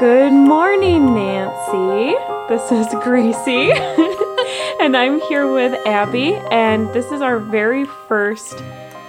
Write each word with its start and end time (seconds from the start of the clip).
Good 0.00 0.32
morning, 0.32 1.14
Nancy. 1.14 2.16
This 2.48 2.72
is 2.72 2.86
Gracie, 3.02 3.70
and 4.80 4.96
I'm 4.96 5.20
here 5.22 5.52
with 5.52 5.74
Abby, 5.86 6.34
and 6.50 6.88
this 6.94 7.12
is 7.12 7.20
our 7.20 7.38
very 7.38 7.84
first 8.06 8.54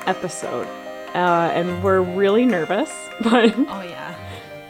episode. 0.06 0.68
Uh, 1.16 1.52
and 1.54 1.82
we're 1.84 2.02
really 2.02 2.46
nervous, 2.46 2.92
but 3.24 3.54
Oh 3.58 3.82
yeah. 3.84 4.16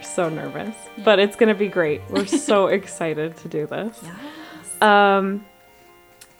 so 0.02 0.28
nervous. 0.28 0.76
But 1.04 1.18
it's 1.18 1.34
gonna 1.36 1.54
be 1.54 1.68
great. 1.68 2.02
We're 2.08 2.26
so 2.46 2.68
excited 2.68 3.36
to 3.38 3.48
do 3.48 3.66
this. 3.66 3.98
Yes. 4.02 4.14
Um, 4.80 5.44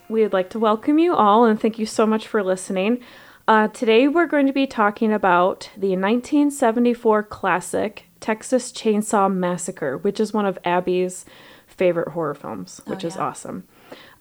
we'd 0.09 0.33
like 0.33 0.51
to 0.51 0.59
welcome 0.59 0.99
you 0.99 1.15
all 1.15 1.45
and 1.45 1.61
thank 1.61 1.79
you 1.79 1.87
so 1.87 2.07
much 2.07 2.27
for 2.27 2.43
listening. 2.43 3.01
Uh, 3.47 3.69
today 3.69 4.09
we're 4.09 4.27
going 4.27 4.47
to 4.47 4.53
be 4.53 4.67
talking 4.67 5.13
about 5.13 5.71
the 5.77 5.91
1974 5.91 7.25
classic 7.25 8.05
Texas 8.21 8.71
Chainsaw 8.71 9.33
Massacre, 9.33 9.99
which 9.99 10.21
is 10.21 10.33
one 10.33 10.47
of 10.47 10.59
Abby's 10.65 11.25
favorite 11.67 12.09
horror 12.09 12.35
films, 12.35 12.81
which 12.87 13.05
is 13.05 13.17
yeah. 13.17 13.23
awesome. 13.23 13.65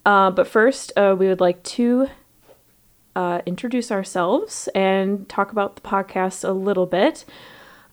Uh, 0.06 0.32
but 0.32 0.48
first, 0.48 0.92
uh, 0.98 1.16
we 1.18 1.28
would 1.28 1.42
like 1.42 1.62
to 1.64 2.08
uh, 3.16 3.42
introduce 3.46 3.92
ourselves 3.92 4.70
and 4.74 5.28
talk 5.28 5.52
about 5.52 5.76
the 5.76 5.82
podcast 5.82 6.48
a 6.48 6.52
little 6.54 6.86
bit. 6.86 7.26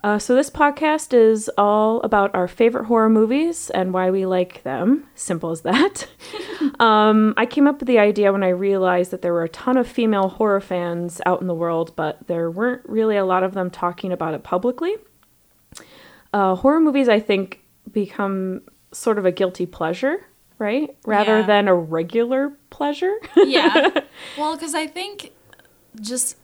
Uh, 0.04 0.18
so, 0.18 0.34
this 0.36 0.50
podcast 0.50 1.12
is 1.12 1.50
all 1.58 2.00
about 2.02 2.32
our 2.34 2.46
favorite 2.46 2.84
horror 2.84 3.08
movies 3.10 3.70
and 3.70 3.92
why 3.92 4.10
we 4.10 4.24
like 4.24 4.62
them. 4.62 5.04
Simple 5.16 5.50
as 5.50 5.62
that. 5.62 6.06
um, 6.78 7.34
I 7.36 7.44
came 7.46 7.66
up 7.66 7.80
with 7.80 7.88
the 7.88 7.98
idea 7.98 8.30
when 8.32 8.44
I 8.44 8.50
realized 8.50 9.10
that 9.10 9.22
there 9.22 9.32
were 9.32 9.42
a 9.42 9.48
ton 9.48 9.76
of 9.76 9.88
female 9.88 10.28
horror 10.28 10.60
fans 10.60 11.20
out 11.26 11.40
in 11.40 11.48
the 11.48 11.54
world, 11.54 11.92
but 11.96 12.24
there 12.28 12.48
weren't 12.50 12.82
really 12.88 13.16
a 13.16 13.24
lot 13.24 13.42
of 13.42 13.54
them 13.54 13.68
talking 13.68 14.12
about 14.12 14.34
it 14.34 14.44
publicly. 14.44 14.94
Uh, 16.32 16.54
horror 16.54 16.80
movies, 16.80 17.08
I 17.08 17.18
think, 17.18 17.62
become 17.90 18.60
sort 18.92 19.18
of 19.18 19.24
a 19.26 19.32
guilty 19.32 19.66
pleasure, 19.66 20.24
right? 20.58 20.94
Rather 21.04 21.38
Yeah. 21.40 21.46
than 21.46 21.68
a 21.68 21.74
regular 21.74 22.52
pleasure. 22.70 23.14
yeah. 23.36 24.00
Well, 24.38 24.54
because 24.56 24.74
I 24.74 24.86
think 24.86 25.32
just 26.00 26.36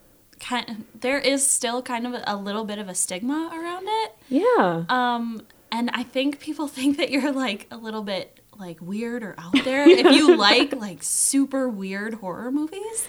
kind 0.43 0.85
there 1.01 1.19
is 1.19 1.47
still 1.47 1.81
kind 1.83 2.07
of 2.07 2.15
a, 2.27 2.37
little 2.37 2.65
bit 2.65 2.79
of 2.79 2.89
a 2.89 2.95
stigma 2.95 3.51
around 3.55 3.87
it. 3.89 4.13
yeah. 4.29 4.85
Um, 4.91 5.43
and 5.71 5.89
I 5.95 6.03
think 6.03 6.39
people 6.41 6.69
think 6.79 6.97
that 6.99 7.11
you're 7.11 7.33
like 7.33 7.67
a 7.71 7.77
little 7.77 8.03
bit 8.03 8.39
like 8.59 8.79
weird 8.81 9.23
or 9.23 9.35
out 9.39 9.65
there 9.65 9.89
if 9.89 10.05
you 10.15 10.37
like 10.49 10.75
like 10.77 11.03
super 11.03 11.69
weird 11.69 12.15
horror 12.15 12.51
movies. 12.51 13.09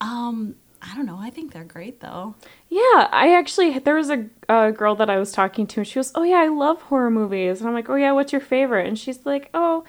Um, 0.00 0.56
I 0.82 0.94
don't 0.96 1.06
know. 1.06 1.18
I 1.18 1.30
think 1.30 1.52
they're 1.52 1.64
great 1.64 2.00
though. 2.00 2.34
Yeah, 2.68 3.08
I 3.12 3.34
actually 3.38 3.78
there 3.78 3.94
was 3.94 4.10
a, 4.10 4.26
a 4.48 4.72
girl 4.72 4.94
that 4.96 5.08
I 5.08 5.18
was 5.18 5.32
talking 5.32 5.66
to, 5.68 5.80
and 5.80 5.86
she 5.86 5.98
was, 5.98 6.12
"Oh 6.14 6.24
yeah, 6.24 6.36
I 6.38 6.48
love 6.48 6.82
horror 6.82 7.10
movies," 7.10 7.60
and 7.60 7.68
I'm 7.68 7.74
like, 7.74 7.88
"Oh 7.88 7.94
yeah, 7.94 8.12
what's 8.12 8.32
your 8.32 8.40
favorite?" 8.40 8.86
And 8.86 8.98
she's 8.98 9.24
like, 9.24 9.48
"Oh, 9.54 9.84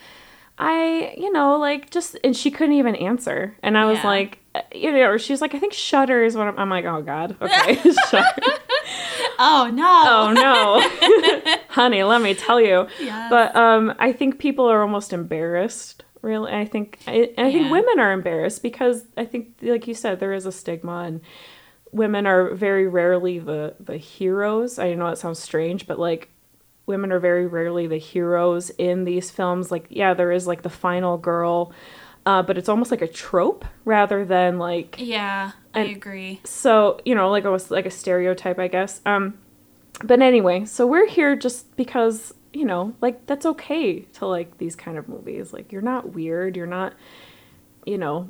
I, 0.58 1.14
you 1.18 1.32
know, 1.34 1.58
like 1.58 1.90
just," 1.90 2.18
and 2.24 2.36
she 2.38 2.50
couldn't 2.52 2.76
even 2.76 2.96
answer, 2.96 3.58
and 3.62 3.78
I 3.78 3.86
was 3.86 3.98
Yeah. 3.98 4.08
like, 4.08 4.32
uh, 4.36 4.38
you 4.74 4.92
know, 4.92 5.10
or 5.10 5.20
she's 5.20 5.42
like, 5.42 5.54
"I 5.56 5.60
think 5.60 5.74
Shutter 5.74 6.24
is 6.24 6.36
one." 6.36 6.48
Of, 6.48 6.60
I'm 6.60 6.70
like, 6.70 6.86
"Oh 6.86 7.02
God, 7.02 7.36
okay, 7.42 7.76
Shutter." 8.10 8.42
Oh 9.38 9.70
no. 9.74 10.04
oh 10.08 10.32
no, 10.32 11.56
honey, 11.70 12.04
let 12.04 12.22
me 12.22 12.34
tell 12.34 12.62
you. 12.62 12.88
Yes. 13.00 13.30
But 13.30 13.54
um, 13.54 13.94
I 14.00 14.14
think 14.14 14.40
people 14.40 14.66
are 14.66 14.82
almost 14.82 15.12
embarrassed. 15.12 16.04
Really, 16.22 16.54
I 16.54 16.64
think 16.66 17.00
I, 17.06 17.34
I 17.38 17.52
think 17.52 17.70
women 17.70 18.00
are 18.00 18.14
embarrassed 18.14 18.64
because 18.64 19.04
I 19.18 19.26
think, 19.26 19.56
like 19.62 19.88
you 19.88 19.94
said, 19.94 20.20
there 20.20 20.32
is 20.32 20.46
a 20.46 20.52
stigma, 20.54 21.04
and 21.04 21.22
women 21.92 22.26
are 22.26 22.54
very 22.56 22.88
rarely 22.88 23.40
the 23.40 23.76
the 23.80 23.98
heroes. 23.98 24.80
I 24.80 24.94
know 24.94 25.08
it 25.08 25.18
sounds 25.18 25.40
strange, 25.40 25.86
but 25.86 26.00
like 26.00 26.30
women 26.86 27.12
are 27.12 27.20
very 27.20 27.48
rarely 27.48 27.88
the 27.88 27.98
heroes 27.98 28.70
in 28.72 29.06
these 29.06 29.32
films. 29.32 29.72
Like, 29.72 29.88
yeah, 29.90 30.14
there 30.14 30.32
is 30.32 30.48
like 30.48 30.62
the 30.62 30.70
final 30.70 31.18
girl, 31.18 31.74
uh, 32.26 32.42
but 32.42 32.58
it's 32.58 32.70
almost 32.70 32.92
like 32.92 33.02
a 33.02 33.08
trope 33.08 33.66
rather 33.86 34.26
than 34.26 34.58
like 34.58 34.96
Yeah, 35.00 35.52
I 35.74 35.82
agree. 35.82 36.42
so 36.44 37.00
you 37.06 37.16
know 37.16 37.30
like 37.30 37.46
a 37.46 37.60
like 37.70 37.86
a 37.86 37.92
stereotype 37.92 38.60
i 38.60 38.68
guess 38.68 39.02
um 39.06 39.38
but 40.04 40.22
anyway 40.22 40.66
so 40.66 40.86
we're 40.88 41.08
here 41.08 41.36
just 41.36 41.76
because 41.76 42.34
you 42.54 42.66
know 42.66 42.94
like 43.02 43.26
that's 43.28 43.46
okay 43.46 44.00
to 44.02 44.26
like 44.26 44.58
these 44.58 44.76
kind 44.76 44.98
of 44.98 45.08
movies 45.10 45.54
like 45.54 45.72
you're 45.72 45.82
not 45.82 46.14
weird 46.14 46.56
you're 46.58 46.66
not 46.68 46.94
you 47.86 47.98
know 47.98 48.30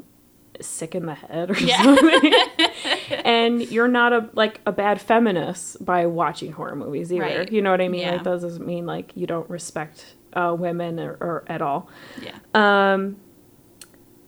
sick 0.61 0.95
in 0.95 1.05
the 1.05 1.13
head 1.15 1.51
or 1.51 1.59
Yeah. 1.59 1.83
something 1.83 2.33
and 3.25 3.61
you're 3.69 3.87
not 3.89 4.13
a 4.13 4.29
like 4.33 4.61
a 4.65 4.71
bad 4.71 5.01
feminist 5.01 5.83
by 5.83 6.05
watching 6.05 6.53
horror 6.53 6.75
movies 6.75 7.11
either 7.11 7.21
Right. 7.23 7.51
you 7.51 7.61
know 7.61 7.71
what 7.71 7.81
i 7.81 7.87
mean 7.87 8.01
Yeah. 8.01 8.11
like 8.13 8.23
that 8.23 8.39
doesn't 8.41 8.65
mean 8.65 8.85
like 8.85 9.11
you 9.15 9.27
don't 9.27 9.49
respect 9.49 10.15
uh, 10.33 10.55
women 10.57 10.99
or, 10.99 11.11
or 11.21 11.43
at 11.47 11.61
all 11.61 11.87
Yeah. 12.21 12.37
um, 12.53 13.17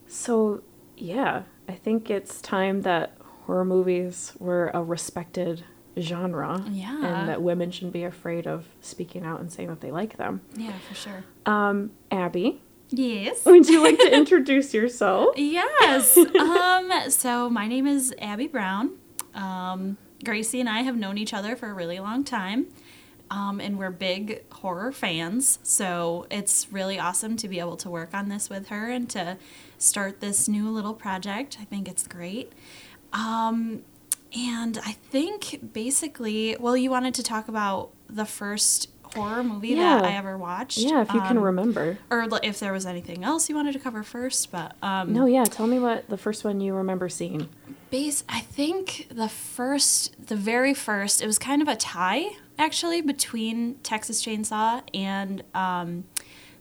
so 0.07 0.61
yeah, 0.97 1.43
I 1.67 1.73
think 1.73 2.09
it's 2.09 2.41
time 2.41 2.81
that 2.81 3.13
horror 3.45 3.65
movies 3.65 4.33
were 4.39 4.71
a 4.73 4.83
respected 4.83 5.63
genre. 5.99 6.63
Yeah. 6.69 6.95
And 7.05 7.29
that 7.29 7.41
women 7.41 7.71
shouldn't 7.71 7.93
be 7.93 8.03
afraid 8.03 8.45
of 8.47 8.65
speaking 8.81 9.23
out 9.25 9.39
and 9.39 9.51
saying 9.51 9.69
that 9.69 9.81
they 9.81 9.91
like 9.91 10.17
them. 10.17 10.41
Yeah, 10.55 10.73
for 10.87 10.95
sure. 10.95 11.23
Um, 11.45 11.91
Abby, 12.11 12.61
Yes. 12.89 13.45
would 13.45 13.67
you 13.67 13.81
like 13.83 13.97
to 13.99 14.13
introduce 14.15 14.73
yourself? 14.73 15.37
Yes. 15.37 16.15
um, 16.17 16.91
so 17.09 17.49
my 17.49 17.67
name 17.67 17.85
is 17.87 18.13
Abby 18.19 18.47
Brown. 18.47 18.91
Um, 19.33 19.97
Gracie 20.23 20.59
and 20.59 20.69
I 20.69 20.81
have 20.81 20.95
known 20.95 21.17
each 21.17 21.33
other 21.33 21.55
for 21.55 21.69
a 21.69 21.73
really 21.73 21.99
long 21.99 22.23
time. 22.23 22.67
Um, 23.29 23.59
and 23.59 23.77
we're 23.77 23.91
big 23.91 24.49
horror 24.51 24.91
fans. 24.91 25.59
So 25.63 26.25
it's 26.31 26.67
really 26.71 26.97
awesome 26.97 27.35
to 27.37 27.47
be 27.47 27.59
able 27.59 27.75
to 27.77 27.89
work 27.89 28.13
on 28.13 28.29
this 28.29 28.49
with 28.49 28.67
her 28.69 28.89
and 28.89 29.09
to 29.11 29.37
start 29.77 30.21
this 30.21 30.47
new 30.47 30.69
little 30.69 30.93
project. 30.93 31.57
I 31.59 31.65
think 31.65 31.87
it's 31.89 32.07
great. 32.07 32.53
Um, 33.13 33.83
and 34.35 34.77
I 34.85 34.93
think 34.93 35.71
basically, 35.73 36.55
well, 36.59 36.75
you 36.77 36.89
wanted 36.89 37.13
to 37.15 37.23
talk 37.23 37.47
about 37.47 37.89
the 38.09 38.25
first 38.25 38.89
horror 39.15 39.43
movie 39.43 39.73
that 39.75 40.03
I 40.03 40.15
ever 40.15 40.37
watched. 40.37 40.77
Yeah, 40.79 41.01
if 41.01 41.13
you 41.13 41.21
can 41.21 41.37
Um, 41.37 41.43
remember. 41.43 41.97
or 42.09 42.27
if 42.43 42.59
there 42.59 42.73
was 42.73 42.85
anything 42.85 43.23
else 43.23 43.47
you 43.49 43.55
wanted 43.55 43.71
to 43.73 43.79
cover 43.79 44.03
first, 44.03 44.51
but 44.51 44.75
um, 44.81 45.13
No, 45.13 45.25
yeah, 45.25 45.45
tell 45.45 45.65
me 45.67 45.79
what 45.79 46.09
the 46.09 46.17
first 46.17 46.43
one 46.43 46.59
you 46.61 46.73
remember 46.73 47.07
seeing. 47.09 47.49
base. 47.89 48.25
I 48.27 48.41
think 48.41 49.07
the 49.09 49.29
first, 49.29 50.27
the 50.27 50.35
very 50.35 50.73
first, 50.73 51.21
it 51.21 51.25
was 51.25 51.39
kind 51.39 51.61
of 51.61 51.69
a 51.69 51.75
tie 51.77 52.31
actually 52.57 53.01
between 53.01 53.75
Texas 53.83 54.23
Chainsaw 54.23 54.81
and 54.93 55.43
um, 55.53 56.05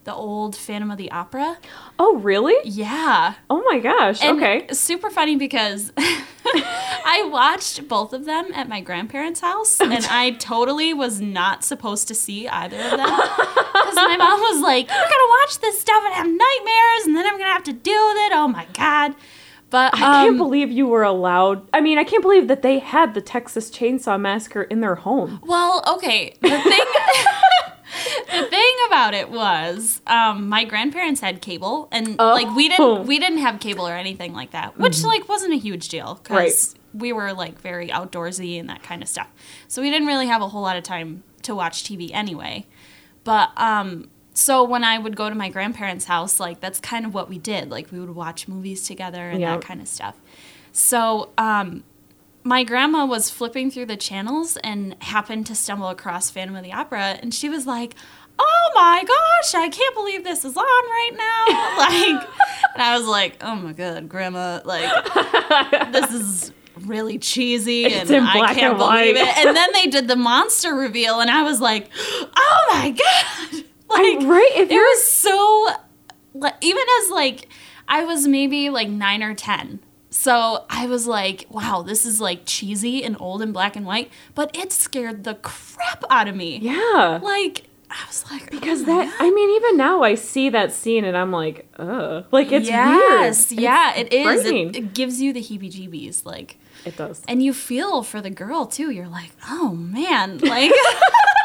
the 0.05 0.15
old 0.15 0.55
Phantom 0.57 0.91
of 0.91 0.99
the 0.99 1.11
Opera. 1.11 1.59
Oh, 1.99 2.17
really? 2.17 2.55
Yeah, 2.65 3.35
Oh 3.51 3.63
my 3.71 3.79
gosh. 3.79 4.23
and 4.23 4.37
okay. 4.43 4.67
super 4.73 5.11
funny 5.11 5.37
because 5.37 5.93
I 5.99 7.29
watched 7.31 7.89
both 7.89 8.13
of 8.13 8.25
them 8.25 8.51
at 8.55 8.69
my 8.69 8.81
grandparents' 8.81 9.41
house, 9.41 9.81
and 9.81 10.07
I 10.11 10.33
totally 10.33 10.95
was 10.95 11.21
not 11.21 11.65
supposed 11.65 12.09
to 12.09 12.15
see 12.15 12.47
either 12.49 12.77
of 12.77 12.91
them 12.91 12.99
because 13.01 13.95
my 13.97 14.17
mom 14.17 14.41
was 14.41 14.61
like, 14.61 14.89
"You're 14.89 14.97
gonna 14.97 15.31
watch 15.43 15.59
this 15.61 15.81
stuff 15.81 16.03
and 16.05 16.15
have 16.15 16.27
nightmares, 16.27 17.07
and 17.07 17.17
then 17.17 17.27
I'm 17.27 17.39
gonna 17.39 17.53
have 17.53 17.65
to 17.65 17.73
deal 17.73 18.09
with 18.09 18.17
it." 18.19 18.33
Oh 18.33 18.49
my 18.49 18.67
god! 18.75 19.15
But 19.71 19.95
I 19.95 19.99
can't 19.99 20.31
um, 20.31 20.37
believe 20.39 20.71
you 20.71 20.87
were 20.87 21.03
allowed. 21.03 21.69
I 21.75 21.81
mean, 21.81 21.99
I 21.99 22.05
can't 22.05 22.23
believe 22.23 22.47
that 22.49 22.63
they 22.63 22.79
had 22.79 23.15
the 23.15 23.21
Texas 23.21 23.69
Chainsaw 23.71 24.19
Massacre 24.21 24.63
in 24.63 24.81
their 24.81 24.95
home. 24.95 25.41
Well, 25.45 25.83
okay. 25.95 26.35
The 26.41 26.49
thing, 26.49 26.85
the 28.43 28.47
thing 28.49 28.73
about 28.87 29.15
it 29.15 29.31
was, 29.31 30.01
um, 30.07 30.49
my 30.49 30.65
grandparents 30.65 31.21
had 31.21 31.41
cable, 31.41 31.89
and 31.91 32.17
like 32.19 32.55
we 32.55 32.67
Oh. 32.79 32.95
didn't, 32.97 33.07
we 33.09 33.19
didn't 33.19 33.39
have 33.39 33.59
cable 33.61 33.87
or 33.89 33.95
anything 33.95 34.33
like 34.33 34.53
that, 34.53 34.79
which 34.79 35.03
like 35.03 35.29
wasn't 35.29 35.53
a 35.53 35.59
huge 35.59 35.89
deal 35.89 36.21
because 36.23 36.75
we 36.95 37.13
were 37.13 37.33
like 37.33 37.61
very 37.61 37.89
outdoorsy 37.89 38.59
and 38.61 38.69
that 38.71 38.83
kind 38.83 39.03
of 39.03 39.09
stuff. 39.09 39.29
So 39.69 39.83
we 39.83 39.91
didn't 39.91 40.07
really 40.07 40.27
have 40.29 40.43
a 40.43 40.49
whole 40.49 40.63
lot 40.63 40.77
of 40.77 40.85
time 40.85 41.23
to 41.43 41.55
watch 41.55 41.83
TV 41.85 42.11
anyway. 42.13 42.67
But 43.25 43.51
um, 43.57 44.09
so 44.37 44.63
when 44.65 44.85
I 44.85 44.99
would 44.99 45.17
go 45.17 45.29
to 45.31 45.35
my 45.35 45.49
grandparents' 45.49 46.05
house, 46.05 46.39
like 46.39 46.61
that's 46.61 46.79
kind 46.79 47.07
of 47.07 47.15
what 47.15 47.29
we 47.29 47.39
did. 47.39 47.71
Like 47.71 47.91
we 47.91 47.99
would 47.99 48.15
watch 48.15 48.47
movies 48.47 48.87
together 48.87 49.31
and 49.31 49.41
Yeah. 49.41 49.57
that 49.57 49.65
kind 49.65 49.81
of 49.81 49.89
stuff. 49.89 50.17
So 50.73 51.31
um, 51.39 51.85
my 52.45 52.63
grandma 52.63 53.07
was 53.07 53.31
flipping 53.31 53.71
through 53.71 53.87
the 53.87 53.97
channels 53.97 54.57
and 54.59 54.95
happened 55.03 55.47
to 55.47 55.55
stumble 55.55 55.89
across 55.89 56.31
Phantom 56.31 56.55
of 56.55 56.63
the 56.65 56.73
Opera, 56.73 57.19
and 57.23 57.33
she 57.33 57.49
was 57.49 57.67
like, 57.67 57.95
"Oh 58.39 58.71
my 58.75 59.03
gosh, 59.03 59.55
I 59.55 59.69
can't 59.71 59.95
believe 59.95 60.23
this 60.23 60.45
is 60.45 60.55
on 60.57 60.65
right 60.65 61.11
now!" 61.17 61.47
like, 62.19 62.29
and 62.75 62.83
I 62.83 62.97
was 62.99 63.07
like, 63.07 63.39
"Oh 63.43 63.55
my 63.57 63.73
god, 63.73 64.07
grandma, 64.09 64.61
like 64.65 64.91
this 65.93 66.13
is." 66.13 66.53
Really 66.85 67.17
cheesy, 67.19 67.87
and 67.87 68.11
I 68.15 68.53
can't 68.53 68.73
and 68.73 68.77
believe 68.79 69.17
it. 69.17 69.39
And 69.39 69.57
then 69.57 69.73
they 69.73 69.87
did 69.87 70.09
the 70.09 70.15
monster 70.15 70.75
reveal, 70.75 71.21
and 71.21 71.31
I 71.31 71.43
was 71.43 71.59
like, 71.59 71.89
"Oh 72.37 72.67
my 72.71 72.91
god!" 72.91 73.65
Like, 73.91 74.21
I- 74.23 74.27
right? 74.27 74.51
If 74.55 74.71
it 74.71 74.75
you're 74.75 74.83
was 74.85 75.07
so 75.11 75.69
like, 76.35 76.55
even 76.61 76.85
as 77.03 77.11
like 77.11 77.49
I 77.89 78.05
was 78.05 78.27
maybe 78.27 78.69
like 78.71 78.89
nine 78.89 79.23
or 79.23 79.35
ten. 79.35 79.81
So 80.11 80.65
I 80.71 80.87
was 80.87 81.07
like, 81.07 81.47
wow, 81.51 81.83
this 81.83 82.07
is 82.07 82.21
like 82.21 82.43
cheesy 82.47 83.05
and 83.05 83.17
old 83.21 83.43
and 83.43 83.53
black 83.53 83.77
and 83.77 83.85
white, 83.85 84.11
but 84.35 84.57
it 84.57 84.73
scared 84.73 85.25
the 85.25 85.35
crap 85.35 86.05
out 86.11 86.27
of 86.27 86.35
me. 86.35 86.59
Yeah. 86.59 87.21
Like 87.23 87.65
I 87.91 88.05
was 88.09 88.25
like, 88.31 88.45
oh 88.53 88.59
Because 88.59 88.83
oh, 88.83 88.87
that, 88.87 89.15
I 89.21 89.31
mean, 89.31 89.51
even 89.57 89.77
now 89.77 90.03
I 90.03 90.15
see 90.17 90.49
that 90.51 90.73
scene 90.73 91.05
and 91.05 91.17
I'm 91.17 91.31
like, 91.33 91.67
ugh. 91.79 92.25
Like, 92.33 92.51
it's 92.51 92.67
yes, 92.67 93.51
weird. 93.51 93.61
yeah, 93.61 93.93
It's 93.95 94.13
it 94.13 94.13
is. 94.13 94.45
It, 94.45 94.77
it 94.77 94.95
gives 94.95 95.21
you 95.21 95.33
the 95.33 95.41
heebie-jeebies, 95.41 96.25
like, 96.27 96.59
It 96.85 96.97
does. 96.97 97.23
and 97.29 97.43
you 97.45 97.53
feel 97.53 98.03
for 98.03 98.21
the 98.21 98.31
girl 98.31 98.67
too. 98.67 98.91
You're 98.91 99.07
like, 99.09 99.31
oh 99.49 99.71
man, 99.75 100.39
like, 100.39 100.73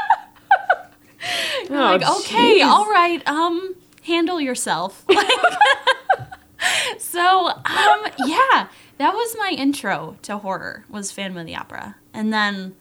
Oh, 1.69 1.73
like 1.73 2.01
okay, 2.01 2.59
jeez. 2.59 2.65
all 2.65 2.85
right, 2.89 3.25
um, 3.27 3.75
handle 4.03 4.41
yourself. 4.41 5.03
Like, 5.07 5.27
so, 6.97 7.47
um, 7.49 8.05
yeah, 8.25 8.67
that 8.97 9.13
was 9.13 9.35
my 9.39 9.53
intro 9.57 10.17
to 10.23 10.37
horror. 10.39 10.85
Was 10.89 11.11
Phantom 11.11 11.37
of 11.37 11.45
the 11.45 11.55
Opera, 11.55 11.95
and 12.13 12.33
then 12.33 12.75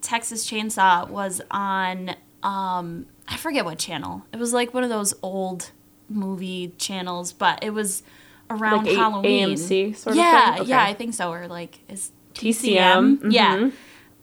Texas 0.00 0.48
Chainsaw 0.48 1.08
was 1.08 1.40
on. 1.50 2.16
Um, 2.42 3.06
I 3.26 3.36
forget 3.38 3.64
what 3.64 3.78
channel. 3.78 4.24
It 4.32 4.38
was 4.38 4.52
like 4.52 4.74
one 4.74 4.84
of 4.84 4.90
those 4.90 5.14
old 5.22 5.70
movie 6.08 6.74
channels, 6.78 7.32
but 7.32 7.62
it 7.64 7.70
was 7.70 8.02
around 8.50 8.84
Like 8.84 8.94
A- 8.94 8.98
Halloween. 8.98 9.48
AMC 9.50 9.96
sort 9.96 10.12
of 10.12 10.18
yeah, 10.18 10.56
thing? 10.56 10.66
yeah, 10.66 10.82
I 10.82 10.92
think 10.92 11.14
so. 11.14 11.30
Or 11.32 11.48
like 11.48 11.78
is 11.88 12.10
TCM, 12.34 13.18
TCM? 13.22 13.32
Yeah. 13.32 13.70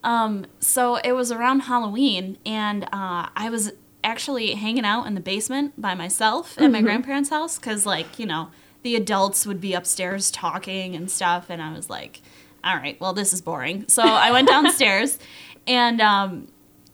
Um, 0.03 0.45
so 0.59 0.95
it 0.95 1.12
was 1.13 1.31
around 1.31 1.62
Halloween, 1.62 2.38
and 2.45 2.86
uh, 2.86 3.30
I 3.36 3.50
was 3.51 3.71
actually 4.03 4.53
hanging 4.56 4.83
out 4.86 5.06
in 5.06 5.13
the 5.13 5.21
basement 5.21 5.80
by 5.80 5.94
myself 5.94 6.57
at 6.57 6.63
Mm-hmm. 6.63 6.71
my 6.74 6.81
grandparents' 6.81 7.30
house 7.30 7.57
because, 7.59 7.86
like, 7.86 8.18
you 8.18 8.25
know, 8.25 8.50
the 8.83 8.95
adults 8.95 9.45
would 9.45 9.62
be 9.62 9.74
upstairs 9.74 10.31
talking 10.31 10.95
and 10.95 11.09
stuff, 11.12 11.45
and 11.50 11.62
I 11.62 11.71
was 11.74 11.89
like, 11.89 12.21
all 12.63 12.75
right, 12.75 13.00
well, 13.00 13.13
this 13.13 13.31
is 13.33 13.42
boring. 13.42 13.86
So 13.88 14.01
I 14.03 14.31
went 14.31 14.48
downstairs, 14.56 15.19
and 15.68 16.01
um, 16.01 16.48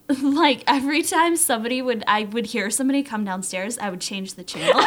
like 0.22 0.64
every 0.68 1.02
time 1.02 1.38
somebody 1.38 1.82
would 1.82 2.04
I 2.08 2.24
would 2.26 2.48
hear 2.48 2.70
somebody 2.70 3.04
come 3.04 3.24
downstairs, 3.24 3.78
I 3.78 3.90
would 3.90 4.02
change 4.02 4.34
the 4.34 4.44
channel 4.44 4.74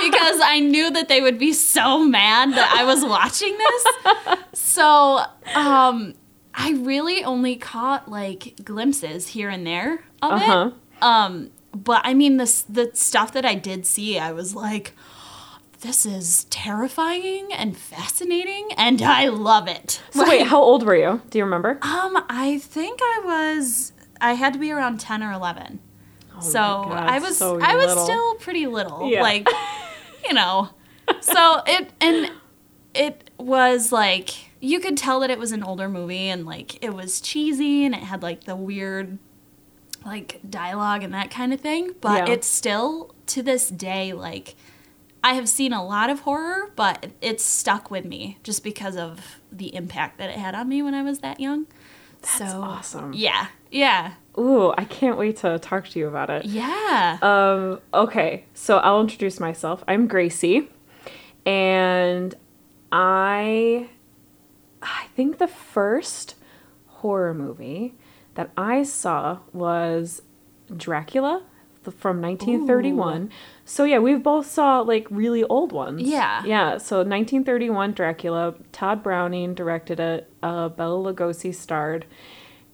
because 0.00 0.40
I 0.42 0.58
knew 0.60 0.90
that 0.90 1.08
they 1.08 1.20
would 1.20 1.38
be 1.38 1.52
so 1.52 2.04
mad 2.04 2.50
that 2.54 2.74
I 2.76 2.84
was 2.84 3.04
watching 3.04 3.56
this. 3.56 4.38
So, 4.54 5.22
um 5.54 6.14
I 6.54 6.72
really 6.72 7.24
only 7.24 7.56
caught 7.56 8.10
like 8.10 8.54
glimpses 8.64 9.28
here 9.28 9.48
and 9.48 9.66
there 9.66 10.04
of 10.22 10.32
Uh-huh. 10.32 10.70
it. 10.72 11.02
Um 11.02 11.50
but 11.74 12.02
I 12.04 12.14
mean 12.14 12.36
the 12.36 12.62
the 12.68 12.90
stuff 12.94 13.32
that 13.32 13.44
I 13.46 13.54
did 13.54 13.86
see, 13.86 14.18
I 14.18 14.32
was 14.32 14.54
like 14.54 14.94
this 15.80 16.06
is 16.06 16.44
terrifying 16.44 17.48
and 17.52 17.76
fascinating 17.76 18.68
and 18.76 19.02
I 19.02 19.28
love 19.28 19.66
it. 19.66 20.00
So, 20.12 20.28
wait, 20.28 20.46
how 20.46 20.62
old 20.62 20.84
were 20.84 20.94
you? 20.94 21.20
Do 21.30 21.38
you 21.38 21.44
remember? 21.44 21.70
Um, 21.82 22.24
I 22.28 22.58
think 22.62 23.00
I 23.02 23.20
was. 23.24 23.92
I 24.20 24.34
had 24.34 24.52
to 24.52 24.60
be 24.60 24.70
around 24.70 25.00
ten 25.00 25.24
or 25.24 25.32
eleven. 25.32 25.80
so 26.40 26.60
Oh 26.60 26.88
my 26.88 26.94
God, 27.00 27.08
I 27.10 27.18
was. 27.18 27.36
so 27.36 27.58
I 27.60 27.74
was 27.74 27.86
little. 27.86 28.04
still 28.04 28.34
pretty 28.36 28.68
little. 28.68 29.10
Yeah. 29.10 29.22
Like, 29.22 29.48
you 30.28 30.34
know. 30.34 30.68
So 31.20 31.62
it 31.66 31.90
and 32.00 32.30
it 32.94 33.28
was 33.38 33.90
like 33.90 34.30
you 34.64 34.78
could 34.80 34.96
tell 34.96 35.18
that 35.20 35.28
it 35.30 35.38
was 35.38 35.50
an 35.52 35.62
older 35.62 35.88
movie 35.88 36.28
and 36.28 36.46
like 36.46 36.82
it 36.82 36.94
was 36.94 37.20
cheesy 37.20 37.84
and 37.84 37.94
it 37.94 38.02
had 38.04 38.22
like 38.22 38.44
the 38.44 38.54
weird 38.56 39.18
like 40.06 40.40
dialogue 40.48 41.02
and 41.02 41.12
that 41.12 41.30
kind 41.30 41.52
of 41.52 41.60
thing. 41.60 41.90
But 42.00 42.28
Yeah. 42.28 42.34
it's 42.34 42.46
still 42.46 43.14
to 43.26 43.42
this 43.42 43.68
day 43.68 44.12
like 44.12 44.54
I 45.24 45.34
have 45.34 45.48
seen 45.48 45.72
a 45.72 45.84
lot 45.84 46.10
of 46.10 46.20
horror, 46.20 46.70
but 46.76 47.08
it's 47.20 47.44
stuck 47.44 47.90
with 47.90 48.04
me 48.04 48.38
just 48.42 48.64
because 48.64 48.96
of 48.96 49.40
the 49.52 49.74
impact 49.74 50.18
that 50.18 50.30
it 50.30 50.36
had 50.36 50.54
on 50.54 50.68
me 50.68 50.82
when 50.82 50.94
I 50.94 51.02
was 51.02 51.18
that 51.20 51.38
young. 51.40 51.66
That's 52.20 52.38
so 52.38 52.60
awesome. 52.62 53.12
yeah, 53.14 53.48
yeah, 53.70 54.12
Ooh, 54.38 54.72
I 54.78 54.84
can't 54.84 55.18
wait 55.18 55.38
to 55.38 55.58
talk 55.58 55.88
to 55.88 55.98
you 55.98 56.06
about 56.08 56.30
it. 56.30 56.44
yeah. 56.44 57.18
Um, 57.20 57.80
okay, 57.92 58.44
so 58.54 58.78
I'll 58.78 59.00
introduce 59.00 59.38
myself. 59.40 59.82
I'm 59.88 60.06
Gracie, 60.06 60.68
and 61.44 62.34
I 62.90 63.88
I 64.82 65.06
think 65.14 65.38
the 65.38 65.46
first 65.48 66.34
horror 66.86 67.34
movie 67.34 67.94
that 68.34 68.50
I 68.56 68.82
saw 68.82 69.38
was 69.52 70.22
Dracula 70.76 71.42
from 71.90 72.20
1931. 72.22 73.30
So 73.64 73.84
yeah, 73.84 73.98
we've 73.98 74.22
both 74.22 74.46
saw 74.46 74.80
like 74.80 75.06
really 75.10 75.42
old 75.44 75.72
ones. 75.72 76.02
Yeah. 76.02 76.44
Yeah, 76.44 76.78
so 76.78 76.98
1931 76.98 77.92
Dracula, 77.92 78.54
Tod 78.70 79.02
Browning 79.02 79.54
directed 79.54 79.98
it, 80.00 80.32
uh, 80.42 80.68
Bela 80.68 81.12
Lugosi 81.12 81.54
starred. 81.54 82.06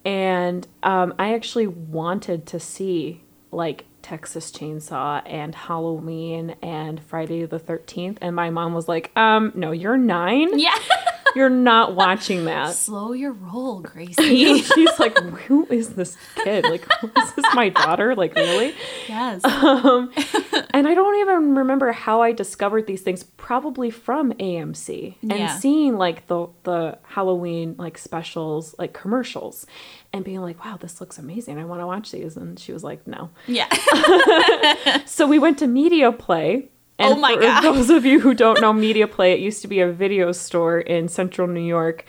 And 0.04 0.66
um, 0.82 1.14
I 1.18 1.34
actually 1.34 1.66
wanted 1.66 2.46
to 2.46 2.60
see 2.60 3.22
like 3.50 3.86
Texas 4.02 4.50
Chainsaw 4.50 5.22
and 5.26 5.54
Halloween 5.54 6.56
and 6.62 7.02
Friday 7.02 7.44
the 7.46 7.58
13th. 7.60 8.18
And 8.20 8.36
my 8.36 8.50
mom 8.50 8.74
was 8.74 8.88
like, 8.88 9.10
um, 9.16 9.52
no, 9.54 9.72
you're 9.72 9.96
nine. 9.98 10.58
yeah. 10.58 10.78
You're 11.34 11.50
not 11.50 11.94
watching 11.94 12.44
that. 12.46 12.74
Slow 12.74 13.12
your 13.12 13.32
roll, 13.32 13.80
Gracie. 13.82 14.62
She's 14.62 14.98
like, 14.98 15.16
who 15.18 15.66
is 15.70 15.90
this 15.90 16.16
kid? 16.36 16.64
Like, 16.64 16.86
is 17.02 17.32
this 17.34 17.44
my 17.54 17.68
daughter? 17.68 18.14
Like, 18.14 18.34
really? 18.34 18.74
yes. 19.08 19.44
Um, 19.44 20.10
and 20.70 20.88
I 20.88 20.94
don't 20.94 21.16
even 21.20 21.54
remember 21.56 21.92
how 21.92 22.22
I 22.22 22.32
discovered 22.32 22.86
these 22.86 23.02
things. 23.02 23.22
Probably 23.22 23.90
from 23.90 24.32
AMC 24.34 25.16
and 25.22 25.32
Yeah. 25.32 25.56
seeing 25.56 25.96
like 25.96 26.26
the 26.26 26.48
the 26.64 26.98
Halloween 27.04 27.74
like 27.78 27.98
specials, 27.98 28.74
like 28.78 28.92
commercials, 28.92 29.66
and 30.12 30.24
being 30.24 30.40
like, 30.40 30.64
"Wow, 30.64 30.76
this 30.78 31.00
looks 31.00 31.18
amazing! 31.18 31.58
I 31.58 31.64
want 31.64 31.80
to 31.80 31.86
watch 31.86 32.10
these." 32.10 32.36
And 32.36 32.58
she 32.58 32.72
was 32.72 32.82
like, 32.84 33.06
"No." 33.06 33.30
Yeah. 33.46 33.68
So 35.06 35.26
we 35.26 35.38
went 35.38 35.58
to 35.58 35.66
Media 35.66 36.12
Play. 36.12 36.68
And 36.98 37.14
Oh 37.14 37.16
my 37.16 37.34
for 37.34 37.40
God. 37.40 37.62
those 37.62 37.90
of 37.90 38.04
you 38.04 38.20
who 38.20 38.34
don't 38.34 38.60
know 38.60 38.72
Media 38.72 39.06
Play, 39.06 39.32
it 39.32 39.40
used 39.40 39.62
to 39.62 39.68
be 39.68 39.80
a 39.80 39.90
video 39.90 40.32
store 40.32 40.80
in 40.80 41.08
central 41.08 41.46
New 41.46 41.60
York, 41.60 42.04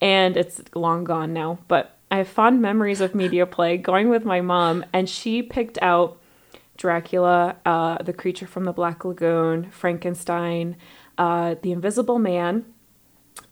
and 0.00 0.36
it's 0.36 0.62
long 0.74 1.04
gone 1.04 1.32
now. 1.32 1.58
But 1.68 1.96
I 2.10 2.16
have 2.18 2.28
fond 2.28 2.62
memories 2.62 3.00
of 3.00 3.14
Media 3.14 3.46
Play 3.46 3.76
going 3.76 4.08
with 4.08 4.24
my 4.24 4.40
mom, 4.40 4.84
and 4.92 5.08
she 5.08 5.42
picked 5.42 5.78
out 5.82 6.18
Dracula, 6.78 7.56
uh, 7.66 8.02
The 8.02 8.12
Creature 8.12 8.46
from 8.46 8.64
the 8.64 8.72
Black 8.72 9.04
Lagoon, 9.04 9.70
Frankenstein, 9.70 10.76
uh, 11.18 11.56
The 11.62 11.72
Invisible 11.72 12.18
Man, 12.18 12.64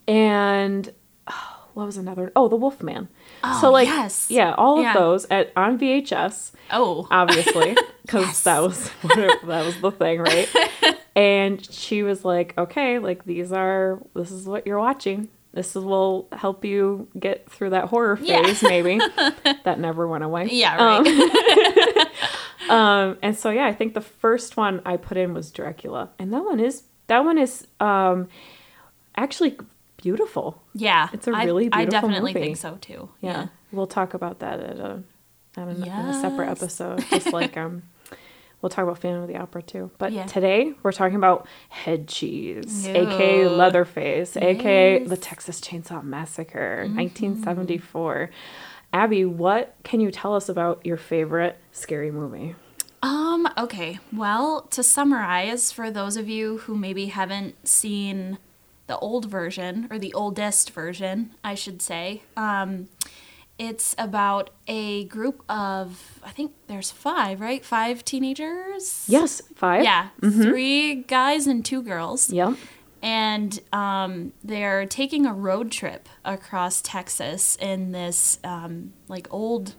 and 0.09 0.93
oh, 1.29 1.69
what 1.75 1.87
was 1.87 1.97
another? 1.99 2.33
Oh, 2.35 2.49
The 2.49 2.57
Wolf 2.57 2.83
Man. 2.83 3.09
Oh, 3.43 3.59
so 3.61 3.71
like, 3.71 3.89
yes. 3.89 4.27
yeah, 4.31 4.55
all 4.57 4.81
Yeah. 4.83 4.93
of 4.93 4.99
those 4.99 5.27
at 5.31 5.53
on 5.57 5.79
VHS 5.79 6.53
Oh. 6.71 7.07
obviously, 7.11 7.77
because 8.03 8.27
Yes. 8.27 8.43
that 8.45 8.61
was 8.63 8.91
that 9.47 9.65
was 9.67 9.81
the 9.81 9.91
thing, 9.91 10.21
right? 10.21 10.49
and 11.17 11.65
she 11.73 12.03
was 12.03 12.25
like, 12.25 12.55
"Okay, 12.59 12.99
like 12.99 13.25
these 13.25 13.53
are 13.53 14.01
this 14.15 14.31
is 14.31 14.47
what 14.47 14.67
you're 14.67 14.79
watching. 14.79 15.29
This 15.53 15.75
is, 15.75 15.83
will 15.83 16.29
help 16.33 16.65
you 16.65 17.09
get 17.19 17.51
through 17.51 17.71
that 17.71 17.87
horror 17.87 18.19
Yeah. 18.23 18.43
phase, 18.45 18.63
maybe." 18.63 19.01
that 19.65 19.79
never 19.81 20.07
went 20.07 20.23
away. 20.25 20.49
yeah. 20.53 20.77
Right. 21.01 22.07
Um, 22.69 23.19
and 23.23 23.37
so 23.37 23.51
yeah, 23.51 23.67
I 23.67 23.73
think 23.73 23.95
the 23.95 24.01
first 24.01 24.57
one 24.57 24.81
I 24.85 24.97
put 24.97 25.17
in 25.17 25.35
was 25.35 25.51
Dracula, 25.51 26.11
and 26.19 26.33
that 26.33 26.45
one 26.45 26.61
is 26.61 26.85
that 27.09 27.25
one 27.25 27.37
is 27.39 27.67
um 27.81 28.29
actually 29.17 29.57
beautiful. 30.03 30.63
yeah. 30.75 31.09
it's 31.13 31.27
a 31.27 31.33
really 31.33 31.67
I, 31.73 31.85
beautiful 31.85 31.99
I 31.99 32.01
definitely 32.01 32.35
movie. 32.35 32.45
think 32.47 32.57
so 32.57 32.77
too. 32.81 33.09
Yeah. 33.21 33.49
We'll 33.73 33.87
talk 33.87 34.15
about 34.15 34.41
that 34.41 34.61
at 34.61 34.79
a, 34.79 35.03
at 35.57 35.69
a, 35.69 35.71
in 35.71 35.83
a 35.85 36.21
separate 36.21 36.49
episode. 36.49 37.05
Just 37.11 37.33
like 37.33 37.57
um, 37.57 37.83
we'll 38.63 38.71
talk 38.71 38.83
about 38.85 38.99
Phantom 38.99 39.23
of 39.23 39.29
the 39.29 39.37
Opera 39.37 39.63
too. 39.63 39.91
But 39.99 40.13
Yeah. 40.13 40.27
today 40.27 40.73
we're 40.83 40.93
talking 40.93 41.17
about 41.17 41.47
head 41.69 42.09
cheese, 42.09 42.87
No. 42.87 42.95
aka 43.09 43.49
Leatherface, 43.49 44.37
aka 44.37 44.93
Yes. 44.95 45.01
Mm-hmm. 45.03 45.09
the 45.11 45.17
Texas 45.17 45.61
Chainsaw 45.61 46.03
Massacre, 46.03 46.87
1974. 47.45 48.31
Abby, 48.93 49.25
what 49.25 49.77
can 49.85 50.01
you 50.01 50.11
tell 50.11 50.35
us 50.35 50.49
about 50.49 50.85
your 50.85 50.97
favorite 50.97 51.59
scary 51.73 52.11
movie? 52.11 52.57
Um, 53.03 53.49
okay. 53.57 53.99
Well, 54.13 54.63
to 54.73 54.83
summarize, 54.83 55.71
for 55.73 55.91
those 55.91 56.17
of 56.17 56.29
you 56.29 56.59
who 56.59 56.77
maybe 56.77 57.07
haven't 57.07 57.55
seen 57.67 58.37
the 58.91 58.99
old 58.99 59.27
version, 59.27 59.87
or 59.89 59.99
the 60.01 60.13
oldest 60.15 60.71
version, 60.71 61.31
I 61.45 61.55
should 61.55 61.81
say, 61.81 62.23
um, 62.37 62.89
it's 63.57 63.95
about 63.99 64.51
a 64.67 65.05
group 65.05 65.45
of, 65.49 66.19
I 66.25 66.31
think 66.31 66.51
there's 66.67 66.91
five, 66.91 67.41
right? 67.41 67.65
Five 67.65 68.05
teenagers? 68.05 69.05
Yes, 69.07 69.43
5 69.55 69.85
Yeah, 69.85 70.09
three 70.21 70.97
guys 71.05 71.47
and 71.47 71.65
two 71.65 71.83
girls. 71.83 72.31
Yep. 72.33 72.55
And 73.01 73.61
um, 73.73 74.33
they're 74.43 74.87
taking 74.87 75.25
a 75.25 75.33
road 75.33 75.71
trip 75.71 76.09
across 76.25 76.83
Texas 76.83 77.57
in 77.61 77.93
this, 77.93 78.41
um, 78.43 78.93
like, 79.07 79.29
old, 79.31 79.75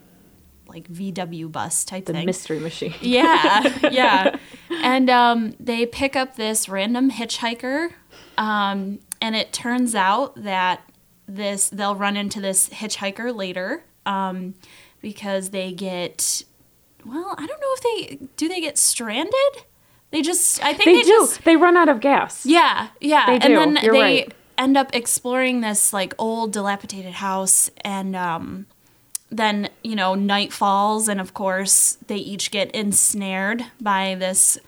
like, 0.67 0.87
VW 0.87 1.51
bus 1.51 1.83
type 1.83 2.05
The 2.05 2.13
thing. 2.13 2.25
mystery 2.25 2.59
machine. 2.59 2.93
Yeah, 3.01 3.89
yeah. 3.91 4.37
and 4.69 5.09
um, 5.09 5.53
they 5.59 5.85
pick 5.85 6.15
up 6.15 6.35
this 6.37 6.69
random 6.69 7.11
hitchhiker, 7.11 7.89
um, 8.37 8.99
and 9.19 9.35
it 9.35 9.53
turns 9.53 9.95
out 9.95 10.35
that 10.43 10.81
this 11.27 11.69
they'll 11.69 11.95
run 11.95 12.17
into 12.17 12.41
this 12.41 12.69
hitchhiker 12.69 13.35
later 13.35 13.83
um, 14.05 14.55
because 15.01 15.49
they 15.51 15.71
get. 15.71 16.43
Well, 17.05 17.33
I 17.37 17.45
don't 17.47 17.59
know 17.59 17.73
if 17.73 17.81
they 17.81 18.27
do. 18.37 18.47
They 18.47 18.61
get 18.61 18.77
stranded. 18.77 19.33
They 20.11 20.21
just. 20.21 20.63
I 20.63 20.73
think 20.73 20.85
They, 20.85 20.93
they, 20.97 21.01
do. 21.03 21.07
just. 21.07 21.43
They 21.43 21.55
run 21.55 21.77
out 21.77 21.89
of 21.89 21.99
gas. 21.99 22.45
Yeah, 22.45 22.89
yeah. 22.99 23.25
They 23.27 23.39
do. 23.39 23.47
And 23.59 23.75
then 23.75 23.83
You're 23.83 23.93
they 23.93 23.99
right. 24.01 24.33
end 24.57 24.77
up 24.77 24.93
exploring 24.93 25.61
this 25.61 25.93
like 25.93 26.13
old 26.17 26.51
dilapidated 26.53 27.13
house 27.13 27.71
and 27.83 28.15
um 28.15 28.67
then, 29.33 29.69
you 29.81 29.95
know, 29.95 30.13
night 30.13 30.51
falls 30.51 31.07
and 31.07 31.21
of 31.21 31.33
course 31.33 31.97
they 32.07 32.17
each 32.17 32.51
get 32.51 32.69
ensnared 32.71 33.65
by 33.79 34.13
this 34.15 34.59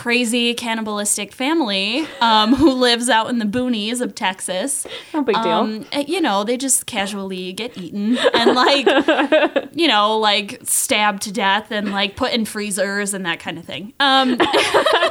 crazy 0.00 0.54
cannibalistic 0.54 1.30
family 1.30 2.06
um, 2.22 2.54
who 2.54 2.72
lives 2.72 3.10
out 3.10 3.28
in 3.28 3.38
the 3.38 3.44
boonies 3.44 4.00
of 4.00 4.14
Texas. 4.14 4.86
No 5.12 5.22
big 5.22 5.34
deal. 5.34 5.44
Um, 5.52 5.84
uh, 5.92 6.04
you 6.08 6.22
know, 6.22 6.42
they 6.42 6.56
just 6.56 6.86
casually 6.86 7.52
get 7.52 7.76
eaten 7.76 8.16
and 8.32 8.54
like, 8.54 8.86
you 9.74 9.86
know, 9.86 10.16
like 10.18 10.58
stabbed 10.62 11.20
to 11.24 11.32
death 11.32 11.70
and 11.70 11.92
like 11.92 12.16
put 12.16 12.32
in 12.32 12.46
freezers 12.46 13.12
and 13.12 13.26
that 13.26 13.40
kind 13.40 13.58
of 13.58 13.66
thing. 13.66 13.92
Um, 14.00 14.38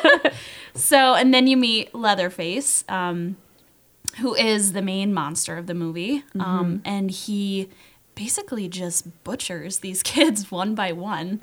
so, 0.73 1.13
and 1.13 1.31
then 1.35 1.45
you 1.45 1.55
meet 1.55 1.93
Leatherface, 1.93 2.83
um, 2.89 3.37
who 4.21 4.33
is 4.33 4.73
the 4.73 4.81
main 4.81 5.13
monster 5.13 5.55
of 5.55 5.67
the 5.67 5.75
movie, 5.75 6.21
Mm-hmm. 6.29 6.41
um, 6.41 6.81
and 6.83 7.11
he 7.11 7.69
basically 8.15 8.67
just 8.67 9.23
butchers 9.23 9.79
these 9.79 10.01
kids 10.15 10.49
one 10.49 10.73
by 10.73 10.93
one. 10.93 11.41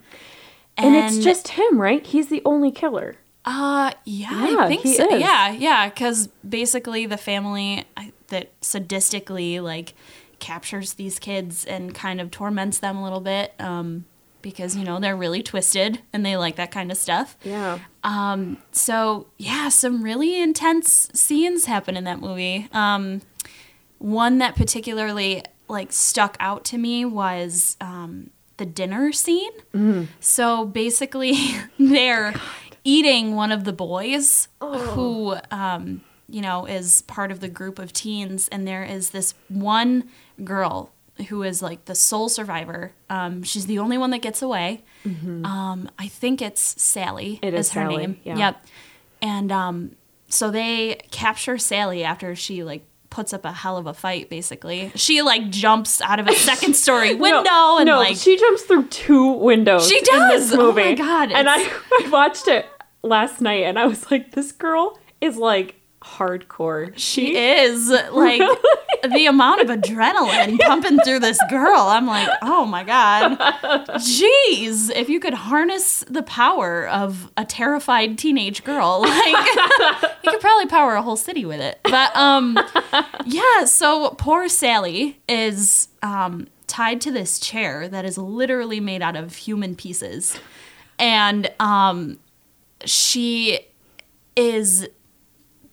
and 0.77 0.97
it's 0.97 1.19
just 1.19 1.47
him, 1.51 1.81
right? 1.81 2.05
He's 2.05 2.27
the 2.27 2.43
only 2.45 2.73
killer. 2.73 3.15
Uh, 3.47 3.93
yeah, 4.05 4.49
Yeah, 4.51 4.57
I 4.59 4.69
think 4.69 4.83
so. 4.83 5.15
is. 5.15 5.21
Yeah, 5.21 5.53
yeah, 5.53 5.89
because 5.89 6.29
basically 6.49 7.07
the 7.07 7.17
family 7.17 7.85
that 8.29 8.61
sadistically 8.61 9.63
like 9.63 9.95
captures 10.41 10.95
these 10.95 11.19
kids 11.19 11.65
and 11.65 11.95
kind 11.95 12.21
of 12.21 12.31
torments 12.31 12.79
them 12.79 12.97
a 12.97 13.05
little 13.05 13.21
bit, 13.21 13.55
um, 13.61 14.05
because 14.43 14.77
you 14.77 14.85
know 14.85 14.99
they're 14.99 15.17
really 15.17 15.43
twisted 15.43 16.01
and 16.13 16.27
they 16.27 16.37
like 16.37 16.57
that 16.57 16.71
kind 16.73 16.91
of 16.91 16.97
stuff. 16.99 17.37
Yeah. 17.45 17.79
Um, 18.03 18.59
so 18.73 19.29
yeah, 19.39 19.69
some 19.69 20.03
really 20.03 20.41
intense 20.41 21.09
scenes 21.15 21.67
happen 21.67 21.97
in 21.97 22.03
that 22.05 22.21
movie. 22.21 22.69
Um, 22.73 23.23
one 23.99 24.39
that 24.39 24.57
particularly 24.57 25.43
like 25.69 25.93
stuck 25.93 26.37
out 26.41 26.65
to 26.67 26.79
me 26.79 27.05
was 27.05 27.77
um, 27.81 28.31
the 28.57 28.67
dinner 28.67 29.13
scene. 29.13 30.09
So 30.21 30.65
basically, 30.67 31.35
they're 31.79 32.35
eating 32.87 33.35
one 33.35 33.51
of 33.51 33.65
the 33.65 33.73
boys 33.73 34.47
who, 34.61 35.37
um, 35.51 36.03
you 36.29 36.41
know, 36.41 36.67
is 36.67 37.03
part 37.03 37.33
of 37.33 37.41
the 37.41 37.49
group 37.49 37.79
of 37.79 37.93
teens, 37.93 38.49
and 38.49 38.67
there 38.67 38.85
is 38.85 39.11
this 39.11 39.35
one 39.49 40.09
girl 40.45 40.93
who 41.29 41.43
is 41.43 41.63
like 41.63 41.85
the 41.87 41.95
sole 41.95 42.29
survivor. 42.29 42.93
Um, 43.11 43.43
she's 43.43 43.67
the 43.67 43.79
only 43.79 43.99
one 43.99 44.11
that 44.11 44.23
gets 44.23 44.41
away. 44.43 44.85
Um, 45.05 45.89
I 45.99 46.09
think 46.09 46.43
it's 46.43 46.81
Sally. 46.83 47.39
It 47.43 47.55
is 47.55 47.73
her 47.73 47.83
Sally, 47.83 47.97
name. 47.97 48.21
yeah. 48.25 48.37
Yep. 48.37 48.67
And 49.23 49.53
um, 49.53 49.97
so 50.29 50.51
they 50.51 51.01
capture 51.11 51.59
Sally 51.59 52.05
after 52.05 52.35
she 52.37 52.63
like 52.65 52.85
puts 53.09 53.33
up 53.33 53.45
a 53.45 53.53
hell 53.53 53.77
of 53.79 53.87
a 53.87 53.95
fight. 53.95 54.29
Basically, 54.29 54.91
she 54.95 55.23
like 55.23 55.49
jumps 55.49 56.01
out 56.03 56.21
of 56.21 56.27
a 56.29 56.35
second 56.35 56.75
story 56.75 57.15
window 57.27 57.43
no, 57.43 57.79
and 57.79 57.87
no, 57.87 57.99
like 57.99 58.17
she 58.17 58.37
jumps 58.37 58.63
through 58.63 58.89
two 58.89 59.33
windows. 59.33 59.89
She 59.89 59.99
In 59.99 60.05
does! 60.05 60.51
this 60.51 60.59
Oh 60.59 60.73
my 60.73 60.95
God, 60.95 61.33
And 61.33 61.49
I, 61.49 61.57
I 61.93 62.09
watched 62.11 62.47
it 62.49 62.67
last 63.07 63.41
night, 63.41 63.65
and 63.65 63.79
I 63.79 63.87
was 63.87 64.11
like, 64.11 64.33
this 64.33 64.53
girl 64.53 64.99
is 65.21 65.37
like 65.37 65.77
hardcore. 66.03 66.93
she 66.95 67.37
is 67.37 67.91
like 67.91 68.41
the 69.13 69.27
amount 69.27 69.61
of 69.61 69.69
adrenaline 69.69 70.59
pumping 70.61 70.99
through 71.01 71.19
this 71.19 71.39
girl. 71.51 71.81
I'm 71.81 72.07
like, 72.07 72.29
oh 72.43 72.65
my 72.65 72.85
god, 72.85 73.39
jeez! 73.99 74.91
If 74.95 75.09
you 75.09 75.21
could 75.21 75.35
harness 75.35 76.05
the 76.09 76.23
power 76.23 76.87
of 76.89 77.31
a 77.37 77.45
terrified 77.45 78.19
teenage 78.19 78.65
girl, 78.65 79.01
like 79.07 79.47
you 80.23 80.31
could 80.31 80.41
probably 80.41 80.67
power 80.67 80.95
a 80.95 81.03
whole 81.03 81.17
city 81.17 81.45
with 81.45 81.61
it. 81.61 81.81
But 81.85 82.15
um, 82.17 82.59
yeah. 83.25 83.65
So 83.65 84.11
poor 84.11 84.49
Sally 84.49 85.21
is 85.29 85.89
um 86.03 86.47
tied 86.67 87.01
to 87.01 87.11
this 87.11 87.39
chair 87.39 87.89
that 87.89 88.05
is 88.05 88.19
literally 88.19 88.81
made 88.81 89.03
out 89.03 89.17
of 89.17 89.35
human 89.35 89.75
pieces, 89.75 90.39
and 90.99 91.51
um, 91.59 92.19
she 92.85 93.61
is 94.37 94.87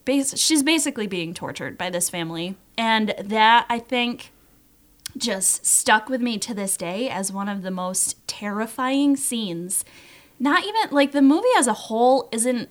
bas- 0.05 0.39
she's 0.39 0.63
basically 0.63 1.07
being 1.07 1.33
tortured 1.33 1.77
by 1.77 1.89
this 1.89 2.09
family 2.09 2.55
and 2.77 3.13
that 3.19 3.65
i 3.69 3.77
think 3.79 4.31
just 5.17 5.65
stuck 5.65 6.09
with 6.09 6.21
me 6.21 6.37
to 6.39 6.53
this 6.53 6.75
day 6.77 7.09
as 7.09 7.31
one 7.31 7.47
of 7.47 7.61
the 7.61 7.69
most 7.71 8.25
terrifying 8.27 9.15
scenes 9.15 9.83
not 10.39 10.63
even 10.63 10.89
like 10.91 11.11
the 11.11 11.21
movie 11.21 11.47
as 11.57 11.67
a 11.67 11.73
whole 11.73 12.29
isn't 12.31 12.69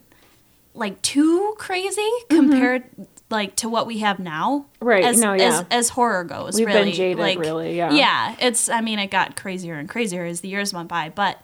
like 0.75 1.01
too 1.03 1.55
crazy 1.59 2.09
compared 2.31 2.85
like 3.31 3.55
to 3.57 3.69
what 3.69 3.87
we 3.87 3.99
have 3.99 4.19
now 4.19 4.67
Mm-hmm. 4.75 4.87
Right, 4.89 5.05
as, 5.05 5.21
no, 5.21 5.35
yeah. 5.35 5.45
as, 5.61 5.65
as 5.71 5.89
horror 5.91 6.25
goes 6.25 6.57
We've 6.57 6.67
been 6.67 6.75
really 6.75 6.93
jaded, 6.93 7.19
like 7.19 7.39
really, 7.39 7.77
yeah. 7.77 7.93
yeah 7.93 8.35
it's 8.41 8.69
i 8.69 8.81
mean 8.81 8.99
it 8.99 9.11
got 9.11 9.37
crazier 9.37 9.75
and 9.75 9.89
crazier 9.89 10.25
as 10.25 10.41
the 10.41 10.49
years 10.49 10.75
went 10.75 10.89
by 10.89 11.11
but 11.11 11.41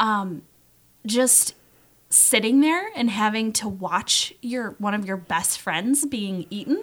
um 0.00 0.42
just 1.06 1.54
sitting 2.10 2.60
there 2.60 2.88
and 2.94 3.10
having 3.10 3.52
to 3.54 3.68
watch 3.68 4.32
your 4.40 4.70
one 4.78 4.94
of 4.94 5.04
your 5.06 5.16
best 5.16 5.60
friends 5.60 6.04
being 6.06 6.46
eaten. 6.50 6.82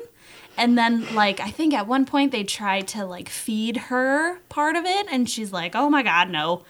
And 0.57 0.77
then 0.77 1.15
like 1.15 1.39
i 1.39 1.49
think 1.49 1.73
at 1.73 1.87
one 1.87 2.05
point 2.05 2.31
they 2.31 2.43
tried 2.43 2.87
to 2.89 3.05
like 3.05 3.27
feed 3.29 3.77
her 3.77 4.37
part 4.49 4.75
of 4.75 4.85
it 4.85 5.07
and 5.11 5.27
she's 5.29 5.51
like 5.51 5.75
oh 5.75 5.89
my 5.89 6.03
god 6.03 6.29
no. 6.29 6.63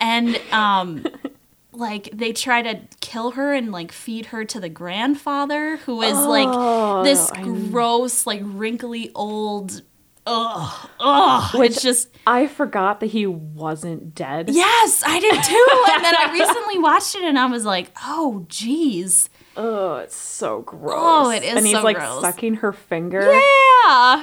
And 0.00 0.40
um 0.52 1.04
like 1.72 2.10
they 2.12 2.32
try 2.32 2.62
to 2.62 2.80
kill 3.00 3.32
her 3.32 3.54
and 3.54 3.70
like 3.70 3.92
feed 3.92 4.26
her 4.26 4.44
to 4.46 4.58
the 4.58 4.68
grandfather 4.68 5.76
who 5.76 6.02
is 6.02 6.16
Oh, 6.16 6.28
like 6.28 7.04
this 7.04 7.30
I- 7.30 7.42
gross 7.44 8.26
like 8.26 8.40
wrinkly 8.44 9.12
old 9.14 9.82
ugh 10.26 10.90
ugh 11.00 11.54
Which- 11.58 11.72
it's 11.72 11.82
just 11.82 12.08
I 12.26 12.46
forgot 12.46 13.00
that 13.00 13.06
he 13.06 13.26
wasn't 13.26 14.14
dead. 14.14 14.50
Yes, 14.50 15.02
I 15.06 15.18
did 15.20 15.42
too. 15.42 15.66
And 15.92 16.04
then 16.04 16.14
I 16.16 16.32
recently 16.32 16.78
watched 16.78 17.14
it 17.14 17.22
and 17.22 17.38
I 17.38 17.46
was 17.46 17.64
like, 17.64 17.90
oh, 18.04 18.44
geez. 18.48 19.28
Oh, 19.56 19.96
it's 19.96 20.14
so 20.16 20.62
gross. 20.62 20.94
Oh, 20.96 21.30
it 21.30 21.42
is 21.42 21.48
so 21.48 21.52
gross. 21.52 21.56
And 21.58 21.66
he's 21.66 21.76
so 21.76 21.82
like 21.82 21.96
gross. 21.96 22.20
sucking 22.20 22.54
her 22.56 22.72
finger. 22.72 23.20
Yeah. 23.20 23.40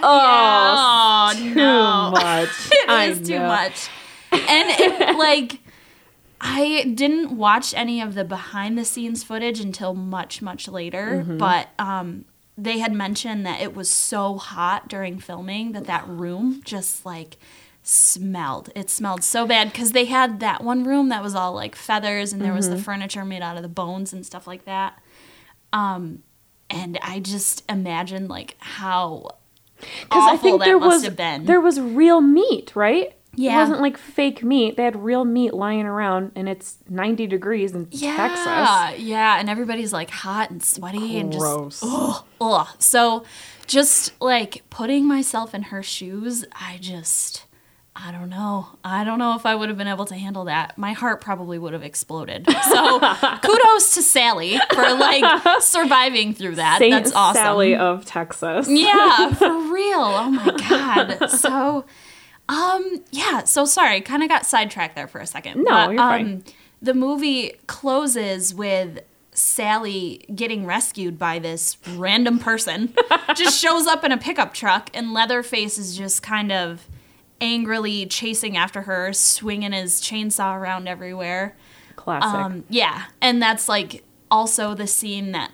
Oh, 0.01 1.34
yeah. 1.36 1.39
too 1.39 1.56
no. 1.56 2.12
much. 2.12 2.50
It 2.72 2.89
I 2.89 3.06
is 3.08 3.27
too 3.27 3.39
much. 3.39 3.89
And 4.32 4.70
it, 4.80 5.18
like, 5.18 5.60
I 6.39 6.92
didn't 6.96 7.36
watch 7.36 7.74
any 7.74 8.01
of 8.01 8.13
the 8.13 8.24
behind 8.24 8.77
the 8.77 8.86
scenes 8.86 9.24
footage 9.24 9.60
until 9.60 9.94
much, 9.94 10.42
much 10.42 10.68
later. 10.68 11.24
Mm-hmm. 11.24 11.38
But 11.38 11.68
um, 11.80 12.25
they 12.58 12.80
had 12.80 12.92
mentioned 12.94 13.46
that 13.46 13.62
it 13.62 13.76
was 13.76 13.90
so 13.92 14.38
hot 14.38 14.88
during 14.88 15.20
filming 15.20 15.74
that 15.74 15.86
that 15.86 16.08
room 16.08 16.62
just 16.66 17.06
like 17.06 17.38
smelled. 17.84 18.70
It 18.76 18.90
smelled 18.90 19.24
so 19.24 19.46
bad 19.46 19.72
because 19.72 19.92
they 19.92 20.06
had 20.06 20.40
that 20.40 20.64
one 20.64 20.84
room 20.84 21.10
that 21.10 21.24
was 21.24 21.36
all 21.36 21.54
like 21.54 21.76
feathers 21.76 22.34
and 22.34 22.42
there 22.42 22.54
was 22.54 22.68
Mm-hmm. 22.68 22.78
the 22.78 22.84
furniture 22.84 23.24
made 23.26 23.42
out 23.42 23.58
of 23.58 23.64
the 23.64 23.70
bones 23.70 24.12
and 24.14 24.26
stuff 24.26 24.48
like 24.48 24.66
that. 24.66 25.00
Um, 25.74 26.24
and 26.70 26.98
I 27.02 27.20
just 27.20 27.64
imagined 27.70 28.30
like 28.30 28.56
how 28.60 29.30
Because 29.78 30.08
I 30.12 30.34
awful 30.34 30.38
think 30.38 30.60
that 30.60 30.66
there 30.66 30.80
must 30.80 30.96
was 30.98 31.04
have 31.04 31.16
been. 31.16 31.46
there 31.46 31.62
was 31.62 31.80
real 31.80 32.22
meat, 32.22 32.76
right? 32.76 33.16
Yeah. 33.38 33.56
It 33.56 33.60
wasn't 33.60 33.82
like 33.82 33.98
fake 33.98 34.44
meat. 34.44 34.77
They 34.77 34.84
had 34.84 34.96
real 34.96 35.24
meat 35.24 35.53
lying 35.53 35.86
around, 35.86 36.32
and 36.36 36.50
it's 36.50 36.79
90 36.89 37.27
degrees 37.27 37.72
in 37.74 37.88
yeah, 37.91 38.15
Texas. 38.17 39.00
yeah, 39.06 39.39
and 39.39 39.48
everybody's 39.48 39.94
like 39.94 40.10
hot 40.10 40.50
and 40.50 40.62
sweaty 40.63 41.20
and 41.20 41.32
just 41.32 41.44
Gross. 41.44 41.79
ugh, 41.84 42.25
ugh. 42.41 42.67
So 42.79 43.25
just 43.67 44.20
like 44.20 44.63
putting 44.72 45.08
myself 45.08 45.53
in 45.53 45.62
her 45.63 45.84
shoes, 45.84 46.46
I 46.60 46.79
just 46.82 47.46
I 47.96 48.12
don't 48.12 48.29
know. 48.29 48.67
I 48.84 49.03
don't 49.03 49.17
know 49.17 49.36
if 49.36 49.46
I 49.46 49.56
would 49.56 49.70
have 49.70 49.77
been 49.77 49.88
able 49.88 50.06
to 50.06 50.15
handle 50.15 50.46
that. 50.46 50.77
My 50.77 50.94
heart 50.94 51.20
probably 51.20 51.58
would 51.58 51.74
have 51.74 51.82
exploded. 51.84 52.48
So 52.50 53.00
kudos 53.44 53.96
to 53.96 54.03
Sally 54.03 54.58
for 54.74 54.94
like 54.94 55.62
surviving 55.62 56.34
through 56.34 56.56
that. 56.56 56.77
Saint 56.79 56.91
That's 56.91 57.12
awesome. 57.13 57.41
Sally 57.41 57.75
of 57.75 58.06
Texas. 58.06 58.67
Yeah, 58.70 59.34
for 59.34 59.50
real. 59.74 60.00
Oh 60.00 60.29
my 60.32 60.58
god. 60.70 61.29
So 61.29 61.86
um 62.50 63.04
yeah, 63.12 63.44
so 63.44 63.66
sorry, 63.66 64.01
kind 64.01 64.24
of 64.24 64.30
got 64.30 64.46
sidetracked 64.46 64.96
there 64.96 65.08
for 65.08 65.20
a 65.20 65.27
second. 65.27 65.63
No, 65.63 65.89
you're 65.89 65.98
fine. 65.98 66.44
The 66.82 66.94
movie 66.94 67.54
closes 67.68 68.54
with 68.54 69.00
Sally 69.32 70.25
getting 70.34 70.66
rescued 70.66 71.20
by 71.20 71.39
this 71.39 71.77
random 71.96 72.39
person. 72.39 72.94
just 73.36 73.60
shows 73.60 73.88
up 73.88 74.04
in 74.04 74.12
a 74.12 74.18
pickup 74.18 74.54
truck 74.54 74.89
and 74.94 75.13
Leatherface 75.13 75.77
is 75.77 75.98
just 75.98 76.24
kind 76.24 76.51
of 76.51 76.88
angrily 77.42 78.06
chasing 78.06 78.58
after 78.58 78.84
her, 78.84 79.13
swinging 79.13 79.72
his 79.72 80.01
chainsaw 80.01 80.58
around 80.58 80.88
everywhere. 80.88 81.56
Classic. 81.96 82.39
Um, 82.39 82.63
yeah, 82.70 83.06
and 83.22 83.42
that's 83.42 83.68
like 83.68 84.04
also 84.30 84.74
the 84.74 84.88
scene 84.88 85.32
that 85.34 85.51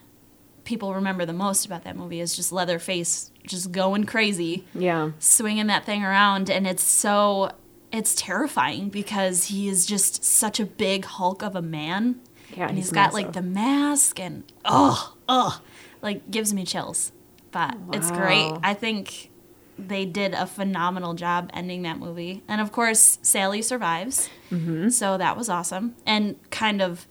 people 0.64 0.94
remember 0.96 1.26
the 1.26 1.34
most 1.34 1.66
about 1.66 1.84
that 1.84 1.96
movie 1.96 2.20
is 2.20 2.36
just 2.36 2.52
Leatherface 2.52 3.32
just 3.46 3.72
going 3.72 4.06
crazy, 4.06 4.64
Yeah. 4.74 5.12
swinging 5.20 5.68
that 5.68 5.86
thing 5.86 6.04
around, 6.04 6.50
and 6.50 6.66
it's 6.68 6.84
so 6.84 7.52
it's 7.92 8.16
terrifying 8.16 8.90
because 8.90 9.46
he 9.46 9.68
is 9.68 9.86
just 9.86 10.24
such 10.24 10.60
a 10.60 10.66
big 10.66 11.06
hulk 11.06 11.44
of 11.44 11.56
a 11.56 11.62
man, 11.62 12.20
Yeah, 12.58 12.68
and 12.68 12.78
he's 12.78 12.88
he's 12.88 12.92
got 12.94 13.14
like 13.14 13.34
the 13.34 13.42
mask 13.42 14.20
and 14.20 14.44
oh 14.66 15.16
oh, 15.30 15.62
like 16.02 16.32
gives 16.32 16.54
me 16.54 16.64
chills, 16.66 17.12
but 17.52 17.76
it's 17.92 18.10
great. 18.12 18.52
I 18.64 18.74
think 18.74 19.30
they 19.78 20.06
did 20.06 20.34
a 20.34 20.46
phenomenal 20.46 21.14
job 21.14 21.50
ending 21.54 21.82
that 21.82 21.98
movie, 22.00 22.42
and 22.48 22.62
of 22.62 22.72
course 22.72 23.20
Sally 23.22 23.62
survives, 23.62 24.30
Mm-hmm. 24.52 24.90
so 24.90 25.18
that 25.18 25.36
was 25.36 25.50
awesome, 25.50 25.96
and 26.06 26.36
kind 26.52 26.82
of. 26.82 27.06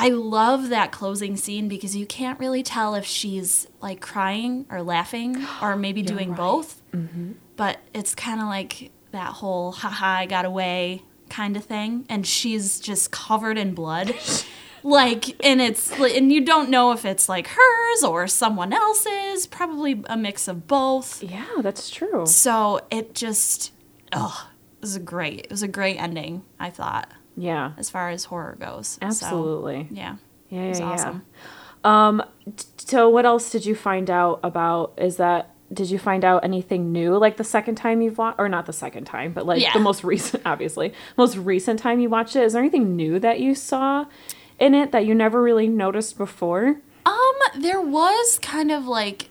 I 0.00 0.10
love 0.10 0.68
that 0.68 0.92
closing 0.92 1.36
scene 1.36 1.66
because 1.66 1.96
you 1.96 2.06
can't 2.06 2.38
really 2.38 2.62
tell 2.62 2.94
if 2.94 3.04
she's 3.04 3.66
like 3.80 4.00
crying 4.00 4.64
or 4.70 4.80
laughing 4.82 5.44
or 5.60 5.74
maybe 5.74 6.02
doing 6.14 6.30
right. 6.30 6.36
both. 6.36 6.80
Mm-hmm. 6.92 7.32
But 7.56 7.78
it's 7.92 8.14
kind 8.14 8.40
of 8.40 8.46
like 8.46 8.92
that 9.10 9.32
whole 9.32 9.72
haha, 9.72 10.20
I 10.20 10.26
got 10.26 10.44
away 10.44 11.02
kind 11.28 11.56
of 11.56 11.64
thing. 11.64 12.06
And 12.08 12.24
she's 12.24 12.78
just 12.78 13.10
covered 13.10 13.58
in 13.58 13.74
blood. 13.74 14.14
like, 14.84 15.44
and 15.44 15.60
it's, 15.60 15.90
and 15.90 16.32
you 16.32 16.44
don't 16.44 16.70
know 16.70 16.92
if 16.92 17.04
it's 17.04 17.28
like 17.28 17.48
hers 17.48 18.04
or 18.04 18.28
someone 18.28 18.72
else's, 18.72 19.48
probably 19.48 20.02
a 20.08 20.16
mix 20.16 20.46
of 20.46 20.68
both. 20.68 21.24
Yeah, 21.24 21.44
that's 21.60 21.90
true. 21.90 22.24
So 22.24 22.86
it 22.92 23.16
just, 23.16 23.72
oh, 24.12 24.48
it 24.76 24.80
was 24.80 24.94
a 24.94 25.00
great, 25.00 25.40
it 25.40 25.50
was 25.50 25.64
a 25.64 25.68
great 25.68 25.96
ending, 25.96 26.44
I 26.60 26.70
thought, 26.70 27.10
Yeah. 27.38 27.72
as 27.76 27.88
far 27.90 28.10
as 28.10 28.24
horror 28.24 28.56
goes. 28.60 28.88
So, 28.88 29.06
Absolutely. 29.06 29.88
yeah. 29.90 30.16
Yeah, 30.50 30.62
It 30.62 30.68
was 30.70 30.80
yeah, 30.80 30.86
awesome. 30.86 31.22
yeah. 31.84 32.08
Um, 32.08 32.22
so 32.78 33.08
what 33.08 33.24
else 33.26 33.50
did 33.50 33.64
you 33.66 33.74
find 33.74 34.10
out 34.10 34.40
about? 34.42 34.94
Is 34.96 35.16
that 35.18 35.54
did 35.72 35.90
you 35.90 35.98
find 35.98 36.24
out 36.24 36.42
anything 36.44 36.92
new 36.92 37.16
like 37.18 37.36
the 37.36 37.44
second 37.44 37.74
time 37.74 38.00
you've 38.00 38.16
watched, 38.18 38.40
or 38.40 38.48
not 38.48 38.64
the 38.66 38.72
second 38.72 39.04
time, 39.04 39.32
but 39.32 39.44
like 39.46 39.60
Yeah. 39.60 39.72
the 39.74 39.80
most 39.80 40.02
recent, 40.12 40.42
obviously, 40.46 40.92
most 41.16 41.36
recent 41.36 41.78
time 41.78 42.00
you 42.00 42.08
watched 42.08 42.34
it? 42.36 42.42
Is 42.42 42.54
there 42.54 42.62
anything 42.62 42.96
new 42.96 43.18
that 43.20 43.38
you 43.40 43.54
saw 43.54 44.06
in 44.58 44.74
it 44.74 44.90
that 44.92 45.04
you 45.06 45.14
never 45.14 45.40
really 45.42 45.68
noticed 45.68 46.16
before? 46.18 46.80
Um, 47.06 47.34
there 47.60 47.80
was 47.80 48.38
kind 48.42 48.72
of 48.72 48.86
like 48.86 49.28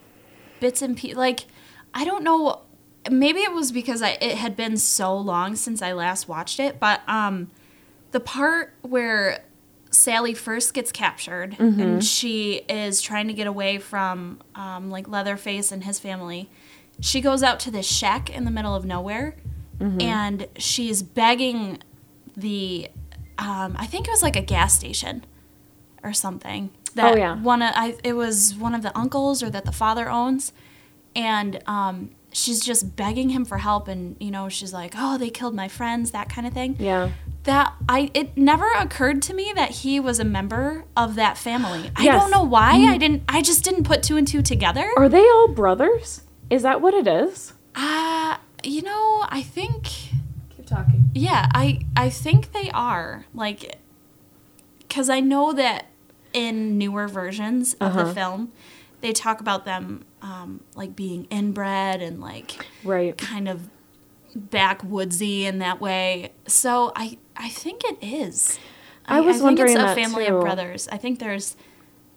bits 0.60 0.82
and 0.82 0.96
pieces. 0.96 1.18
Like, 1.18 1.46
I 1.94 2.06
don't 2.06 2.24
know. 2.24 2.62
Maybe 3.10 3.40
it 3.40 3.52
was 3.54 3.72
because 3.72 4.02
I, 4.02 4.12
it 4.22 4.38
had 4.38 4.56
been 4.56 4.78
so 4.78 5.18
long 5.18 5.56
since 5.56 5.82
I 5.82 5.92
last 5.94 6.28
watched 6.30 6.60
it, 6.60 6.80
but 6.80 7.02
um, 7.10 7.50
the 8.12 8.20
part 8.20 8.74
where 8.82 9.44
Sally 9.92 10.34
first 10.34 10.74
gets 10.74 10.92
captured 10.92 11.56
and 11.60 12.04
she 12.04 12.56
is 12.70 13.02
trying 13.02 13.28
to 13.28 13.34
get 13.34 13.48
away 13.48 13.78
from 13.80 14.40
um, 14.56 14.90
like 14.90 15.08
Leatherface 15.08 15.72
and 15.72 15.84
his 15.84 16.00
family, 16.00 16.50
she 17.00 17.22
goes 17.22 17.44
out 17.44 17.60
to 17.62 17.72
this 17.72 17.86
shack 17.88 18.30
in 18.30 18.44
the 18.46 18.52
middle 18.52 18.76
of 18.76 18.86
nowhere, 18.86 19.36
and 20.02 20.48
she's 20.58 21.04
begging 21.04 21.78
the, 22.36 22.90
um, 23.38 23.76
I 23.78 23.86
think 23.86 24.08
it 24.08 24.12
was 24.12 24.24
like 24.24 24.36
a 24.36 24.42
gas 24.42 24.74
station 24.76 25.24
or 26.04 26.14
something. 26.14 26.72
That 26.96 27.14
Oh, 27.14 27.18
yeah. 27.18 27.36
One 27.42 27.62
of 27.62 27.74
I 27.76 27.96
it 28.04 28.14
was 28.14 28.56
one 28.56 28.74
of 28.74 28.82
the 28.82 28.96
uncles 28.98 29.44
or 29.44 29.50
that 29.52 29.66
the 29.66 29.72
father 29.72 30.10
owns, 30.10 30.52
and 31.16 31.62
um, 31.68 32.10
she's 32.32 32.60
just 32.66 32.96
begging 32.96 33.30
him 33.30 33.46
for 33.46 33.60
help, 33.60 33.88
and 33.88 34.16
you 34.20 34.32
know 34.32 34.50
she's 34.50 34.74
like, 34.74 34.94
oh, 34.98 35.18
they 35.20 35.30
killed 35.30 35.54
my 35.54 35.68
friends, 35.68 36.10
that 36.12 36.28
kind 36.30 36.48
of 36.48 36.54
thing. 36.54 36.76
Yeah. 36.80 37.12
That 37.48 37.74
I 37.89 38.12
it 38.13 38.38
never 38.38 38.70
occurred 38.74 39.22
to 39.24 39.34
me 39.34 39.51
that 39.56 39.70
he 39.72 40.00
was 40.00 40.20
a 40.20 40.25
member 40.25 40.84
of 40.96 41.16
that 41.16 41.38
family. 41.38 41.89
I 41.96 42.04
Yes. 42.04 42.16
Mm. 42.16 42.20
don't 42.20 42.32
know 42.32 42.44
why 42.44 42.72
I 42.94 42.98
didn't. 42.98 43.24
I 43.30 43.42
just 43.42 43.63
didn't 43.63 43.86
put 43.86 44.04
two 44.04 44.18
and 44.18 44.27
two 44.27 44.42
together. 44.42 44.88
Are 44.98 45.08
they 45.10 45.22
all 45.27 45.48
brothers? 45.48 46.22
Is 46.50 46.62
that 46.64 46.81
what 46.81 46.94
it 46.94 47.07
is? 47.07 47.53
Uh, 47.74 48.36
you 48.64 48.81
know, 48.81 49.25
I 49.29 49.42
think 49.42 49.83
Keep 50.55 50.66
talking. 50.66 51.10
Yeah, 51.16 51.48
I 51.53 51.79
I 51.96 52.10
think 52.10 52.51
they 52.51 52.70
are 52.72 53.25
like 53.33 53.77
cuz 54.90 55.10
I 55.10 55.20
know 55.22 55.53
that 55.53 55.86
in 56.33 56.77
newer 56.77 57.07
versions 57.07 57.74
of 57.75 57.96
Uh-huh. 57.96 58.03
the 58.03 58.14
film 58.14 58.51
they 59.00 59.14
talk 59.14 59.40
about 59.40 59.64
them 59.64 60.03
um, 60.22 60.60
like 60.75 60.96
being 60.96 61.25
inbred 61.29 62.01
and 62.01 62.20
like 62.20 62.66
Right. 62.83 63.16
kind 63.18 63.48
of 63.48 63.70
backwoodsy 64.38 65.42
in 65.44 65.60
that 65.60 65.79
way. 65.81 66.33
So 66.48 66.92
I 66.96 67.18
I 67.38 67.50
think 67.50 67.84
it 67.84 67.98
is. 68.02 68.60
I 69.06 69.22
was 69.22 69.38
think 69.38 69.46
wondering 69.46 69.78
it's 69.78 69.82
a 69.82 69.96
family 69.96 70.26
too. 70.26 70.36
of 70.36 70.42
brothers. 70.42 70.88
I 70.92 70.98
think 70.98 71.20
there's 71.20 71.56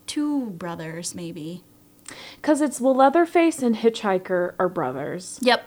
two 0.06 0.46
brothers 0.50 1.14
maybe. 1.14 1.62
Because 2.36 2.60
it's 2.60 2.80
well, 2.80 2.94
Leatherface 2.94 3.62
and 3.62 3.76
Hitchhiker 3.76 4.54
are 4.58 4.68
brothers. 4.68 5.38
Yep. 5.42 5.64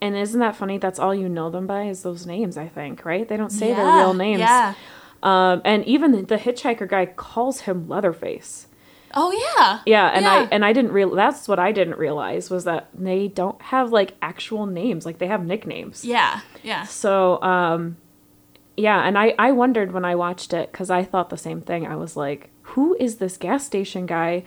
And 0.00 0.16
isn't 0.16 0.40
that 0.40 0.56
funny? 0.56 0.78
That's 0.78 0.98
all 0.98 1.14
you 1.14 1.28
know 1.28 1.50
them 1.50 1.66
by 1.66 1.84
is 1.84 2.02
those 2.02 2.26
names, 2.26 2.56
I 2.56 2.68
think, 2.68 3.04
right? 3.04 3.26
They 3.28 3.36
don't 3.36 3.50
say 3.50 3.72
their 3.72 3.84
real 3.84 4.14
names. 4.14 4.40
Yeah. 4.40 4.74
Um, 5.22 5.62
and 5.64 5.84
even 5.84 6.10
the 6.26 6.36
hitchhiker 6.36 6.88
guy 6.88 7.06
calls 7.06 7.62
him 7.62 7.88
Leatherface. 7.88 8.66
Oh 9.14 9.30
yeah. 9.30 9.80
Yeah, 9.86 10.08
and 10.08 10.26
I 10.26 10.44
and 10.44 10.64
I 10.64 10.72
didn't 10.72 10.92
real 10.92 11.14
that's 11.14 11.46
what 11.46 11.58
I 11.58 11.70
didn't 11.70 11.98
realize 11.98 12.50
was 12.50 12.64
that 12.64 12.88
they 12.94 13.28
don't 13.28 13.60
have 13.60 13.92
like 13.92 14.14
actual 14.22 14.66
names, 14.66 15.04
like 15.04 15.18
they 15.18 15.26
have 15.26 15.44
nicknames. 15.44 16.04
Yeah. 16.04 16.40
Yeah. 16.62 16.84
So, 16.84 17.40
um 17.42 17.96
yeah, 18.86 19.00
and 19.06 19.14
I 19.24 19.26
I 19.38 19.50
wondered 19.62 19.90
when 19.92 20.04
I 20.04 20.14
watched 20.24 20.52
it 20.60 20.66
cuz 20.72 20.90
I 20.90 21.02
thought 21.10 21.28
the 21.30 21.36
same 21.48 21.60
thing. 21.68 21.86
I 21.86 21.96
was 21.96 22.16
like, 22.16 22.50
who 22.72 22.86
is 23.06 23.12
this 23.22 23.36
gas 23.46 23.64
station 23.70 24.04
guy 24.06 24.42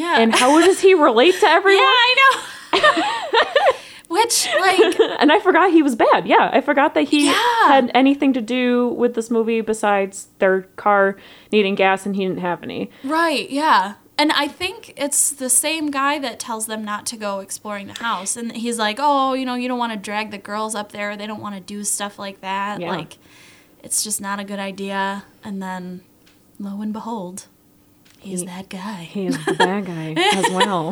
Yeah. 0.00 0.16
and 0.20 0.34
how 0.34 0.50
does 0.66 0.80
he 0.86 0.92
relate 0.94 1.36
to 1.40 1.46
everyone? 1.58 1.82
Yeah. 1.82 2.06
I 2.08 2.10
know. 2.20 2.34
Which, 4.08 4.48
like, 4.58 4.98
and 5.20 5.30
I 5.30 5.38
forgot 5.38 5.70
he 5.70 5.82
was 5.82 5.94
bad. 5.94 6.26
Yeah, 6.26 6.48
I 6.50 6.62
forgot 6.62 6.94
that 6.94 7.04
he 7.08 7.26
Yeah. 7.26 7.66
had 7.66 7.90
anything 7.94 8.32
to 8.32 8.40
do 8.40 8.88
with 9.02 9.12
this 9.14 9.30
movie 9.30 9.60
besides 9.60 10.28
their 10.38 10.62
car 10.76 11.16
needing 11.52 11.74
gas 11.74 12.06
and 12.06 12.16
he 12.16 12.26
didn't 12.26 12.40
have 12.40 12.62
any. 12.62 12.90
right, 13.04 13.48
yeah. 13.50 13.94
And 14.20 14.32
I 14.32 14.48
think 14.48 14.94
it's 14.96 15.30
the 15.30 15.48
same 15.48 15.92
guy 15.92 16.18
that 16.18 16.40
tells 16.40 16.66
them 16.66 16.84
not 16.84 17.06
to 17.06 17.16
go 17.16 17.38
exploring 17.38 17.86
the 17.86 17.94
house. 17.94 18.36
And 18.36 18.50
he's 18.50 18.76
like, 18.76 18.96
oh, 18.98 19.34
you 19.34 19.46
know, 19.46 19.54
you 19.54 19.68
don't 19.68 19.78
want 19.78 19.92
to 19.92 19.98
drag 19.98 20.32
the 20.32 20.38
girls 20.38 20.74
up 20.74 20.90
there. 20.90 21.16
They 21.16 21.28
don't 21.28 21.40
want 21.40 21.54
to 21.54 21.60
do 21.60 21.84
stuff 21.84 22.18
like 22.18 22.40
that. 22.40 22.80
Yeah. 22.80 22.90
Like, 22.90 23.18
it's 23.82 24.02
just 24.02 24.20
not 24.20 24.40
a 24.40 24.44
good 24.44 24.58
idea. 24.58 25.22
And 25.44 25.62
then, 25.62 26.00
lo 26.58 26.80
and 26.82 26.92
behold, 26.92 27.46
he's 28.18 28.40
He- 28.40 28.46
that 28.46 28.68
guy. 28.68 29.04
He's 29.04 29.38
the 29.44 29.52
bad 29.54 29.86
guy 29.86 30.14
as 30.34 30.50
well. 30.50 30.90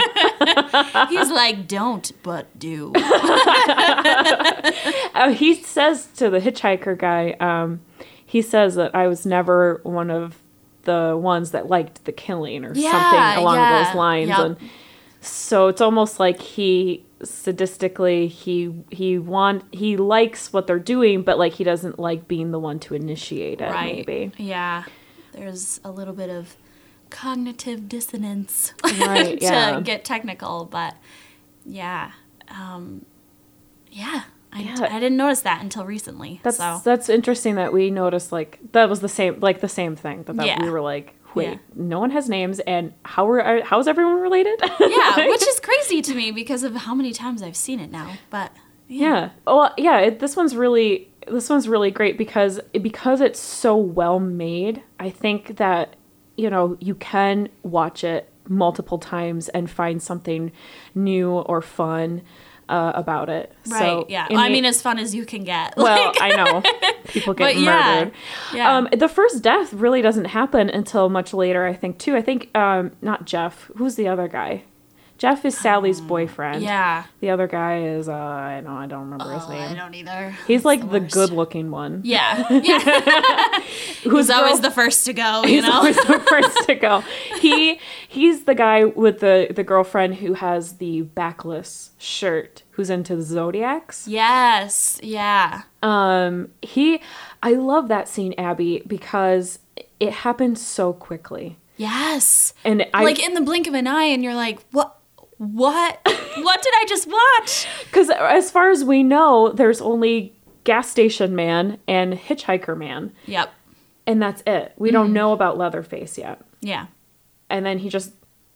He's 1.08 1.30
like, 1.30 1.66
don't, 1.66 2.12
but 2.22 2.56
do. 2.58 2.92
Uh, 5.14 5.30
he 5.34 5.54
says 5.54 6.06
to 6.16 6.30
the 6.30 6.38
hitchhiker 6.40 6.96
guy, 6.96 7.32
um, 7.40 7.80
he 8.24 8.40
says 8.40 8.76
that 8.76 8.94
I 8.94 9.08
was 9.08 9.26
never 9.26 9.80
one 9.82 10.10
of 10.10 10.36
the 10.86 11.16
ones 11.20 11.50
that 11.50 11.68
liked 11.68 12.04
the 12.06 12.12
killing 12.12 12.64
or 12.64 12.72
Yeah, 12.74 12.90
something 12.92 13.42
along 13.44 13.56
yeah, 13.56 13.84
those 13.84 13.94
lines. 13.94 14.28
yep. 14.30 14.38
And 14.38 14.56
so 15.20 15.68
it's 15.68 15.80
almost 15.82 16.18
like 16.18 16.40
he 16.40 17.04
sadistically 17.20 18.28
he 18.28 18.72
he 18.90 19.18
want 19.18 19.64
he 19.74 19.96
likes 19.96 20.52
what 20.52 20.66
they're 20.66 20.78
doing, 20.78 21.22
but 21.22 21.38
like 21.38 21.52
he 21.54 21.64
doesn't 21.64 21.98
like 21.98 22.26
being 22.28 22.50
the 22.52 22.58
one 22.58 22.78
to 22.80 22.94
initiate 22.94 23.60
it. 23.60 23.70
right. 23.70 24.06
Maybe. 24.06 24.32
Yeah. 24.38 24.84
There's 25.32 25.80
a 25.84 25.90
little 25.90 26.14
bit 26.14 26.30
of 26.30 26.56
cognitive 27.10 27.88
dissonance 27.88 28.72
Right, 28.84 29.38
to 29.40 29.44
yeah. 29.44 29.80
get 29.80 30.04
technical, 30.04 30.64
but 30.64 30.96
yeah. 31.64 32.12
Um, 32.48 33.04
yeah. 33.90 34.22
I, 34.56 34.60
Yeah. 34.60 34.76
I 34.90 34.98
didn't 35.00 35.16
notice 35.18 35.42
that 35.42 35.62
until 35.62 35.84
recently. 35.84 36.40
That's 36.42 36.56
so 36.56 36.80
that's 36.84 37.08
interesting 37.08 37.56
that 37.56 37.72
we 37.72 37.90
noticed 37.90 38.32
like 38.32 38.58
that 38.72 38.88
was 38.88 39.00
the 39.00 39.08
same 39.08 39.38
like 39.40 39.60
the 39.60 39.68
same 39.68 39.96
thing 39.96 40.22
that, 40.24 40.36
that 40.36 40.46
Yeah. 40.46 40.62
we 40.62 40.70
were 40.70 40.80
like 40.80 41.14
wait 41.34 41.48
Yeah. 41.48 41.56
no 41.74 42.00
one 42.00 42.10
has 42.10 42.28
names 42.28 42.60
and 42.60 42.94
how 43.04 43.28
are 43.28 43.62
how's 43.62 43.86
everyone 43.86 44.20
related 44.20 44.58
yeah, 44.80 45.28
which 45.28 45.46
is 45.46 45.60
crazy 45.60 46.00
to 46.02 46.14
me 46.14 46.30
because 46.30 46.62
of 46.62 46.74
how 46.74 46.94
many 46.94 47.12
times 47.12 47.42
I've 47.42 47.56
seen 47.56 47.80
it 47.80 47.90
now. 47.90 48.12
But 48.30 48.52
yeah 48.88 49.30
well 49.46 49.74
yeah 49.76 49.98
it, 49.98 50.20
this 50.20 50.36
one's 50.36 50.54
really 50.56 51.08
this 51.28 51.50
one's 51.50 51.68
really 51.68 51.90
great 51.90 52.16
because 52.16 52.60
because 52.80 53.20
it's 53.20 53.40
so 53.40 53.76
well 53.76 54.20
made 54.20 54.82
I 55.00 55.10
think 55.10 55.56
that 55.56 55.96
you 56.36 56.48
know 56.48 56.76
you 56.80 56.94
can 56.94 57.48
watch 57.64 58.04
it 58.04 58.30
multiple 58.48 58.98
times 58.98 59.48
and 59.48 59.68
find 59.68 60.00
something 60.00 60.52
new 60.94 61.30
or 61.32 61.60
fun 61.60 62.22
uh, 62.68 62.92
about 62.94 63.28
it 63.28 63.52
right, 63.68 63.78
so 63.78 64.06
yeah. 64.08 64.26
in 64.28 64.36
I 64.36 64.48
mean, 64.48 64.64
as 64.64 64.82
fun 64.82 64.98
as 64.98 65.14
you 65.14 65.24
can 65.24 65.44
get. 65.44 65.74
Well, 65.76 66.06
Like, 66.08 66.20
I 66.20 66.28
know 66.30 66.62
people 67.06 67.34
get 67.34 67.44
But 67.44 67.56
yeah, 67.56 67.94
murdered. 67.98 68.12
yeah. 68.52 68.76
Um, 68.76 68.88
the 68.96 69.08
first 69.08 69.42
death 69.42 69.72
really 69.72 70.02
doesn't 70.02 70.26
happen 70.26 70.68
until 70.68 71.08
much 71.08 71.32
later. 71.32 71.64
I 71.64 71.74
think 71.74 71.98
too. 71.98 72.16
I 72.16 72.22
think 72.22 72.54
um, 72.56 72.92
not 73.02 73.24
Jeff. 73.24 73.70
Who's 73.76 73.94
the 73.94 74.08
other 74.08 74.26
guy? 74.28 74.64
Jeff 75.18 75.44
is 75.44 75.56
Sally's 75.56 76.00
boyfriend. 76.00 76.62
Yeah. 76.62 77.04
The 77.20 77.30
other 77.30 77.46
guy 77.46 77.82
is 77.84 78.08
uh, 78.08 78.12
I 78.12 78.60
know 78.60 78.72
I 78.72 78.86
don't 78.86 79.08
remember 79.08 79.32
his 79.32 79.44
Oh, 79.46 79.50
I 79.52 79.68
name. 79.68 79.76
don't 79.76 79.94
either. 79.94 80.36
He's 80.46 80.64
like 80.64 80.80
the 80.82 81.00
the, 81.00 81.00
good-looking 81.00 81.70
one. 81.70 82.02
Yeah. 82.04 82.46
Yeah. 82.50 83.60
Who's 84.04 84.26
He's 84.26 84.30
always 84.30 84.60
the 84.60 84.70
first 84.70 85.06
to 85.06 85.12
go, 85.12 85.42
you 85.42 85.48
He's 85.54 85.62
know? 85.64 85.72
always 85.72 85.96
the 85.96 86.20
first 86.28 86.58
to 86.66 86.74
go. 86.74 87.02
He 87.40 87.80
he's 88.06 88.44
the 88.44 88.54
guy 88.54 88.84
with 88.84 89.20
the 89.20 89.48
the 89.54 89.64
girlfriend 89.64 90.16
who 90.16 90.34
has 90.34 90.74
the 90.78 91.02
backless 91.02 91.92
shirt, 91.98 92.62
who's 92.72 92.90
into 92.90 93.16
the 93.16 93.22
zodiacs. 93.22 94.06
yes. 94.06 95.00
Yeah. 95.02 95.62
Um, 95.82 96.48
he, 96.62 97.00
I 97.42 97.52
love 97.52 97.88
that 97.88 98.08
scene, 98.08 98.34
Abby, 98.38 98.82
because 98.86 99.60
it 100.00 100.12
happened 100.12 100.58
so 100.58 100.92
quickly, 100.92 101.58
Yes. 101.76 102.54
and 102.64 102.86
I 102.92 103.04
like 103.04 103.24
in 103.24 103.34
the 103.34 103.40
blink 103.40 103.66
of 103.68 103.74
an 103.74 103.86
eye, 103.86 104.04
and 104.04 104.24
you're 104.24 104.34
like, 104.34 104.60
what? 104.72 104.95
What? 105.38 106.00
what 106.04 106.62
did 106.62 106.74
I 106.76 106.84
just 106.88 107.06
watch? 107.08 107.66
because 107.86 108.10
as 108.10 108.50
far 108.50 108.70
as 108.70 108.84
we 108.84 109.02
know, 109.02 109.50
there's 109.52 109.80
only 109.80 110.32
gas 110.64 110.88
station 110.90 111.34
man 111.36 111.78
and 111.86 112.14
hitchhiker 112.14 112.76
man, 112.76 113.12
Yep. 113.26 113.52
and 114.06 114.20
that's 114.22 114.42
it. 114.46 114.72
We 114.76 114.88
Mm-hmm. 114.88 114.94
don't 114.94 115.12
know 115.12 115.32
about 115.32 115.58
Leatherface 115.58 116.18
yet. 116.18 116.40
Yeah. 116.60 116.86
And 117.50 117.64
then 117.64 117.78
he 117.78 117.88
just, 117.90 118.12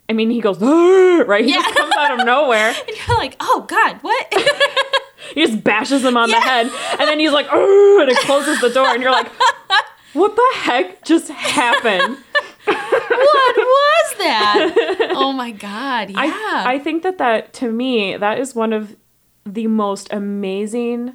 I 0.08 0.12
mean, 0.14 0.30
he 0.30 0.40
goes 0.40 0.58
right. 0.60 1.44
He 1.44 1.52
just 1.52 1.68
Yeah. 1.68 1.74
comes 1.74 1.94
out 1.96 2.18
of 2.20 2.26
nowhere. 2.26 2.74
And 2.88 2.96
you're 3.08 3.16
like, 3.18 3.36
oh 3.40 3.64
God, 3.68 3.98
what? 4.02 4.34
He 5.34 5.46
just 5.46 5.62
bashes 5.62 6.04
him 6.04 6.16
on 6.16 6.28
the 6.30 6.40
head, 6.40 6.66
and 6.98 7.00
then 7.08 7.20
he's 7.20 7.30
like, 7.30 7.46
and 7.52 8.10
it 8.10 8.16
closes 8.20 8.60
the 8.60 8.70
door, 8.70 8.86
and 8.88 9.00
you're 9.00 9.12
like, 9.12 9.28
"What 10.12 10.34
the 10.34 10.50
heck 10.56 11.04
just 11.04 11.28
happened?" 11.28 12.16
What 12.74 13.56
was 13.56 14.14
that? 14.18 15.06
Oh 15.20 15.32
my 15.32 15.50
God. 15.50 16.10
Yeah. 16.10 16.16
I 16.18 16.74
I 16.74 16.78
think 16.78 17.02
that 17.02 17.18
that 17.18 17.52
to 17.54 17.70
me 17.70 18.16
that 18.16 18.38
is 18.38 18.54
one 18.54 18.72
of 18.72 18.96
the 19.44 19.66
most 19.66 20.08
amazing, 20.12 21.14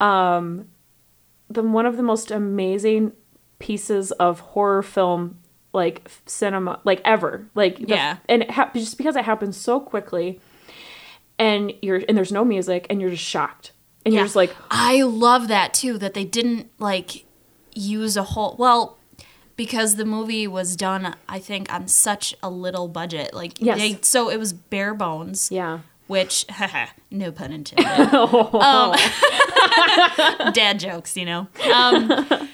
um, 0.00 0.68
the 1.50 1.62
one 1.62 1.86
of 1.86 1.96
the 1.96 2.02
most 2.02 2.30
amazing 2.30 3.12
pieces 3.58 4.12
of 4.12 4.40
horror 4.40 4.82
film 4.82 5.38
like 5.72 6.08
cinema 6.26 6.80
like 6.84 7.00
ever 7.04 7.46
like 7.54 7.78
the- 7.78 7.86
Yeah. 7.88 8.18
and 8.28 8.42
it 8.42 8.50
hap- 8.50 8.74
just 8.74 8.96
because 8.98 9.16
it 9.16 9.24
happens 9.24 9.56
so 9.56 9.78
quickly 9.80 10.40
and 11.38 11.72
you're 11.82 12.02
and 12.08 12.16
there's 12.16 12.32
no 12.32 12.44
music 12.44 12.86
and 12.90 13.00
you're 13.00 13.10
just 13.10 13.22
shocked 13.24 13.72
and 14.04 14.12
Yeah. 14.14 14.20
you're 14.20 14.26
just 14.26 14.36
like 14.36 14.54
I 14.70 15.02
love 15.02 15.48
that 15.48 15.72
too, 15.74 15.98
that 15.98 16.14
they 16.14 16.24
didn't 16.24 16.70
like 16.78 17.24
use 17.74 18.16
a 18.16 18.22
whole 18.22 18.56
well 18.58 18.95
because 19.56 19.96
the 19.96 20.04
movie 20.04 20.46
was 20.46 20.76
done 20.76 21.14
I 21.28 21.38
think 21.38 21.72
on 21.72 21.88
such 21.88 22.34
a 22.42 22.50
little 22.50 22.88
budget. 22.88 23.32
Like 23.34 23.60
Yes. 23.60 23.78
they 23.78 23.98
so 24.02 24.28
it 24.30 24.38
was 24.38 24.52
bare 24.52 24.94
bones. 24.94 25.48
yeah 25.50 25.80
Which 26.06 26.44
no 27.10 27.32
pun 27.32 27.52
intended. 27.52 28.14
um, 28.14 28.94
dad 30.52 30.78
jokes, 30.78 31.16
you 31.16 31.24
know. 31.24 31.48
Um, 31.72 32.48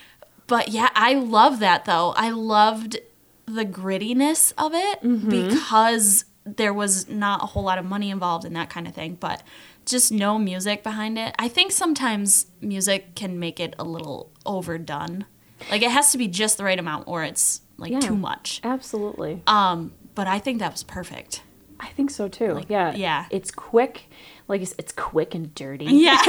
but 0.46 0.68
yeah, 0.68 0.88
I 0.94 1.14
love 1.14 1.58
that 1.60 1.84
though. 1.84 2.12
I 2.16 2.30
loved 2.30 2.98
the 3.46 3.64
grittiness 3.64 4.52
of 4.56 4.72
it 4.74 5.02
Mm-hmm. 5.02 5.28
because 5.28 6.24
there 6.44 6.72
was 6.74 7.08
not 7.08 7.42
a 7.42 7.46
whole 7.46 7.62
lot 7.62 7.78
of 7.78 7.84
money 7.84 8.10
involved 8.10 8.44
in 8.44 8.52
that 8.54 8.68
kind 8.70 8.86
of 8.88 8.94
thing, 8.94 9.16
but 9.20 9.42
just 9.86 10.10
no 10.12 10.38
music 10.38 10.82
behind 10.82 11.18
it. 11.18 11.34
I 11.38 11.48
think 11.48 11.70
sometimes 11.72 12.46
music 12.60 13.14
can 13.14 13.38
make 13.38 13.60
it 13.60 13.74
a 13.78 13.84
little 13.84 14.30
overdone. 14.46 15.24
Like 15.70 15.82
it 15.82 15.90
has 15.90 16.12
to 16.12 16.18
be 16.18 16.28
just 16.28 16.56
the 16.58 16.64
right 16.64 16.78
amount 16.78 17.08
or 17.08 17.22
it's 17.24 17.60
like 17.78 17.90
Yeah. 17.92 18.00
too 18.00 18.16
much. 18.16 18.60
absolutely 18.64 19.42
Um, 19.46 19.92
but 20.14 20.26
I 20.26 20.38
think 20.38 20.58
that 20.60 20.72
was 20.72 20.82
perfect. 20.82 21.42
I 21.80 21.88
think 21.88 22.10
so 22.10 22.28
too. 22.28 22.62
yeah. 22.68 22.94
yeah. 22.94 23.26
It's 23.30 23.50
quick. 23.50 24.08
Like 24.46 24.60
it's, 24.62 24.74
it's 24.78 24.92
quick 24.92 25.34
and 25.34 25.52
dirty. 25.54 25.86
Yeah. 25.86 26.16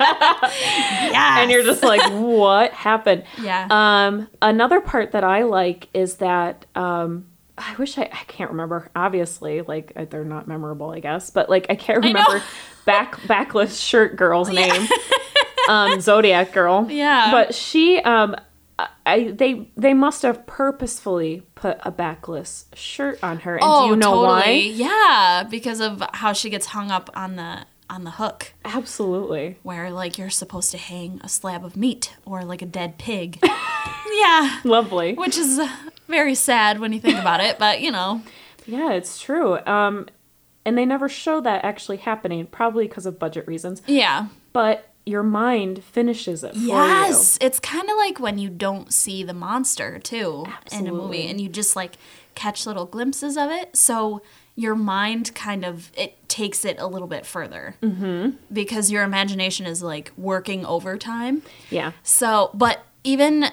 yeah. 0.00 1.40
And 1.40 1.50
you're 1.50 1.62
just 1.64 1.82
like, 1.82 2.00
what 2.12 2.72
happened? 2.72 3.24
Yeah. 3.40 3.66
Um, 3.70 4.28
another 4.42 4.80
part 4.80 5.12
that 5.12 5.24
I 5.24 5.42
like 5.42 5.88
is 5.94 6.16
that 6.16 6.66
um, 6.74 7.26
I 7.58 7.74
wish 7.76 7.98
I, 7.98 8.02
I 8.02 8.24
can't 8.26 8.50
remember. 8.50 8.88
Obviously, 8.94 9.62
like 9.62 9.92
uh, 9.96 10.04
they're 10.08 10.24
not 10.24 10.46
memorable, 10.48 10.90
I 10.90 11.00
guess, 11.00 11.30
but 11.30 11.48
like 11.50 11.66
I 11.68 11.74
can't 11.74 12.04
I 12.04 12.08
remember 12.08 12.42
back 12.84 13.26
backless 13.26 13.78
shirt 13.78 14.16
girl's 14.16 14.48
name. 14.52 14.86
Um, 15.70 16.00
Zodiac 16.00 16.52
girl. 16.52 16.86
Yeah. 16.90 17.30
But 17.30 17.54
she 17.54 17.98
um 17.98 18.36
I 19.06 19.32
they 19.32 19.70
they 19.76 19.94
must 19.94 20.22
have 20.22 20.46
purposefully 20.46 21.42
put 21.54 21.78
a 21.82 21.90
backless 21.90 22.66
shirt 22.74 23.18
on 23.22 23.40
her. 23.40 23.56
And 23.56 23.64
oh, 23.64 23.84
do 23.84 23.90
you 23.90 23.96
know 23.96 24.14
totally. 24.14 24.26
why? 24.26 24.50
Yeah, 24.50 25.44
because 25.50 25.80
of 25.80 26.02
how 26.14 26.32
she 26.32 26.50
gets 26.50 26.66
hung 26.66 26.90
up 26.90 27.10
on 27.14 27.36
the 27.36 27.66
on 27.88 28.04
the 28.04 28.12
hook, 28.12 28.54
Absolutely. 28.64 29.58
where 29.64 29.90
like 29.90 30.16
you're 30.16 30.30
supposed 30.30 30.70
to 30.70 30.78
hang 30.78 31.20
a 31.24 31.28
slab 31.28 31.64
of 31.64 31.76
meat 31.76 32.14
or 32.24 32.44
like 32.44 32.62
a 32.62 32.66
dead 32.66 32.98
pig. 32.98 33.38
yeah, 34.12 34.60
Lovely. 34.64 35.14
which 35.14 35.36
is 35.36 35.60
very 36.06 36.36
sad 36.36 36.78
when 36.78 36.92
you 36.92 37.00
think 37.00 37.18
about 37.18 37.40
it, 37.40 37.58
but 37.58 37.80
you 37.80 37.90
know. 37.90 38.22
Yeah, 38.66 38.92
it's 38.92 39.20
true. 39.20 39.58
Um, 39.66 40.06
and 40.64 40.78
they 40.78 40.86
never 40.86 41.08
show 41.08 41.40
that 41.40 41.64
actually 41.64 41.96
happening, 41.96 42.46
probably 42.46 42.86
because 42.86 43.06
of 43.06 43.18
budget 43.18 43.46
reasons. 43.48 43.82
Yeah. 43.86 44.28
But 44.52 44.89
your 45.10 45.22
mind 45.22 45.82
finishes 45.84 46.44
it 46.44 46.54
for 46.54 46.60
Yes, 46.60 47.36
it's 47.40 47.60
kind 47.60 47.90
of 47.90 47.96
like 47.96 48.20
when 48.20 48.38
you 48.38 48.48
don't 48.48 48.92
see 48.92 49.22
the 49.22 49.34
monster 49.34 49.98
too 49.98 50.46
in 50.72 50.86
a 50.86 50.92
movie, 50.92 51.26
and 51.26 51.40
you 51.40 51.48
just 51.48 51.76
like 51.76 51.94
catch 52.34 52.66
little 52.66 52.86
glimpses 52.86 53.36
of 53.36 53.50
it. 53.50 53.76
So 53.76 54.22
your 54.54 54.74
mind 54.74 55.34
kind 55.34 55.64
of 55.64 55.90
it 55.96 56.28
takes 56.28 56.64
it 56.64 56.78
a 56.78 56.86
little 56.86 57.08
bit 57.08 57.26
further 57.26 57.74
mm-hmm. 57.82 58.30
because 58.52 58.90
your 58.90 59.02
imagination 59.02 59.66
is 59.66 59.82
like 59.82 60.12
working 60.16 60.64
overtime. 60.64 61.42
Yeah. 61.70 61.92
So, 62.02 62.50
but 62.54 62.84
even 63.04 63.46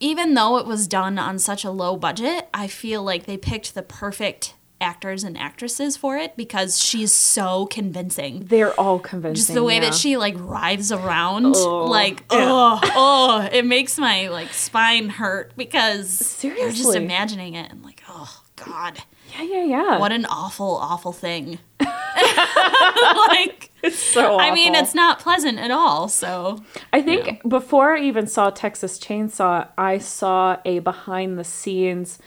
even 0.00 0.34
though 0.34 0.58
it 0.58 0.66
was 0.66 0.86
done 0.86 1.18
on 1.18 1.38
such 1.38 1.64
a 1.64 1.70
low 1.70 1.96
budget, 1.96 2.48
I 2.52 2.66
feel 2.66 3.02
like 3.02 3.24
they 3.24 3.36
picked 3.36 3.74
the 3.74 3.82
perfect 3.82 4.54
actors 4.80 5.24
and 5.24 5.36
actresses 5.38 5.96
for 5.96 6.16
it 6.16 6.36
because 6.36 6.78
she's 6.78 7.12
so 7.12 7.66
convincing. 7.66 8.44
They're 8.46 8.78
all 8.78 8.98
convincing. 8.98 9.36
Just 9.36 9.54
the 9.54 9.62
way 9.64 9.74
yeah. 9.74 9.80
that 9.80 9.94
she 9.94 10.16
like 10.16 10.34
writhes 10.38 10.92
around, 10.92 11.54
Oh, 11.56 11.84
like 11.86 12.20
yeah. 12.30 12.46
oh, 12.48 12.80
oh, 12.94 13.48
it 13.52 13.64
makes 13.64 13.98
my 13.98 14.28
like 14.28 14.52
spine 14.52 15.08
hurt 15.08 15.52
because 15.56 16.08
Seriously. 16.10 16.62
you're 16.62 16.72
just 16.72 16.94
imagining 16.94 17.54
it 17.54 17.70
and 17.70 17.82
like, 17.84 18.02
oh 18.08 18.42
god, 18.56 19.02
Yeah, 19.38 19.42
yeah, 19.42 19.64
yeah. 19.64 19.98
what 19.98 20.12
an 20.12 20.26
awful, 20.26 20.76
awful 20.76 21.12
thing. 21.12 21.58
like, 21.80 23.70
It's 23.82 23.98
so 23.98 24.38
I 24.38 24.52
mean, 24.54 24.74
it's 24.74 24.94
not 24.94 25.18
pleasant 25.20 25.58
at 25.58 25.70
all. 25.70 26.08
So 26.08 26.62
I 26.92 27.02
think 27.02 27.46
before 27.48 27.96
I 27.96 28.00
even 28.00 28.26
saw 28.26 28.50
Texas 28.50 28.98
Chainsaw, 28.98 29.68
I 29.78 29.98
saw 29.98 30.58
a 30.64 30.80
behind 30.80 31.38
the 31.38 31.44
scenes 31.44 32.18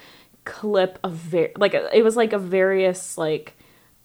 clip 0.50 0.98
of 1.04 1.14
ver- 1.14 1.52
like 1.58 1.74
it 1.76 2.04
was 2.04 2.16
like 2.16 2.34
a 2.34 2.40
various 2.40 3.18
like 3.18 3.56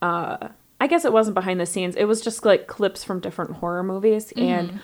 uh 0.03 0.49
I 0.81 0.87
guess 0.87 1.05
it 1.07 1.13
wasn't 1.13 1.35
behind 1.35 1.59
the 1.61 1.67
scenes. 1.67 1.97
It 1.97 2.05
was 2.05 2.21
just 2.21 2.45
like 2.45 2.67
clips 2.67 3.03
from 3.05 3.21
different 3.21 3.53
horror 3.53 3.83
movies 3.83 4.33
Mm-hmm. 4.37 4.49
and 4.49 4.81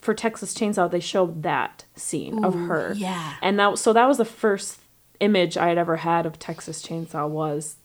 for 0.00 0.14
Texas 0.14 0.54
Chainsaw 0.54 0.90
they 0.90 1.00
showed 1.00 1.42
that 1.42 1.84
scene 1.96 2.44
of 2.44 2.54
her. 2.54 2.94
yeah. 2.96 3.34
And 3.42 3.58
that 3.58 3.78
so 3.78 3.92
that 3.92 4.06
was 4.08 4.18
the 4.18 4.24
first 4.24 4.80
image 5.18 5.56
I 5.58 5.68
had 5.68 5.76
ever 5.78 5.96
had 5.96 6.24
of 6.24 6.38
Texas 6.38 6.80
Chainsaw 6.82 7.28
was 7.28 7.76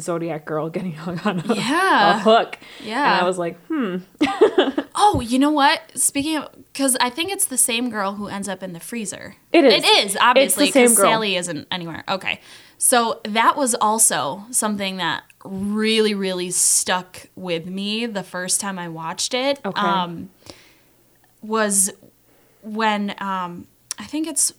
Zodiac 0.00 0.44
girl 0.44 0.68
getting 0.76 0.92
hung 0.92 1.18
on 1.20 1.40
a, 1.40 1.54
Yeah. 1.54 2.16
a 2.16 2.18
hook. 2.20 2.58
Yeah. 2.82 3.14
And 3.14 3.22
I 3.22 3.24
was 3.26 3.38
like, 3.38 3.58
hmm. 3.66 3.96
Oh, 5.00 5.20
you 5.20 5.38
know 5.38 5.50
what? 5.52 5.80
Speaking 5.96 6.38
of, 6.38 6.48
because 6.72 6.96
I 7.00 7.08
think 7.08 7.30
it's 7.30 7.46
the 7.46 7.56
same 7.56 7.88
girl 7.88 8.14
who 8.14 8.26
ends 8.28 8.48
up 8.48 8.62
in 8.62 8.72
the 8.72 8.80
freezer. 8.80 9.36
It 9.52 9.64
is. 9.64 9.84
It 9.84 9.84
is 10.06 10.16
obviously 10.20 10.64
It's 10.64 10.74
the 10.74 10.80
same 10.80 10.88
because. 10.90 10.98
Sally 10.98 11.36
isn't 11.36 11.68
anywhere. 11.70 12.02
Okay, 12.08 12.40
so 12.78 13.20
that 13.24 13.56
was 13.56 13.74
also 13.76 14.44
something 14.50 14.96
that 14.96 15.22
really, 15.44 16.14
really 16.14 16.50
stuck 16.50 17.28
with 17.36 17.66
me 17.66 18.06
the 18.06 18.24
first 18.24 18.60
time 18.60 18.76
I 18.78 18.88
watched 18.88 19.34
it. 19.34 19.60
Okay. 19.64 19.80
Um, 19.80 20.30
was 21.42 21.92
when 22.62 23.14
um, 23.18 23.68
I 23.98 24.04
think 24.04 24.26
it's. 24.26 24.52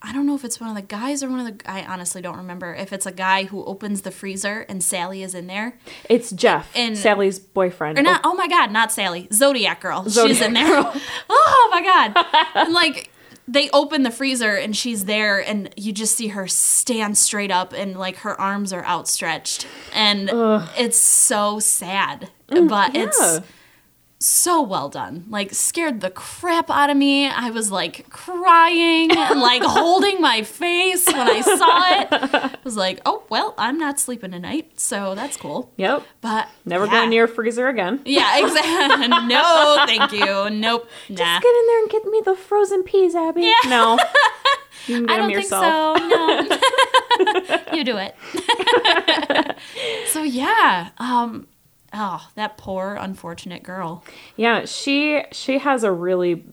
I 0.00 0.12
don't 0.12 0.26
know 0.26 0.34
if 0.36 0.44
it's 0.44 0.60
one 0.60 0.70
of 0.70 0.76
the 0.76 0.82
guys 0.82 1.22
or 1.22 1.28
one 1.28 1.40
of 1.40 1.58
the. 1.58 1.70
I 1.70 1.84
honestly 1.84 2.22
don't 2.22 2.36
remember 2.36 2.72
if 2.74 2.92
it's 2.92 3.06
a 3.06 3.12
guy 3.12 3.44
who 3.44 3.64
opens 3.64 4.02
the 4.02 4.10
freezer 4.10 4.60
and 4.68 4.82
Sally 4.82 5.22
is 5.22 5.34
in 5.34 5.48
there. 5.48 5.76
It's 6.08 6.30
Jeff, 6.30 6.70
And- 6.76 6.96
Sally's 6.96 7.38
boyfriend. 7.38 7.98
Or 7.98 8.02
not, 8.02 8.20
oh, 8.24 8.30
oh 8.32 8.34
my 8.34 8.46
god, 8.48 8.70
not 8.70 8.92
Sally. 8.92 9.28
Zodiac 9.32 9.80
girl. 9.80 10.08
she's 10.08 10.40
in 10.40 10.52
there. 10.52 10.66
oh 11.30 11.68
my 11.72 11.82
god. 11.82 12.26
and 12.54 12.72
like 12.72 13.10
they 13.48 13.70
open 13.70 14.02
the 14.02 14.10
freezer 14.10 14.54
and 14.54 14.76
she's 14.76 15.06
there 15.06 15.40
and 15.40 15.72
you 15.76 15.90
just 15.92 16.14
see 16.16 16.28
her 16.28 16.46
stand 16.46 17.16
straight 17.16 17.50
up 17.50 17.72
and 17.72 17.96
like 17.98 18.16
her 18.18 18.38
arms 18.40 18.72
are 18.72 18.84
outstretched. 18.84 19.66
And 19.94 20.30
it's 20.76 20.98
so 20.98 21.58
sad. 21.58 22.30
Mm, 22.50 22.68
but 22.68 22.94
it's 22.94 23.18
yeah. 23.20 23.40
So 24.20 24.60
well 24.62 24.88
done. 24.88 25.24
Like 25.28 25.54
scared 25.54 26.00
the 26.00 26.10
crap 26.10 26.70
out 26.70 26.90
of 26.90 26.96
me. 26.96 27.28
I 27.28 27.50
was 27.50 27.70
like 27.70 28.08
crying 28.10 29.10
and 29.12 29.40
like 29.40 29.62
holding 29.64 30.20
my 30.20 30.42
face 30.42 31.06
when 31.06 31.16
I 31.16 31.40
saw 31.40 32.00
it. 32.00 32.08
I 32.34 32.58
was 32.64 32.76
like, 32.76 33.00
oh 33.06 33.22
well, 33.28 33.54
I'm 33.56 33.78
not 33.78 34.00
sleeping 34.00 34.32
tonight, 34.32 34.78
so 34.80 35.14
that's 35.14 35.36
cool. 35.36 35.72
Yep. 35.76 36.02
But 36.20 36.48
Never 36.64 36.86
yeah. 36.86 36.92
going 36.92 37.10
near 37.10 37.24
a 37.24 37.28
freezer 37.28 37.68
again. 37.68 38.00
Yeah, 38.04 38.44
exactly. 38.44 39.08
no, 39.28 39.84
thank 39.86 40.12
you. 40.12 40.50
Nope. 40.50 40.88
Nah. 41.08 41.16
Just 41.16 41.42
get 41.42 41.56
in 41.56 41.66
there 41.66 41.78
and 41.80 41.90
get 41.90 42.04
me 42.06 42.22
the 42.24 42.34
frozen 42.34 42.82
peas, 42.82 43.14
Abby. 43.14 43.42
Yeah. 43.42 43.54
No. 43.68 43.98
You 44.86 44.94
can 44.94 45.06
get 45.06 45.14
I 45.14 45.18
don't 45.18 45.34
think 45.34 45.48
so. 45.48 45.94
No. 45.94 47.76
you 47.76 47.84
do 47.84 47.98
it. 47.98 48.14
so 50.08 50.22
yeah. 50.22 50.90
Um 50.96 51.46
oh, 51.98 52.28
that 52.36 52.56
poor 52.56 52.96
unfortunate 53.00 53.62
girl. 53.62 54.04
Yeah, 54.36 54.64
she 54.64 55.22
she 55.32 55.58
has 55.58 55.82
a 55.84 55.92
really 55.92 56.44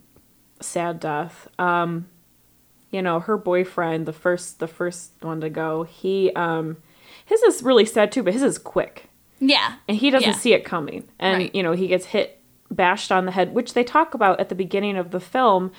sad 0.60 0.99
death. 0.99 1.47
Um 1.60 2.08
you 2.91 3.01
know, 3.01 3.19
her 3.19 3.38
boyfriend, 3.38 4.05
the 4.05 4.13
first 4.13 4.60
the 4.60 4.67
first 4.67 5.12
one 5.21 5.41
to 5.41 5.49
go, 5.49 5.84
he 5.84 6.31
um 6.34 6.77
his 7.25 7.41
is 7.43 7.63
really 7.63 7.86
sad 7.86 8.12
too, 8.12 8.23
but 8.23 8.34
his 8.34 8.43
is 8.43 8.58
quick. 8.58 9.10
Yeah. 9.39 9.75
And 9.88 9.97
he 9.97 10.10
doesn't 10.10 10.29
Yeah. 10.29 10.36
see 10.36 10.53
it 10.53 10.63
coming. 10.65 11.08
And 11.19 11.38
Right. 11.38 11.55
you 11.55 11.62
know, 11.63 11.73
he 11.73 11.88
gets 11.88 12.08
hit 12.08 12.39
bashed 12.71 13.12
on 13.12 13.25
the 13.25 13.31
head, 13.31 13.53
which 13.53 13.73
they 13.73 13.84
talk 13.84 14.13
about 14.13 14.39
at 14.39 14.49
the 14.49 14.55
beginning 14.55 14.97
of 14.97 15.12
the 15.12 15.19
film 15.19 15.71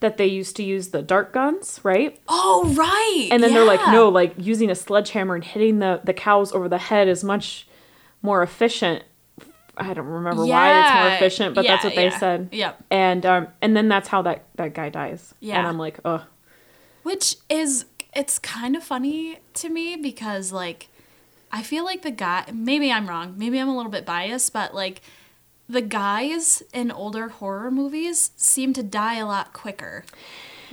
that 0.00 0.16
they 0.16 0.26
used 0.26 0.56
to 0.56 0.62
use 0.62 0.88
the 0.88 1.02
dart 1.02 1.30
guns, 1.32 1.80
right? 1.82 2.18
Oh 2.28 2.72
right. 2.74 3.28
And 3.30 3.42
then 3.42 3.52
they're 3.52 3.66
like, 3.66 3.86
no, 3.88 4.08
like 4.08 4.32
using 4.38 4.70
a 4.70 4.74
sledgehammer 4.74 5.34
and 5.34 5.44
hitting 5.44 5.78
the, 5.80 6.00
the 6.04 6.14
cows 6.14 6.52
over 6.52 6.68
the 6.70 6.78
head 6.78 7.06
is 7.08 7.22
much 7.22 7.66
more 8.22 8.42
efficient. 8.42 9.02
I 9.80 9.94
don't 9.94 10.06
remember 10.06 10.44
why 10.44 10.80
it's 10.80 10.94
more 10.94 11.16
efficient, 11.16 11.54
but 11.54 11.66
that's 11.66 11.84
what 11.84 11.94
they 11.94 12.04
yeah. 12.04 12.18
said. 12.18 12.48
Yep. 12.52 12.84
And 12.90 13.26
um 13.26 13.48
and 13.60 13.76
then 13.76 13.88
that's 13.88 14.08
how 14.08 14.22
that, 14.22 14.44
that 14.56 14.74
guy 14.74 14.88
dies. 14.88 15.34
Yeah. 15.40 15.58
And 15.58 15.66
I'm 15.66 15.78
like, 15.78 15.98
ugh. 16.04 16.22
Which 17.02 17.36
is 17.48 17.86
it's 18.14 18.38
kind 18.38 18.76
of 18.76 18.82
funny 18.82 19.38
to 19.54 19.68
me 19.68 19.96
because 19.96 20.52
like 20.52 20.88
I 21.52 21.62
feel 21.62 21.84
like 21.84 22.02
the 22.02 22.10
guy 22.10 22.44
maybe 22.52 22.92
I'm 22.92 23.08
wrong, 23.08 23.34
maybe 23.36 23.58
I'm 23.58 23.68
a 23.68 23.76
little 23.76 23.92
bit 23.92 24.04
biased, 24.04 24.52
but 24.52 24.74
like 24.74 25.00
the 25.68 25.82
guys 25.82 26.62
in 26.74 26.90
older 26.90 27.28
horror 27.28 27.70
movies 27.70 28.32
seem 28.36 28.72
to 28.72 28.82
die 28.82 29.16
a 29.18 29.26
lot 29.26 29.52
quicker 29.52 30.04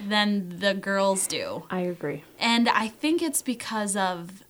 than 0.08 0.60
the 0.60 0.74
girls 0.74 1.28
do. 1.28 1.64
I 1.70 1.82
agree. 1.82 2.24
And 2.40 2.68
I 2.68 2.88
think 2.88 3.22
it's 3.22 3.42
because 3.42 3.96
of 3.96 4.44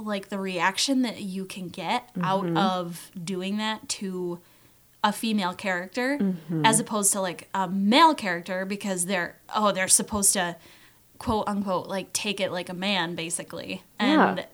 like 0.00 0.28
the 0.28 0.38
reaction 0.38 1.02
that 1.02 1.20
you 1.20 1.44
can 1.44 1.68
get 1.68 2.08
out 2.22 2.44
mm-hmm. 2.44 2.56
of 2.56 3.10
doing 3.22 3.58
that 3.58 3.88
to 3.88 4.40
a 5.02 5.12
female 5.12 5.54
character 5.54 6.18
mm-hmm. 6.18 6.64
as 6.64 6.78
opposed 6.78 7.12
to 7.12 7.20
like 7.20 7.48
a 7.54 7.68
male 7.68 8.14
character 8.14 8.64
because 8.64 9.06
they're 9.06 9.36
oh 9.54 9.72
they're 9.72 9.88
supposed 9.88 10.32
to 10.34 10.56
quote 11.18 11.46
unquote 11.46 11.86
like 11.86 12.12
take 12.12 12.40
it 12.40 12.52
like 12.52 12.68
a 12.68 12.74
man 12.74 13.14
basically. 13.14 13.82
And 13.98 14.38
Yeah. 14.38 14.46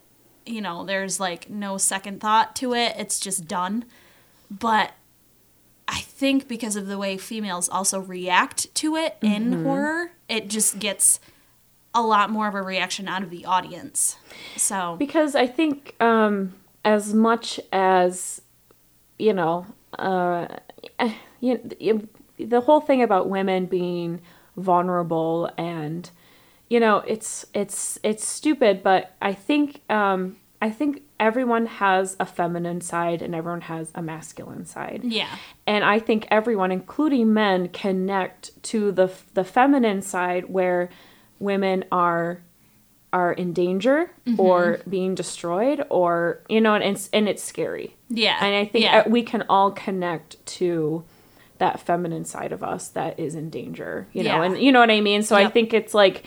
you 0.45 0.61
know, 0.61 0.85
there's 0.85 1.19
like 1.19 1.49
no 1.49 1.77
second 1.77 2.21
thought 2.21 2.55
to 2.57 2.73
it. 2.73 2.95
It's 2.97 3.19
just 3.19 3.47
done. 3.47 3.85
But 4.49 4.93
I 5.87 5.99
think 6.01 6.47
because 6.47 6.75
of 6.75 6.87
the 6.87 6.97
way 6.97 7.17
females 7.17 7.69
also 7.69 7.99
react 7.99 8.73
to 8.75 8.95
it 8.95 9.17
in 9.21 9.51
mm-hmm. 9.51 9.63
horror, 9.63 10.11
it 10.27 10.49
just 10.49 10.79
gets 10.79 11.19
a 11.97 12.01
lot 12.01 12.29
more 12.29 12.47
of 12.47 12.55
a 12.55 12.61
reaction 12.61 13.07
out 13.07 13.23
of 13.23 13.29
the 13.29 13.45
audience. 13.45 14.17
So, 14.55 14.95
Because 14.97 15.35
I 15.35 15.47
think 15.47 15.95
um, 15.99 16.53
as 16.85 17.13
much 17.13 17.59
as 17.71 18.41
you 19.19 19.33
know, 19.33 19.65
uh, 19.97 20.47
you, 21.39 21.69
you, 21.79 22.07
the 22.37 22.61
whole 22.61 22.81
thing 22.81 23.01
about 23.01 23.29
women 23.29 23.65
being 23.65 24.21
vulnerable 24.55 25.49
and 25.57 26.09
you 26.69 26.79
know, 26.81 26.97
it's 27.07 27.45
it's 27.53 27.97
it's 28.03 28.27
stupid, 28.27 28.83
but 28.83 29.15
I 29.21 29.33
think 29.33 29.81
um, 29.89 30.35
I 30.61 30.69
think 30.69 31.03
everyone 31.19 31.65
has 31.65 32.17
a 32.19 32.25
feminine 32.25 32.81
side 32.81 33.21
and 33.21 33.33
everyone 33.33 33.61
has 33.61 33.91
a 33.95 34.01
masculine 34.01 34.65
side. 34.65 35.01
yeah. 35.03 35.29
And 35.65 35.83
I 35.83 35.99
think 35.99 36.27
everyone, 36.29 36.71
including 36.71 37.33
men, 37.33 37.69
connect 37.69 38.61
to 38.63 38.91
the 38.91 39.09
the 39.33 39.45
feminine 39.45 40.01
side 40.01 40.49
where 40.49 40.89
women 41.39 41.85
are 41.91 42.41
are 43.13 43.31
in 43.31 43.53
danger 43.53 44.11
Mm-hmm. 44.27 44.39
or 44.39 44.79
being 44.89 45.15
destroyed 45.15 45.85
or 45.89 46.41
you 46.49 46.59
know 46.59 46.75
and 46.75 46.83
it's 46.83 47.09
and 47.13 47.29
it's 47.29 47.41
scary. 47.43 47.95
Yeah. 48.09 48.37
And 48.41 48.53
I 48.55 48.65
think 48.65 48.83
yeah. 48.83 49.03
uh, 49.05 49.09
we 49.09 49.23
can 49.23 49.43
all 49.49 49.71
connect 49.71 50.45
to 50.57 51.03
that 51.59 51.79
feminine 51.79 52.25
side 52.25 52.51
of 52.51 52.61
us 52.63 52.89
that 52.89 53.19
is 53.19 53.33
in 53.33 53.49
danger, 53.49 54.07
you 54.13 54.23
know. 54.23 54.29
Yeah. 54.41 54.43
And 54.43 54.57
you 54.61 54.71
know 54.71 54.79
what 54.81 54.91
I 54.91 55.01
mean? 55.01 55.23
So 55.23 55.35
I 55.35 55.47
think 55.49 55.73
it's 55.73 55.93
like 55.93 56.23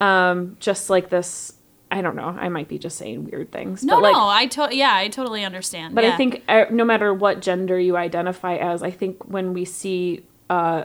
um 0.00 0.56
just 0.60 0.90
like 0.90 1.08
this 1.10 1.54
I 1.90 2.02
don't 2.02 2.16
know. 2.16 2.36
I 2.38 2.50
might 2.50 2.68
be 2.68 2.78
just 2.78 2.98
saying 2.98 3.30
weird 3.30 3.50
things. 3.50 3.82
no, 3.82 3.96
but 3.96 4.02
like, 4.02 4.12
no, 4.12 4.28
I 4.28 4.46
to- 4.46 4.76
yeah, 4.76 4.92
I 4.94 5.08
totally 5.08 5.42
understand. 5.44 5.94
but 5.94 6.04
yeah. 6.04 6.12
I 6.12 6.16
think 6.16 6.44
uh, 6.46 6.66
no 6.70 6.84
matter 6.84 7.14
what 7.14 7.40
gender 7.40 7.78
you 7.78 7.96
identify 7.96 8.56
as, 8.56 8.82
I 8.82 8.90
think 8.90 9.26
when 9.26 9.54
we 9.54 9.64
see 9.64 10.26
uh, 10.50 10.84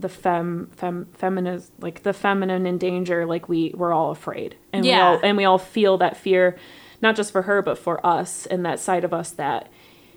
the 0.00 0.08
fem 0.08 0.70
fem 0.76 1.06
feminine 1.12 1.62
like 1.80 2.02
the 2.02 2.12
feminine 2.12 2.66
in 2.66 2.78
danger, 2.78 3.26
like 3.26 3.48
we 3.48 3.72
we're 3.76 3.92
all 3.92 4.10
afraid, 4.10 4.56
and 4.72 4.84
we 4.84 4.92
all 4.94 5.20
and 5.22 5.36
we 5.36 5.44
all 5.44 5.58
feel 5.58 5.98
that 5.98 6.16
fear, 6.16 6.56
not 7.02 7.16
just 7.16 7.32
for 7.32 7.42
her 7.42 7.62
but 7.62 7.78
for 7.78 8.04
us 8.06 8.46
and 8.46 8.64
that 8.66 8.80
side 8.80 9.04
of 9.04 9.12
us 9.12 9.30
that 9.32 9.68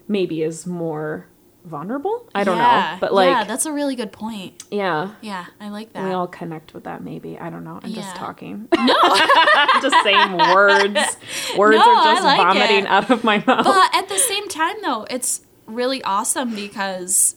maybe 0.08 0.42
is 0.44 0.66
more 0.68 1.28
vulnerable. 1.66 2.30
I 2.36 2.44
don't 2.44 2.58
Yeah. 2.58 2.92
know, 2.94 2.98
but 3.00 3.14
like 3.14 3.28
yeah, 3.30 3.40
yeah, 3.40 3.44
that's 3.46 3.66
a 3.66 3.72
really 3.72 3.96
good 3.96 4.12
point. 4.12 4.64
Yeah, 4.70 5.12
Yeah. 5.22 5.46
I 5.62 5.70
like 5.70 5.94
that. 5.94 6.04
we 6.04 6.12
all 6.12 6.28
connect 6.28 6.74
with 6.74 6.84
that. 6.84 7.02
Maybe 7.04 7.40
I 7.40 7.50
don't 7.50 7.64
know. 7.64 7.80
I'm 7.82 7.94
just 7.94 8.16
talking. 8.18 8.68
no, 8.78 8.96
I'm 9.02 9.82
just 9.82 10.04
saying 10.04 10.38
words. 10.54 11.00
Words 11.58 11.78
No, 11.78 11.82
are 11.98 12.04
just 12.16 12.24
like 12.24 12.38
vomiting 12.40 12.84
it. 12.86 12.88
out 12.88 13.10
of 13.10 13.24
my 13.24 13.38
mouth. 13.48 13.64
but 13.66 13.96
at 13.96 14.10
the 14.10 14.18
same 14.18 14.50
time 14.50 14.76
though 14.82 15.06
it's 15.10 15.42
really 15.66 16.04
awesome 16.04 16.54
because 16.54 17.36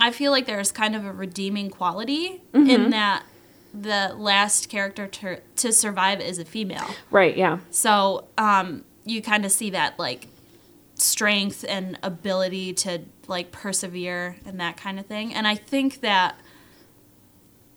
i 0.00 0.10
feel 0.10 0.32
like 0.32 0.46
there's 0.46 0.72
kind 0.72 0.94
of 0.96 1.04
a 1.04 1.12
redeeming 1.12 1.70
quality 1.70 2.42
Mm-hmm. 2.52 2.70
in 2.70 2.90
that 2.90 3.24
the 3.72 4.12
last 4.16 4.68
character 4.68 5.06
to, 5.06 5.40
to 5.56 5.72
survive 5.72 6.20
is 6.20 6.38
a 6.40 6.44
female 6.44 6.88
right? 7.10 7.36
Yeah. 7.36 7.58
so 7.70 8.26
um, 8.36 8.84
you 9.04 9.22
kind 9.22 9.44
of 9.44 9.52
see 9.52 9.70
that 9.70 9.96
like 9.98 10.26
strength 10.94 11.64
and 11.68 11.96
ability 12.02 12.72
to 12.74 13.02
like 13.28 13.52
persevere 13.52 14.36
and 14.44 14.58
that 14.60 14.76
kind 14.76 14.98
of 14.98 15.06
thing 15.06 15.32
and 15.32 15.46
i 15.46 15.54
think 15.54 16.00
that 16.00 16.34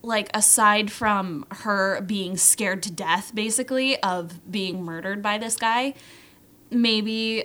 like 0.02 0.28
aside 0.34 0.90
from 0.92 1.46
her 1.50 2.00
being 2.02 2.36
scared 2.36 2.82
to 2.82 2.90
death 2.92 3.34
basically 3.34 3.96
of 4.02 4.50
being 4.50 4.82
murdered 4.82 5.22
by 5.22 5.38
this 5.38 5.56
guy 5.56 5.94
maybe 6.70 7.44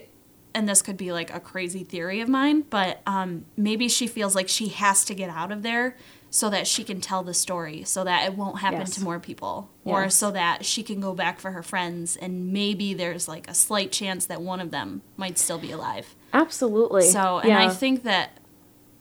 and 0.55 0.67
this 0.67 0.81
could 0.81 0.97
be 0.97 1.11
like 1.11 1.33
a 1.33 1.39
crazy 1.39 1.83
theory 1.83 2.19
of 2.21 2.27
mine 2.29 2.61
but 2.69 3.01
um, 3.05 3.45
maybe 3.57 3.87
she 3.87 4.07
feels 4.07 4.35
like 4.35 4.47
she 4.49 4.69
has 4.69 5.05
to 5.05 5.13
get 5.13 5.29
out 5.29 5.51
of 5.51 5.61
there 5.63 5.95
so 6.31 6.49
that 6.49 6.67
she 6.67 6.83
can 6.83 7.01
tell 7.01 7.23
the 7.23 7.33
story 7.33 7.83
so 7.83 8.03
that 8.03 8.25
it 8.25 8.35
won't 8.35 8.59
happen 8.59 8.79
Yes. 8.81 8.91
to 8.95 9.01
more 9.03 9.19
people 9.19 9.69
or 9.83 10.09
so 10.11 10.29
that 10.31 10.63
she 10.63 10.83
can 10.83 10.99
go 11.01 11.13
back 11.15 11.39
for 11.39 11.51
her 11.51 11.63
friends 11.63 12.15
and 12.15 12.53
maybe 12.53 12.93
there's 12.93 13.27
like 13.27 13.49
a 13.49 13.53
slight 13.55 13.91
chance 13.91 14.27
that 14.27 14.39
one 14.41 14.59
of 14.59 14.69
them 14.71 15.01
might 15.17 15.37
still 15.39 15.57
be 15.57 15.71
alive 15.71 16.15
Absolutely. 16.33 17.03
so 17.09 17.39
and 17.39 17.53
i 17.53 17.69
think 17.69 18.03
that 18.03 18.37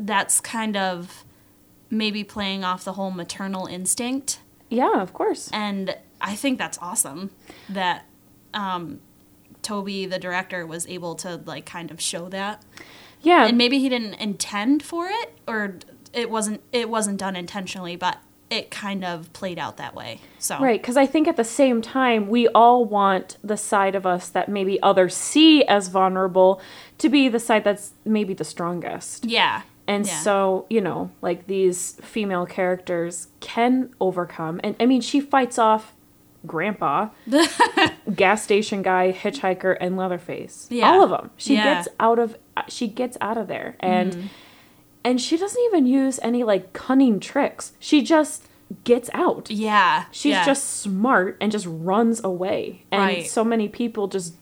that's 0.00 0.40
kind 0.40 0.76
of 0.76 1.24
maybe 1.90 2.24
playing 2.24 2.64
off 2.64 2.84
the 2.84 2.92
whole 2.94 3.10
maternal 3.10 3.66
instinct 3.66 4.40
Yeah, 4.70 5.00
of 5.00 5.12
course. 5.12 5.48
and 5.52 5.96
I 6.20 6.34
think 6.34 6.58
that's 6.58 6.78
awesome 6.82 7.30
that 7.68 8.04
um, 8.54 9.00
Tobe, 9.62 10.10
the 10.10 10.18
director, 10.18 10.66
was 10.66 10.86
able 10.86 11.14
to 11.16 11.40
like 11.44 11.66
kind 11.66 11.90
of 11.90 12.00
show 12.00 12.28
that. 12.28 12.62
Yeah. 13.20 13.46
And 13.46 13.58
maybe 13.58 13.78
he 13.78 13.88
didn't 13.88 14.14
intend 14.14 14.82
for 14.82 15.08
it, 15.08 15.36
or 15.46 15.76
it 16.12 16.30
wasn't 16.30 16.60
it 16.72 16.88
wasn't 16.88 17.18
done 17.18 17.36
intentionally, 17.36 17.96
but 17.96 18.18
it 18.50 18.70
kind 18.70 19.04
of 19.04 19.30
played 19.34 19.58
out 19.58 19.76
that 19.76 19.94
way. 19.94 20.20
So 20.38 20.58
Right, 20.58 20.80
because 20.80 20.96
I 20.96 21.04
think 21.04 21.28
at 21.28 21.36
the 21.36 21.44
same 21.44 21.82
time, 21.82 22.28
we 22.28 22.48
all 22.48 22.84
want 22.84 23.36
the 23.44 23.58
side 23.58 23.94
of 23.94 24.06
us 24.06 24.30
that 24.30 24.48
maybe 24.48 24.80
others 24.82 25.14
see 25.14 25.64
as 25.64 25.88
vulnerable 25.88 26.60
to 26.96 27.10
be 27.10 27.28
the 27.28 27.40
side 27.40 27.64
that's 27.64 27.92
maybe 28.06 28.32
the 28.32 28.44
strongest. 28.44 29.26
yeah, 29.26 29.62
And 29.86 30.06
yeah. 30.06 30.20
so, 30.20 30.64
you 30.70 30.80
know, 30.80 31.10
like 31.20 31.46
these 31.46 31.98
female 32.02 32.46
characters 32.46 33.28
can 33.40 33.94
overcome. 34.00 34.60
And 34.64 34.76
I 34.80 34.86
mean, 34.86 35.02
she 35.02 35.20
fights 35.20 35.58
off 35.58 35.92
Grandpa, 36.46 37.08
gas 38.14 38.42
station 38.42 38.82
guy, 38.82 39.12
hitchhiker, 39.12 39.76
and 39.80 39.96
Leatherface. 39.96 40.66
Yeah. 40.70 40.90
All 40.90 41.02
of 41.02 41.10
them. 41.10 41.30
She 41.36 41.54
Yeah. 41.54 41.60
Mm-hmm. 41.64 41.74
gets 41.84 41.88
out 42.00 42.18
of 42.18 42.36
she 42.68 42.88
gets 42.88 43.16
out 43.20 43.36
of 43.38 43.46
there, 43.48 43.76
and 43.80 44.30
and 45.04 45.20
she 45.20 45.36
doesn't 45.36 45.62
even 45.66 45.86
use 45.86 46.18
any 46.22 46.42
like 46.44 46.72
cunning 46.72 47.20
tricks. 47.20 47.72
She 47.78 48.02
just 48.02 48.44
gets 48.84 49.08
out. 49.14 49.50
yeah, 49.50 50.04
She's 50.10 50.32
yeah. 50.32 50.44
just 50.44 50.80
smart 50.80 51.38
and 51.40 51.50
just 51.50 51.66
runs 51.68 52.22
away. 52.22 52.84
And 52.90 53.00
Right. 53.00 53.26
so 53.26 53.42
many 53.42 53.66
people 53.68 54.08
just, 54.08 54.34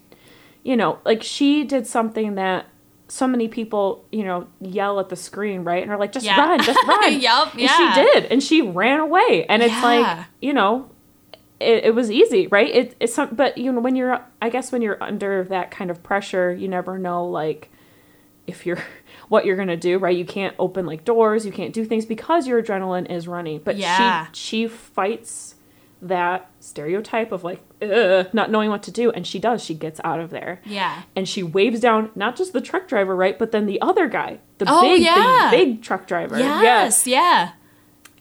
you 0.64 0.76
know, 0.76 0.98
like 1.04 1.22
she 1.22 1.62
did 1.62 1.86
something 1.86 2.34
that 2.34 2.66
so 3.06 3.28
many 3.28 3.46
people, 3.46 4.04
you 4.10 4.24
know, 4.24 4.48
yell 4.60 4.98
at 4.98 5.10
the 5.10 5.14
screen, 5.14 5.62
right? 5.62 5.80
And 5.80 5.92
are 5.92 5.96
like, 5.96 6.10
just 6.10 6.26
Yeah. 6.26 6.40
run, 6.40 6.60
just 6.60 6.80
run. 6.88 7.20
Yup, 7.20 7.52
And 7.52 7.60
yeah. 7.62 7.94
she 7.94 8.02
did. 8.02 8.24
And 8.32 8.42
she 8.42 8.62
ran 8.62 8.98
away. 8.98 9.46
And 9.48 9.62
it's 9.62 9.80
like, 9.80 10.26
you 10.42 10.52
know, 10.52 10.90
it, 11.60 11.84
it 11.84 11.94
was 11.94 12.10
easy, 12.10 12.46
right? 12.48 12.68
It, 12.74 12.96
it's 13.00 13.14
some, 13.14 13.30
but 13.32 13.56
you 13.58 13.72
know 13.72 13.80
when 13.80 13.96
you're, 13.96 14.20
I 14.42 14.48
guess 14.50 14.72
when 14.72 14.82
you're 14.82 15.02
under 15.02 15.44
that 15.44 15.70
kind 15.70 15.90
of 15.90 16.02
pressure, 16.02 16.52
you 16.52 16.68
never 16.68 16.98
know 16.98 17.24
like 17.26 17.70
if 18.46 18.66
you're 18.66 18.78
what 19.28 19.44
you're 19.46 19.56
gonna 19.56 19.76
do, 19.76 19.98
right? 19.98 20.16
You 20.16 20.24
can't 20.26 20.54
open 20.58 20.86
like 20.86 21.04
doors, 21.04 21.44
you 21.46 21.52
can't 21.52 21.72
do 21.72 21.84
things 21.84 22.04
because 22.06 22.46
your 22.46 22.62
adrenaline 22.62 23.10
is 23.10 23.26
running. 23.26 23.60
But 23.64 23.76
Yeah. 23.76 24.26
she 24.32 24.64
she 24.64 24.68
fights 24.68 25.54
that 26.02 26.50
stereotype 26.60 27.32
of 27.32 27.42
like 27.42 27.60
not 27.80 28.50
knowing 28.50 28.68
what 28.68 28.82
to 28.82 28.90
do, 28.90 29.10
and 29.10 29.26
she 29.26 29.38
does. 29.38 29.64
She 29.64 29.72
gets 29.74 29.98
out 30.04 30.20
of 30.20 30.28
there. 30.30 30.60
Yeah. 30.64 31.02
and 31.16 31.26
she 31.28 31.42
waves 31.42 31.80
down 31.80 32.10
not 32.14 32.36
just 32.36 32.52
the 32.52 32.60
truck 32.60 32.86
driver, 32.86 33.16
right, 33.16 33.38
but 33.38 33.50
then 33.50 33.64
the 33.66 33.80
other 33.80 34.06
guy, 34.06 34.38
the 34.58 34.66
Oh, 34.68 34.82
big, 34.82 35.02
yeah. 35.02 35.48
the 35.50 35.56
big 35.56 35.82
truck 35.82 36.06
driver. 36.06 36.38
Yes, 36.38 37.06
yeah. 37.06 37.52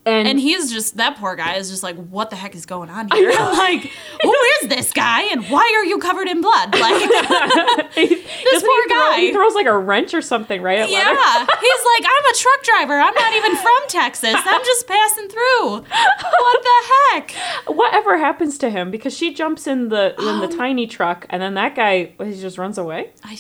And, 0.06 0.28
And 0.28 0.40
he's 0.40 0.72
just 0.72 0.98
that 0.98 1.18
poor 1.18 1.36
guy 1.36 1.56
is 1.56 1.70
just 1.70 1.82
like, 1.84 1.96
what 1.96 2.30
the 2.30 2.36
heck 2.36 2.54
is 2.56 2.66
going 2.66 2.90
on 2.90 3.10
here? 3.10 3.32
like, 3.34 3.92
who 4.22 4.36
is 4.62 4.70
this 4.70 4.92
guy, 4.94 5.24
and 5.32 5.44
why 5.46 5.74
are 5.78 5.86
you 5.86 5.98
covered 6.00 6.28
in 6.28 6.42
blood? 6.42 6.76
Like, 6.86 7.10
this 7.96 8.64
poor 8.64 8.84
he, 8.84 8.90
throw- 8.90 9.00
guy. 9.12 9.18
he 9.20 9.32
throws 9.34 9.56
like 9.56 9.66
a 9.66 9.78
wrench 9.78 10.14
or 10.14 10.22
something, 10.22 10.62
right? 10.62 10.78
yeah, 10.90 11.00
he's 11.00 11.86
like, 11.86 12.06
I'm 12.06 12.26
a 12.32 12.36
truck 12.36 12.64
driver. 12.64 12.94
I'm 13.00 13.14
not 13.16 13.34
even 13.34 13.56
from 13.56 13.82
Texas. 13.88 14.36
I'm 14.36 14.64
just 14.64 14.88
passing 14.88 15.28
through. 15.30 15.70
What 15.72 16.64
the 16.64 16.94
heck? 17.14 17.32
Whatever 17.76 18.18
happens 18.18 18.58
to 18.60 18.70
him? 18.70 18.92
Because 18.92 19.16
she 19.16 19.34
jumps 19.34 19.68
in 19.68 19.90
the 19.90 20.16
in 20.20 20.28
Um, 20.28 20.42
the 20.42 20.48
tiny 20.56 20.88
truck, 20.88 21.26
and 21.30 21.42
then 21.42 21.54
that 21.56 21.76
guy 21.76 22.14
he 22.24 22.40
just 22.40 22.58
runs 22.58 22.78
away. 22.78 23.12
I, 23.24 23.38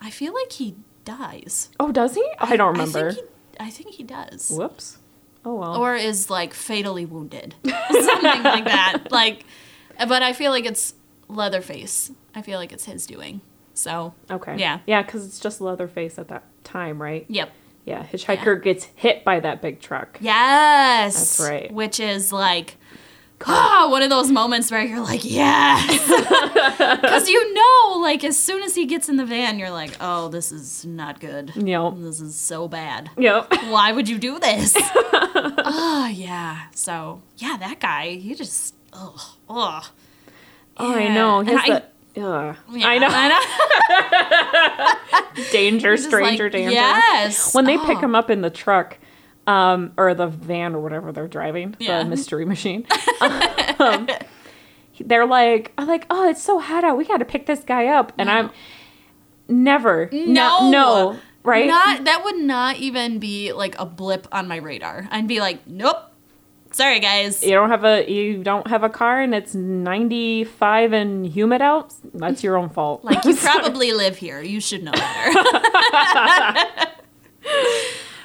I 0.00 0.10
feel 0.10 0.32
like 0.34 0.52
he 0.52 0.76
dies. 1.04 1.70
Oh, 1.80 1.90
does 1.92 2.14
he? 2.14 2.26
I 2.38 2.56
don't 2.56 2.72
remember. 2.72 3.08
I 3.08 3.12
think 3.12 3.26
he, 3.58 3.64
I 3.66 3.70
think 3.70 3.90
he 3.94 4.02
does. 4.02 4.50
Whoops. 4.56 4.98
Oh 5.44 5.54
well. 5.54 5.76
Or 5.76 5.94
is 5.94 6.30
like 6.30 6.54
fatally 6.54 7.04
wounded. 7.06 7.54
Something 7.64 8.42
like 8.42 8.64
that. 8.64 9.04
Like, 9.10 9.44
but 9.98 10.22
I 10.22 10.32
feel 10.32 10.50
like 10.50 10.64
it's 10.64 10.94
Leatherface. 11.28 12.10
I 12.34 12.42
feel 12.42 12.58
like 12.58 12.72
it's 12.72 12.84
his 12.84 13.06
doing. 13.06 13.40
So, 13.74 14.14
okay. 14.30 14.56
yeah. 14.56 14.80
Yeah, 14.86 15.02
because 15.02 15.26
it's 15.26 15.40
just 15.40 15.60
Leatherface 15.60 16.18
at 16.18 16.28
that 16.28 16.44
time, 16.62 17.00
right? 17.02 17.26
yep. 17.28 17.50
Yeah. 17.84 18.02
Hitchhiker 18.04 18.62
gets 18.62 18.84
hit 18.94 19.24
by 19.24 19.40
that 19.40 19.60
big 19.60 19.78
truck. 19.78 20.16
Yes. 20.20 21.36
That's 21.36 21.50
right. 21.50 21.70
Which 21.70 22.00
is 22.00 22.32
like, 22.32 22.78
ah, 23.46 23.88
one 23.90 24.02
of 24.02 24.10
those 24.10 24.30
moments 24.30 24.70
where 24.70 24.82
you're 24.82 25.00
like, 25.00 25.24
yes. 25.24 25.82
Because 27.04 27.28
you 27.28 27.54
know, 27.54 27.98
like, 28.00 28.24
as 28.24 28.38
soon 28.38 28.62
as 28.62 28.74
he 28.74 28.86
gets 28.86 29.08
in 29.08 29.16
the 29.16 29.24
van, 29.26 29.58
you're 29.58 29.70
like, 29.70 29.92
oh, 30.00 30.28
this 30.28 30.50
is 30.52 30.84
not 30.84 31.20
good. 31.20 31.52
Yep. 31.56 31.94
This 31.98 32.20
is 32.20 32.34
so 32.36 32.68
bad. 32.68 33.10
Yep. 33.16 33.52
Why 33.68 33.92
would 33.92 34.08
you 34.08 34.18
do 34.18 34.38
this? 34.38 34.74
oh, 34.76 36.10
yeah. 36.14 36.62
So, 36.74 37.22
yeah, 37.38 37.56
that 37.58 37.80
guy, 37.80 38.10
he 38.16 38.34
just, 38.34 38.74
ugh, 38.92 39.20
ugh. 39.48 39.84
Oh, 40.76 40.94
I 40.94 41.08
know. 41.08 41.40
He's 41.40 41.54
I- 41.54 41.68
the. 41.68 41.84
Yeah, 42.16 42.54
I 42.70 42.98
know. 45.34 45.42
Danger, 45.50 45.96
stranger 45.96 46.44
like, 46.44 46.52
danger. 46.52 46.70
Yes. 46.70 47.52
When 47.54 47.64
they 47.64 47.76
pick 47.76 47.96
Oh. 47.98 48.00
him 48.02 48.14
up 48.14 48.30
in 48.30 48.40
the 48.40 48.50
truck, 48.50 48.98
um, 49.46 49.92
or 49.96 50.14
the 50.14 50.26
van 50.26 50.74
or 50.74 50.80
whatever 50.80 51.12
they're 51.12 51.28
driving, 51.28 51.76
Yeah. 51.78 52.02
the 52.02 52.08
mystery 52.08 52.44
machine. 52.54 52.86
um, 53.78 54.08
they're 55.00 55.26
like, 55.26 55.72
I'm 55.76 55.86
like, 55.88 56.06
oh, 56.10 56.28
it's 56.28 56.42
so 56.42 56.58
hot 56.60 56.84
out. 56.84 56.96
We 56.96 57.04
got 57.04 57.18
to 57.18 57.24
pick 57.24 57.46
this 57.46 57.60
guy 57.60 57.86
up, 57.86 58.12
and 58.18 58.30
I'm 58.30 58.50
never, 59.48 60.08
No. 60.12 60.70
no, 60.70 61.18
right? 61.42 61.66
Not 61.66 62.04
that 62.04 62.22
would 62.24 62.36
not 62.38 62.76
even 62.76 63.18
be 63.18 63.52
like 63.52 63.78
a 63.78 63.84
blip 63.86 64.26
on 64.32 64.46
my 64.48 64.56
radar. 64.56 65.08
I'd 65.10 65.26
be 65.28 65.40
like, 65.40 65.66
nope. 65.66 65.96
Sorry, 66.70 66.98
guys. 66.98 67.40
you 67.44 67.52
don't 67.52 67.68
have 67.70 67.84
a 67.84 68.10
you 68.10 68.42
don't 68.42 68.66
have 68.66 68.82
a 68.82 68.88
car, 68.88 69.20
and 69.20 69.32
it's 69.32 69.54
95 69.54 70.92
and 70.92 71.24
humid 71.24 71.62
out. 71.62 71.94
That's 72.12 72.42
your 72.42 72.56
own 72.56 72.68
fault. 72.68 73.04
Like 73.04 73.24
you 73.24 73.36
probably 73.36 73.92
live 73.92 74.16
here. 74.16 74.40
You 74.42 74.60
should 74.60 74.82
know 74.82 74.90
better. 74.90 75.40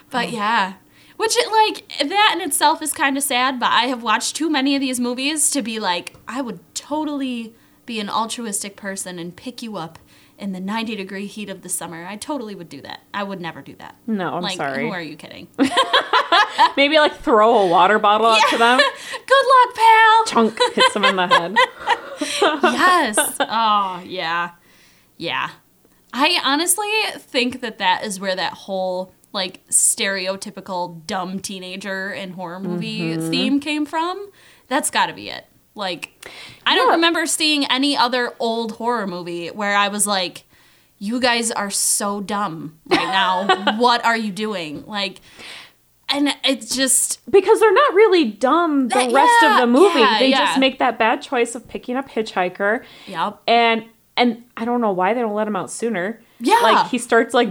but 0.09 0.31
yeah. 0.31 0.73
Which 1.19 1.35
it 1.35 1.51
like 1.51 2.09
that 2.09 2.31
in 2.33 2.39
itself 2.39 2.81
is 2.81 2.93
kind 2.93 3.17
of 3.17 3.23
sad, 3.23 3.59
but 3.59 3.69
I 3.69 3.87
have 3.87 4.01
watched 4.01 4.37
too 4.37 4.49
many 4.49 4.73
of 4.75 4.79
these 4.79 5.01
movies 5.01 5.51
to 5.51 5.61
be 5.61 5.77
like 5.77 6.15
I 6.29 6.39
would 6.39 6.61
totally 6.73 7.53
be 7.85 7.99
an 7.99 8.09
altruistic 8.09 8.77
person 8.77 9.19
and 9.19 9.35
pick 9.35 9.61
you 9.61 9.75
up 9.75 9.99
in 10.37 10.53
the 10.53 10.61
90 10.61 10.95
degree 10.95 11.25
heat 11.25 11.49
of 11.49 11.61
the 11.61 11.67
summer. 11.67 12.05
I 12.05 12.15
totally 12.15 12.55
would 12.55 12.69
do 12.69 12.79
that. 12.83 13.01
I 13.13 13.23
would 13.23 13.41
never 13.41 13.61
do 13.61 13.75
that. 13.79 13.97
No, 14.07 14.35
I'm 14.35 14.43
like 14.43 14.55
sorry. 14.55 14.85
who 14.85 14.93
are 14.93 15.01
you 15.01 15.17
kidding? 15.17 15.49
Maybe 16.77 16.97
like 16.97 17.17
throw 17.17 17.63
a 17.63 17.67
water 17.67 17.99
bottle 17.99 18.27
up 18.27 18.39
to 18.51 18.57
them. 18.57 18.79
Good 18.79 19.45
luck, 19.67 19.75
pal. 19.75 20.25
Chunk 20.25 20.57
hits 20.73 20.93
them 20.93 21.03
in 21.03 21.17
the 21.17 21.27
head. 21.27 21.55
yes. 22.63 23.35
Oh, 23.41 24.01
yeah. 24.05 24.51
Yeah. 25.17 25.49
I 26.13 26.39
honestly 26.45 26.87
think 27.17 27.59
that 27.59 27.77
that 27.79 28.05
is 28.05 28.21
where 28.21 28.37
that 28.37 28.53
whole 28.53 29.13
like 29.31 29.65
stereotypical 29.69 31.05
dumb 31.05 31.39
teenager 31.39 32.09
and 32.09 32.33
horror 32.33 32.59
movie 32.59 33.15
Mm-hmm. 33.15 33.29
theme 33.29 33.59
came 33.59 33.85
from. 33.85 34.29
That's 34.67 34.89
got 34.89 35.07
to 35.07 35.13
be 35.13 35.29
it. 35.29 35.45
Like 35.75 36.27
I 36.65 36.75
don't 36.75 36.87
Yeah. 36.89 36.95
remember 36.95 37.25
seeing 37.25 37.65
any 37.65 37.95
other 37.95 38.33
old 38.39 38.73
horror 38.73 39.07
movie 39.07 39.47
where 39.49 39.75
I 39.75 39.87
was 39.87 40.05
like 40.07 40.43
you 41.01 41.21
guys 41.21 41.49
are 41.51 41.69
so 41.69 42.19
dumb 42.19 42.77
right 42.87 42.97
now. 43.07 43.77
what 43.77 44.03
are 44.03 44.17
you 44.17 44.31
doing? 44.31 44.83
Like 44.85 45.21
and 46.11 46.35
it's 46.43 46.75
just 46.75 47.19
because 47.29 47.59
they're 47.59 47.71
not 47.73 47.93
really 47.93 48.25
dumb 48.25 48.87
the 48.89 48.95
That- 48.95 49.11
rest 49.13 49.43
of 49.43 49.57
the 49.61 49.67
movie. 49.67 49.99
yeah, 49.99 50.19
they 50.19 50.29
yeah. 50.29 50.45
just 50.47 50.59
make 50.59 50.79
that 50.79 50.97
bad 50.97 51.21
choice 51.21 51.53
of 51.55 51.67
picking 51.67 51.95
up 51.95 52.09
Hitchhiker, 52.09 52.83
yep. 53.05 53.39
and 53.47 53.85
and 54.17 54.43
I 54.57 54.65
don't 54.65 54.81
know 54.81 54.91
why 54.91 55.13
they 55.13 55.21
don't 55.21 55.35
let 55.35 55.47
him 55.47 55.55
out 55.55 55.69
sooner. 55.71 56.19
Yeah. 56.39 56.55
like 56.63 56.87
he 56.87 56.97
starts 56.97 57.33
like 57.35 57.49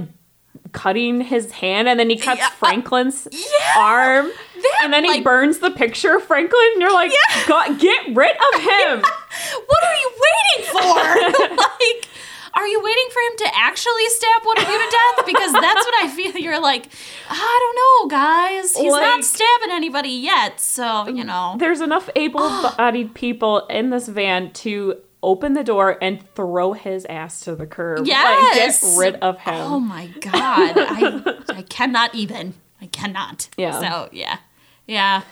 cutting 0.73 1.21
his 1.21 1.51
hand, 1.53 1.89
and 1.89 1.99
then 1.99 2.11
he 2.11 2.17
cuts 2.17 2.41
Yeah. 2.41 2.49
Franklin's 2.51 3.27
Yeah. 3.33 3.75
arm, 3.83 4.31
That, 4.57 4.81
and 4.85 4.93
then 4.93 5.05
he 5.05 5.11
like- 5.11 5.25
burns 5.25 5.59
the 5.59 5.71
picture 5.71 6.17
of 6.17 6.25
Franklin. 6.25 6.61
And 6.75 6.81
you're 6.83 6.93
like, 6.93 7.11
Yeah. 7.13 7.47
God, 7.47 7.79
get 7.81 8.15
rid 8.15 8.37
of 8.55 8.61
him. 8.61 9.01
what 9.01 9.85
are 9.85 9.95
you 9.95 10.11
waiting 10.25 10.71
for? 10.73 11.57
like, 11.57 12.09
are 12.55 12.67
you 12.67 12.81
waiting 12.83 13.09
for 13.13 13.21
him 13.21 13.37
to 13.39 13.57
actually 13.57 14.07
stab 14.09 14.43
one 14.45 14.59
of 14.59 14.69
you 14.69 14.77
to 14.79 14.91
death? 14.91 15.27
Because 15.27 15.53
that's 15.53 15.85
what 15.87 15.95
I 16.05 16.09
feel. 16.09 16.33
You're 16.37 16.61
like, 16.61 16.89
I 17.31 17.59
don't 17.61 18.11
know, 18.11 18.17
guys. 18.19 18.77
He's 18.77 18.91
Like- 18.93 19.03
not 19.03 19.25
stabbing 19.25 19.71
anybody 19.71 20.09
yet, 20.09 20.59
so 20.61 21.07
you 21.09 21.23
know. 21.25 21.55
There's 21.59 21.81
enough 21.81 22.11
able-bodied 22.17 23.15
people 23.15 23.67
in 23.67 23.91
this 23.91 24.09
van 24.09 24.51
to 24.55 24.97
open 25.23 25.55
the 25.55 25.65
door 25.65 25.99
and 26.01 26.23
throw 26.35 26.73
his 26.73 27.05
ass 27.07 27.41
to 27.41 27.55
the 27.55 27.67
curb. 27.67 28.07
Yes. 28.07 28.83
like, 28.83 28.93
get 28.93 28.99
rid 28.99 29.15
of 29.17 29.37
oh 29.37 29.51
him. 29.51 29.73
Oh 29.73 29.81
my 29.81 30.07
god, 30.21 30.73
I 30.77 31.43
I 31.49 31.63
cannot 31.63 32.15
even. 32.15 32.55
I 32.81 32.87
cannot. 32.87 33.49
Yeah. 33.57 33.81
So 33.81 34.09
yeah, 34.13 34.39
yeah. 34.87 35.23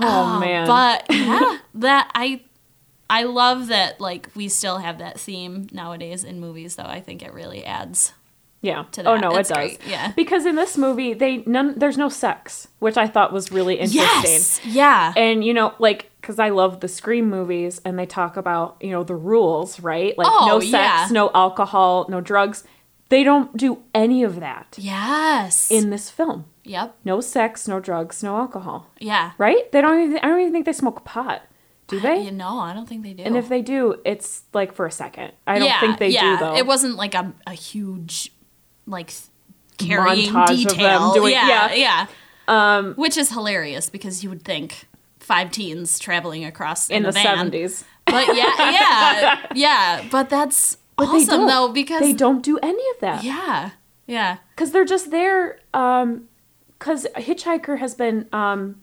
oh, 0.00 0.36
oh 0.36 0.40
man, 0.40 0.66
But 0.66 1.06
yeah, 1.10 1.58
that 1.74 2.10
I 2.14 2.42
I 3.10 3.24
love 3.24 3.68
that 3.68 4.00
like 4.00 4.28
we 4.34 4.48
still 4.48 4.78
have 4.78 4.98
that 4.98 5.18
theme 5.18 5.68
nowadays 5.72 6.24
in 6.24 6.40
movies. 6.40 6.76
Though 6.76 6.84
I 6.84 7.00
think 7.00 7.22
it 7.22 7.32
really 7.32 7.64
adds. 7.64 8.12
Yeah. 8.60 8.84
to 8.92 9.04
Oh 9.04 9.16
no, 9.16 9.34
That's 9.34 9.50
it 9.50 9.54
does. 9.54 9.76
great, 9.76 9.86
yeah. 9.86 10.12
Because 10.12 10.46
in 10.46 10.56
this 10.56 10.78
movie, 10.78 11.12
they 11.12 11.38
none 11.44 11.78
there's 11.78 11.98
no 11.98 12.08
sex, 12.08 12.66
which 12.78 12.96
I 12.96 13.06
thought 13.06 13.30
was 13.30 13.52
really 13.52 13.74
interesting. 13.74 14.30
Yes. 14.30 14.60
Yeah. 14.64 15.12
And 15.16 15.44
you 15.44 15.52
know, 15.52 15.74
like 15.78 16.10
cuz 16.24 16.38
I 16.38 16.48
love 16.48 16.80
the 16.80 16.88
Scream 16.88 17.30
movies 17.30 17.80
and 17.84 17.98
they 17.98 18.06
talk 18.06 18.36
about, 18.36 18.76
you 18.80 18.90
know, 18.90 19.04
the 19.04 19.14
rules, 19.14 19.78
right? 19.80 20.16
Like 20.18 20.26
Oh, 20.28 20.46
no 20.48 20.60
sex, 20.60 20.72
yeah. 20.72 21.08
no 21.12 21.30
alcohol, 21.34 22.06
no 22.08 22.20
drugs. 22.20 22.64
They 23.10 23.22
don't 23.22 23.56
do 23.56 23.82
any 23.94 24.24
of 24.24 24.40
that 24.40 24.76
yes. 24.78 25.70
in 25.70 25.90
this 25.90 26.10
film. 26.10 26.46
Yep. 26.64 26.96
No 27.04 27.20
sex, 27.20 27.68
no 27.68 27.78
drugs, 27.78 28.22
no 28.22 28.36
alcohol. 28.36 28.90
Yeah. 28.98 29.32
Right? 29.38 29.70
They 29.70 29.80
don't 29.80 30.00
even 30.00 30.18
I 30.18 30.28
don't 30.28 30.40
even 30.40 30.52
think 30.52 30.66
they 30.66 30.72
smoke 30.72 31.04
pot. 31.04 31.42
Do 31.86 32.00
they? 32.00 32.22
You 32.22 32.30
know, 32.32 32.58
I 32.58 32.72
don't 32.72 32.88
think 32.88 33.02
they 33.02 33.12
do. 33.12 33.22
And 33.22 33.36
if 33.36 33.48
they 33.50 33.60
do, 33.60 34.00
it's 34.06 34.44
like 34.54 34.72
for 34.72 34.86
a 34.86 34.90
second. 34.90 35.32
I 35.46 35.58
don't 35.58 35.68
yeah, 35.68 35.80
think 35.80 35.98
they 35.98 36.08
yeah. 36.08 36.38
do 36.38 36.44
though. 36.44 36.56
It 36.56 36.66
wasn't 36.66 36.96
like 36.96 37.14
a, 37.14 37.32
a 37.46 37.52
huge, 37.52 38.32
like, 38.86 39.12
carrying 39.76 40.32
Montage 40.32 40.64
of 40.64 40.70
them 40.70 40.76
detail. 40.78 41.12
doing- 41.12 41.32
yeah, 41.32 41.74
yeah. 41.74 42.06
yeah. 42.48 42.76
Um, 42.76 42.94
Which 42.94 43.16
is 43.16 43.30
hilarious 43.30 43.90
because 43.90 44.22
you 44.22 44.30
would 44.30 44.44
think 44.44 44.86
five 45.24 45.50
teens 45.50 45.98
traveling 45.98 46.44
across 46.44 46.90
in, 46.90 46.98
in 46.98 47.02
the 47.04 47.10
70s. 47.18 47.84
But 48.06 48.26
yeah, 48.36 48.52
yeah, 48.70 49.46
yeah. 49.54 50.04
But 50.10 50.28
that's 50.28 50.76
But 50.96 51.08
awesome 51.08 51.46
though 51.46 51.68
because 51.72 52.00
they 52.00 52.12
don't 52.12 52.42
do 52.42 52.58
any 52.62 52.82
of 52.94 53.00
that. 53.00 53.24
Yeah, 53.24 53.70
yeah. 54.06 54.36
because 54.54 54.70
they're 54.72 54.84
just 54.84 55.10
there 55.10 55.58
um 55.72 56.28
because 56.78 57.06
hitchhiker 57.16 57.78
has 57.78 57.94
been 57.94 58.28
um 58.32 58.80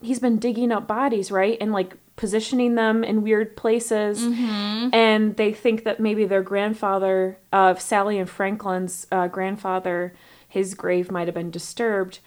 he's 0.00 0.20
been 0.20 0.38
digging 0.38 0.70
up 0.70 0.86
bodies 0.86 1.30
right 1.32 1.58
and 1.60 1.72
like 1.72 1.94
positioning 2.16 2.76
them 2.76 3.02
in 3.02 3.22
weird 3.22 3.56
places 3.56 4.20
Mm-hmm. 4.22 4.90
and 4.94 5.36
they 5.36 5.52
think 5.52 5.82
that 5.84 5.98
maybe 5.98 6.24
their 6.26 6.42
grandfather 6.42 7.38
uh, 7.52 7.74
sally 7.74 8.18
and 8.18 8.30
franklin's 8.30 9.06
uh, 9.10 9.26
grandfather 9.26 10.14
his 10.48 10.74
grave 10.74 11.10
might 11.10 11.26
have 11.26 11.34
been 11.34 11.50
disturbed 11.50 12.20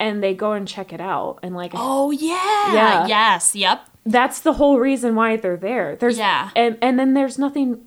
and 0.00 0.20
they 0.22 0.34
go 0.34 0.52
and 0.52 0.66
check 0.66 0.92
it 0.92 1.00
out 1.00 1.38
and 1.44 1.54
like 1.54 1.70
Oh 1.74 2.10
yeah. 2.10 2.72
Yeah. 2.74 3.06
Yes. 3.06 3.54
Yep. 3.54 3.86
that's 4.04 4.40
the 4.40 4.54
whole 4.54 4.78
reason 4.80 5.14
why 5.14 5.36
they're 5.36 5.56
there. 5.56 5.94
There's 5.96 6.18
Yeah. 6.18 6.50
and 6.56 6.76
and 6.82 6.98
then 6.98 7.14
there's 7.14 7.38
nothing. 7.38 7.84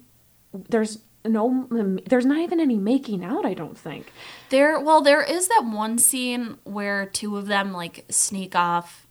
There's 0.53 0.99
no. 1.25 1.67
There's 2.05 2.25
not 2.25 2.39
even 2.39 2.59
any 2.59 2.77
making 2.77 3.23
out. 3.23 3.45
I 3.45 3.53
don't 3.53 3.77
think. 3.77 4.11
There, 4.49 4.79
well, 4.79 5.01
there 5.01 5.23
is 5.23 5.47
that 5.47 5.63
one 5.65 5.97
scene 5.97 6.57
where 6.63 7.05
two 7.05 7.37
of 7.37 7.47
them 7.47 7.73
like 7.73 8.05
sneak 8.09 8.55
off 8.55 9.07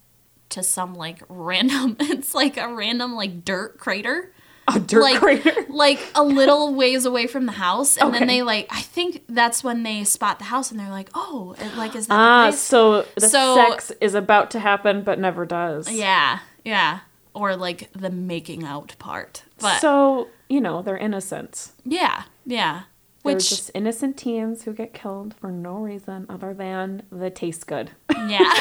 to 0.51 0.63
some 0.63 0.95
like 0.95 1.23
random. 1.29 1.97
It's 2.01 2.35
like 2.35 2.57
a 2.59 2.69
random 2.73 3.15
like 3.17 3.45
dirt 3.45 3.79
crater. 3.79 4.33
A 4.69 4.79
dirt 4.79 5.03
like, 5.03 5.19
crater. 5.19 5.53
like 5.69 5.99
a 6.15 6.23
little 6.23 6.75
ways 6.75 7.05
away 7.05 7.27
from 7.27 7.47
the 7.47 7.53
house, 7.53 7.97
and 7.97 8.15
then 8.15 8.27
they 8.29 8.43
like. 8.43 8.69
I 8.71 8.81
think 8.81 9.25
that's 9.29 9.65
when 9.65 9.83
they 9.83 10.05
spot 10.05 10.39
the 10.39 10.45
house, 10.47 10.71
and 10.71 10.79
they're 10.79 10.89
like, 10.91 11.11
"Oh, 11.15 11.55
it, 11.59 11.77
like 11.77 11.97
is 11.97 12.07
that 12.07 12.15
Ah, 12.15 12.47
the 12.47 12.51
place?" 12.53 12.61
so 12.61 13.07
the 13.17 13.29
So- 13.29 13.55
sex 13.57 13.91
is 14.01 14.15
about 14.15 14.51
to 14.53 14.61
happen, 14.61 15.03
but 15.03 15.19
never 15.19 15.45
does. 15.45 15.91
Yeah, 15.91 16.39
yeah, 16.65 17.01
or 17.35 17.57
like 17.57 17.91
the 17.93 18.11
making 18.11 18.63
out 18.65 18.95
part. 19.01 19.43
But 19.59 19.81
so 19.81 20.29
you 20.49 20.61
know 20.61 20.81
they're 20.81 20.97
innocent. 20.99 21.73
yeah, 21.85 22.23
yeah, 22.47 22.83
They're 23.25 23.35
which 23.35 23.49
just 23.49 23.71
innocent 23.75 24.17
teens 24.17 24.63
who 24.63 24.73
get 24.73 24.95
killed 24.95 25.35
for 25.41 25.51
no 25.51 25.75
reason 25.79 26.25
other 26.29 26.55
than 26.55 27.03
they 27.11 27.31
taste 27.31 27.67
good. 27.67 27.91
Yeah. 28.29 28.39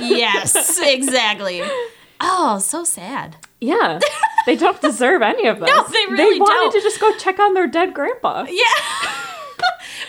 yes, 0.00 0.78
exactly. 0.82 1.62
Oh, 2.20 2.58
so 2.58 2.84
sad. 2.84 3.36
Yeah, 3.60 3.98
they 4.46 4.56
don't 4.56 4.80
deserve 4.80 5.22
any 5.22 5.46
of 5.48 5.60
this. 5.60 5.68
No, 5.74 5.82
they 5.88 6.06
really 6.12 6.34
They 6.34 6.40
wanted 6.40 6.54
don't. 6.54 6.72
to 6.72 6.80
just 6.82 7.00
go 7.00 7.16
check 7.16 7.38
on 7.38 7.54
their 7.54 7.66
dead 7.66 7.94
grandpa. 7.94 8.44
Yeah. 8.48 8.64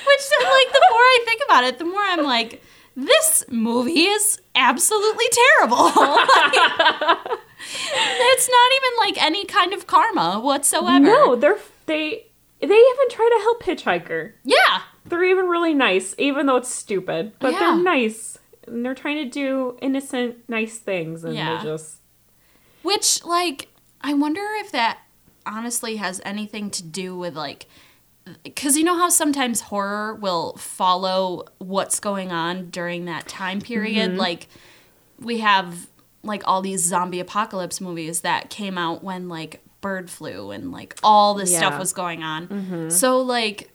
Which, 0.08 0.22
like, 0.42 0.74
the 0.74 0.84
more 0.92 1.00
I 1.00 1.20
think 1.26 1.42
about 1.46 1.64
it, 1.64 1.78
the 1.80 1.86
more 1.86 2.02
I'm 2.02 2.24
like, 2.24 2.62
this 2.96 3.44
movie 3.50 4.02
is 4.06 4.42
absolutely 4.56 5.26
terrible. 5.60 5.92
Like, 7.60 7.74
it's 8.30 8.50
not 8.50 8.70
even 8.78 8.92
like 9.00 9.24
any 9.26 9.46
kind 9.46 9.74
of 9.74 9.88
karma 9.88 10.40
whatsoever. 10.40 11.00
No, 11.00 11.36
they're 11.36 11.58
they 11.88 12.26
they 12.60 12.66
even 12.68 13.10
try 13.10 13.30
to 13.36 13.42
help 13.44 13.64
hitchhiker. 13.64 14.34
Yeah. 14.44 14.82
They're 15.06 15.24
even 15.24 15.48
really 15.48 15.74
nice, 15.74 16.14
even 16.18 16.46
though 16.46 16.58
it's 16.58 16.74
stupid. 16.74 17.34
But 17.40 17.54
Yeah. 17.54 17.60
they're 17.60 17.76
nice. 17.84 18.38
And 18.68 18.86
they're 18.86 18.94
trying 18.96 19.18
to 19.18 19.30
do 19.30 19.78
innocent, 19.82 20.48
nice 20.48 20.78
things, 20.78 21.24
and 21.24 21.36
Yeah. 21.36 21.58
they 21.58 21.64
just 21.64 21.97
Which, 22.88 23.26
like, 23.26 23.68
I 24.00 24.14
wonder 24.14 24.42
if 24.60 24.72
that 24.72 25.00
honestly 25.46 25.98
has 25.98 26.22
anything 26.24 26.70
to 26.72 26.84
do 26.84 27.18
with, 27.18 27.36
like, 27.36 27.66
because 28.44 28.78
you 28.78 28.84
know 28.86 28.98
how 28.98 29.10
sometimes 29.10 29.60
horror 29.62 30.16
will 30.16 30.56
follow 30.56 31.46
what's 31.58 32.00
going 32.00 32.32
on 32.32 32.70
during 32.70 33.06
that 33.06 33.28
time 33.28 33.60
period? 33.60 34.12
Mm-hmm. 34.12 34.20
Like, 34.20 34.48
we 35.20 35.40
have, 35.40 35.88
like, 36.24 36.44
all 36.46 36.62
these 36.62 36.82
zombie 36.84 37.20
apocalypse 37.20 37.82
movies 37.82 38.22
that 38.22 38.50
came 38.50 38.78
out 38.78 39.04
when, 39.04 39.28
like, 39.28 39.62
bird 39.82 40.10
flu 40.10 40.52
and, 40.52 40.72
like, 40.72 40.98
all 41.04 41.34
this 41.34 41.50
stuff 41.50 41.62
Yeah. 41.62 41.70
Mm-hmm. 41.72 41.80
was 41.80 41.94
going 41.94 42.24
on. 42.24 42.90
So, 42.90 43.20
like, 43.22 43.70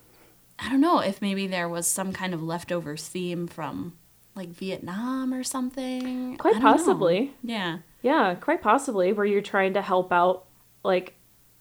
I 0.58 0.70
don't 0.70 0.80
know 0.80 1.00
if 1.00 1.20
maybe 1.20 1.46
there 1.46 1.68
was 1.68 1.86
some 1.86 2.12
kind 2.12 2.32
of 2.32 2.42
leftover 2.42 2.96
theme 2.96 3.46
from, 3.46 3.92
like, 4.35 4.49
Vietnam 4.51 5.33
or 5.35 5.43
something. 5.45 6.37
quite 6.39 6.55
don't 6.55 6.62
know. 6.62 6.72
possibly. 6.72 7.35
Yeah. 7.43 7.78
Yeah, 8.03 8.35
quite 8.35 8.62
possibly. 8.62 9.12
Where 9.12 9.26
you're 9.26 9.43
trying 9.43 9.74
to 9.74 9.83
help 9.83 10.12
out, 10.12 10.45
like, 10.85 11.14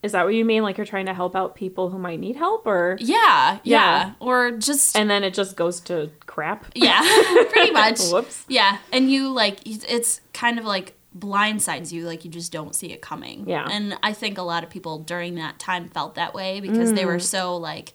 is 0.03 0.13
that 0.13 0.23
what 0.25 0.33
you 0.33 0.43
mean? 0.43 0.63
Like 0.63 0.77
you're 0.77 0.85
trying 0.87 1.05
to 1.05 1.13
help 1.13 1.35
out 1.35 1.53
people 1.53 1.89
who 1.91 1.99
might 1.99 2.19
need 2.19 2.35
help, 2.35 2.65
or 2.65 2.97
Yeah, 2.99 3.59
yeah, 3.63 4.05
Yeah. 4.07 4.13
or 4.19 4.49
just 4.49 4.97
and 4.97 5.07
then 5.07 5.23
it 5.23 5.35
just 5.35 5.55
goes 5.55 5.79
to 5.81 6.09
crap. 6.25 6.65
yeah, 6.73 7.01
pretty 7.51 7.69
much. 7.83 7.99
Whoops. 8.09 8.43
Yeah, 8.47 8.79
and 8.91 9.11
you 9.11 9.29
like 9.31 9.59
it's 9.65 10.21
kind 10.33 10.57
of 10.57 10.65
like 10.65 10.95
blindsides 11.15 11.91
you, 11.91 12.07
like 12.07 12.25
you 12.25 12.31
just 12.31 12.51
don't 12.51 12.73
see 12.73 12.91
it 12.91 13.01
coming. 13.01 13.47
Yeah. 13.47 13.67
and 13.69 13.95
I 14.01 14.13
think 14.13 14.39
a 14.39 14.41
lot 14.43 14.63
of 14.63 14.71
people 14.71 14.97
during 14.99 15.35
that 15.35 15.59
time 15.59 15.87
felt 15.89 16.15
that 16.15 16.33
way 16.33 16.61
because 16.61 16.93
they 16.93 17.05
were 17.05 17.17
Mm. 17.17 17.21
so 17.21 17.57
like. 17.57 17.93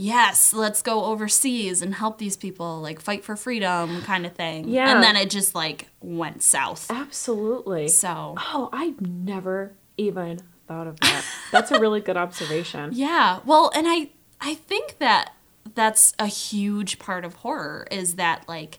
Yes, 0.00 0.52
let's 0.52 0.80
go 0.80 1.06
overseas 1.06 1.82
and 1.82 1.92
help 1.92 2.18
these 2.18 2.36
people, 2.36 2.80
like 2.80 3.00
fight 3.00 3.24
for 3.24 3.34
freedom, 3.34 4.00
kind 4.02 4.26
of 4.26 4.32
thing. 4.32 4.68
Yeah. 4.68 4.94
and 4.94 5.02
then 5.02 5.16
it 5.16 5.28
just 5.28 5.56
like 5.56 5.88
went 6.00 6.44
south. 6.44 6.88
Absolutely. 6.88 7.88
So 7.88 8.36
Oh, 8.38 8.68
I 8.72 8.94
never 9.00 9.72
even 9.96 10.38
thought 10.68 10.86
of 10.86 11.00
that. 11.00 11.24
That's 11.50 11.72
a 11.72 11.80
really 11.80 12.00
good 12.00 12.16
observation. 12.16 12.90
Yeah. 12.94 13.40
Well, 13.44 13.72
and 13.74 13.86
I 13.88 14.10
I 14.40 14.54
think 14.54 14.98
that 14.98 15.32
that's 15.74 16.12
a 16.20 16.26
huge 16.26 17.00
part 17.00 17.24
of 17.24 17.34
horror 17.34 17.88
is 17.90 18.14
that 18.14 18.48
like 18.48 18.78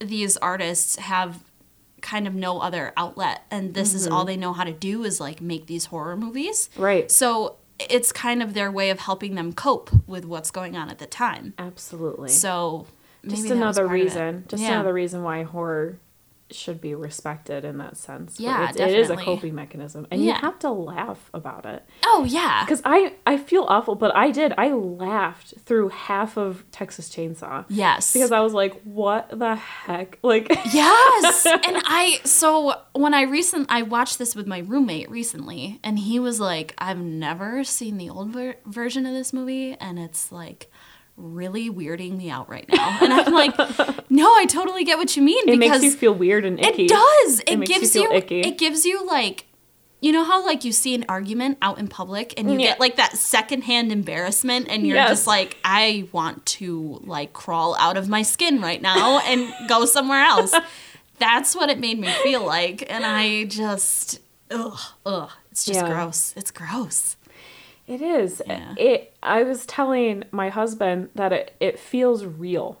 these 0.00 0.36
artists 0.38 0.96
have 0.96 1.44
kind 2.00 2.26
of 2.26 2.34
no 2.34 2.58
other 2.58 2.92
outlet 2.96 3.42
and 3.52 3.74
this 3.74 3.94
is 3.94 4.08
all 4.08 4.20
mm-hmm. 4.20 4.26
they 4.26 4.36
know 4.36 4.52
how 4.52 4.64
to 4.64 4.72
do 4.72 5.04
is 5.04 5.20
like 5.20 5.40
make 5.40 5.66
these 5.66 5.84
horror 5.86 6.16
movies. 6.16 6.70
Right. 6.76 7.08
So 7.08 7.56
it's 7.88 8.12
kind 8.12 8.42
of 8.42 8.54
their 8.54 8.70
way 8.70 8.90
of 8.90 9.00
helping 9.00 9.34
them 9.36 9.52
cope 9.52 9.90
with 10.06 10.24
what's 10.24 10.50
going 10.50 10.76
on 10.76 10.90
at 10.90 10.98
the 10.98 11.06
time. 11.06 11.54
Absolutely. 11.58 12.28
So 12.28 12.86
maybe 13.22 13.36
just 13.36 13.50
another 13.50 13.86
part 13.86 14.00
of 14.00 14.00
it. 14.00 14.04
reason. 14.04 14.44
Just 14.48 14.62
Yeah. 14.62 14.72
another 14.74 14.92
reason 14.92 15.22
why 15.22 15.42
horror 15.44 15.98
should 16.54 16.80
be 16.80 16.94
respected 16.94 17.64
in 17.64 17.78
that 17.78 17.96
sense. 17.96 18.36
But 18.36 18.42
Yeah, 18.42 18.70
it's- 18.70 18.90
it 18.90 18.98
is 18.98 19.10
a 19.10 19.16
coping 19.16 19.54
mechanism, 19.54 20.06
and 20.10 20.24
you 20.24 20.32
have 20.32 20.58
to 20.60 20.70
laugh 20.70 21.30
about 21.34 21.66
it. 21.66 21.84
Oh 22.04 22.24
yeah. 22.28 22.64
Because 22.64 22.82
I 22.84 23.14
I 23.26 23.36
feel 23.36 23.64
awful, 23.68 23.94
but 23.94 24.14
I 24.16 24.30
did. 24.30 24.52
I 24.58 24.68
laughed 24.72 25.54
through 25.64 25.88
half 25.90 26.36
of 26.36 26.64
Texas 26.70 27.08
Chainsaw 27.08 27.64
Yes. 27.68 28.12
because 28.12 28.32
I 28.32 28.40
was 28.40 28.52
like, 28.54 28.80
"What 28.82 29.28
the 29.36 29.54
heck?" 29.56 30.18
Like, 30.22 30.48
Yes. 30.72 31.46
and 31.46 31.82
I 31.84 32.20
so 32.24 32.74
when 32.92 33.14
I 33.14 33.22
recent 33.22 33.66
I 33.70 33.82
watched 33.82 34.18
this 34.18 34.34
with 34.34 34.46
my 34.46 34.58
roommate 34.60 35.10
recently 35.10 35.78
and 35.82 35.98
he 35.98 36.18
was 36.18 36.40
like 36.40 36.74
I've 36.78 36.98
never 36.98 37.64
seen 37.64 37.96
the 37.98 38.10
old 38.10 38.30
ver- 38.30 38.56
version 38.66 39.06
of 39.06 39.12
this 39.14 39.32
movie 39.32 39.74
and 39.80 39.98
it's 39.98 40.30
like 40.32 40.69
really 41.20 41.70
weirding 41.70 42.16
me 42.16 42.30
out 42.30 42.48
right 42.48 42.68
now. 42.68 42.98
And 43.00 43.12
I'm 43.12 43.32
like, 43.32 43.56
"No, 44.10 44.26
I 44.34 44.46
totally 44.46 44.84
get 44.84 44.98
what 44.98 45.16
you 45.16 45.22
mean 45.22 45.48
it 45.48 45.58
because 45.58 45.82
makes 45.82 45.94
you 45.94 45.98
feel 45.98 46.14
weird 46.14 46.44
and 46.44 46.58
icky. 46.58 46.86
it 46.86 46.88
does. 46.88 47.40
It, 47.46 47.56
makes 47.58 47.70
you 47.70 47.78
gives 47.80 47.92
feel 47.92 48.02
you, 48.04 48.12
icky. 48.12 48.40
it 48.40 48.58
gives 48.58 48.84
you 48.84 49.06
like 49.06 49.46
you 50.02 50.12
know 50.12 50.24
how 50.24 50.42
like 50.46 50.64
you 50.64 50.72
see 50.72 50.94
an 50.94 51.04
argument 51.10 51.58
out 51.60 51.78
in 51.78 51.86
public 51.86 52.32
and 52.38 52.50
you 52.50 52.58
Yeah. 52.58 52.68
get 52.68 52.80
like 52.80 52.96
that 52.96 53.18
secondhand 53.18 53.92
embarrassment 53.92 54.66
and 54.70 54.86
you're 54.86 54.96
Yes. 54.96 55.10
just 55.10 55.26
like 55.26 55.58
I 55.62 56.08
want 56.12 56.46
to 56.46 57.00
like 57.04 57.34
crawl 57.34 57.76
out 57.78 57.98
of 57.98 58.08
my 58.08 58.22
skin 58.22 58.62
right 58.62 58.80
now 58.80 59.18
and 59.18 59.52
go 59.68 59.84
somewhere 59.84 60.22
else. 60.22 60.54
That's 61.18 61.54
what 61.54 61.68
it 61.68 61.78
made 61.78 61.98
me 61.98 62.08
feel 62.22 62.46
like 62.46 62.90
and 62.90 63.04
I 63.04 63.44
just 63.44 64.20
ugh 64.50 64.78
ugh 65.04 65.30
it's 65.50 65.66
just 65.66 65.78
Yeah. 65.80 65.88
gross. 65.88 66.32
It's 66.34 66.50
gross. 66.50 67.16
It 67.90 68.00
is. 68.02 68.40
Yeah. 68.46 68.74
It. 68.78 69.16
I 69.22 69.42
was 69.42 69.66
telling 69.66 70.22
my 70.30 70.48
husband 70.48 71.08
that 71.16 71.32
it 71.32 71.54
it 71.58 71.78
feels 71.78 72.24
real. 72.24 72.80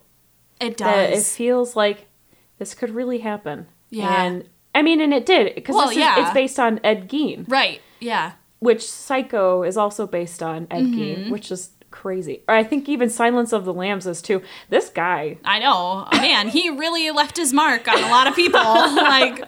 It 0.60 0.76
That 0.78 1.10
it 1.10 1.22
feels 1.24 1.74
like 1.74 2.06
this 2.58 2.74
could 2.74 2.90
really 2.90 3.18
happen. 3.18 3.66
Yeah. 3.90 4.22
And 4.24 4.48
I 4.74 4.82
mean, 4.82 5.00
and 5.00 5.12
it 5.12 5.26
did 5.26 5.54
because 5.54 5.74
Well, 5.74 5.92
yeah. 5.92 6.20
it's 6.20 6.32
based 6.32 6.60
on 6.60 6.78
Ed 6.84 7.08
Gein, 7.08 7.44
right. 7.50 7.80
Yeah. 7.98 8.32
which 8.60 8.88
Psycho 8.88 9.64
is 9.64 9.76
also 9.76 10.06
based 10.06 10.42
on 10.42 10.68
Ed 10.70 10.84
Mm-hmm. 10.84 11.00
Gein, 11.00 11.30
which 11.30 11.50
is 11.50 11.70
crazy. 11.90 12.42
Or 12.48 12.54
I 12.54 12.62
think 12.64 12.88
even 12.88 13.10
Silence 13.10 13.52
of 13.52 13.64
the 13.64 13.74
Lambs 13.74 14.06
is 14.06 14.22
too. 14.22 14.42
This 14.68 14.88
guy, 14.90 15.38
I 15.44 15.58
know. 15.58 16.06
Man, 16.12 16.48
he 16.48 16.70
really 16.70 17.10
left 17.10 17.36
his 17.36 17.52
mark 17.52 17.88
on 17.88 17.98
a 18.02 18.08
lot 18.08 18.26
of 18.26 18.34
people. 18.34 18.60
like 18.62 19.44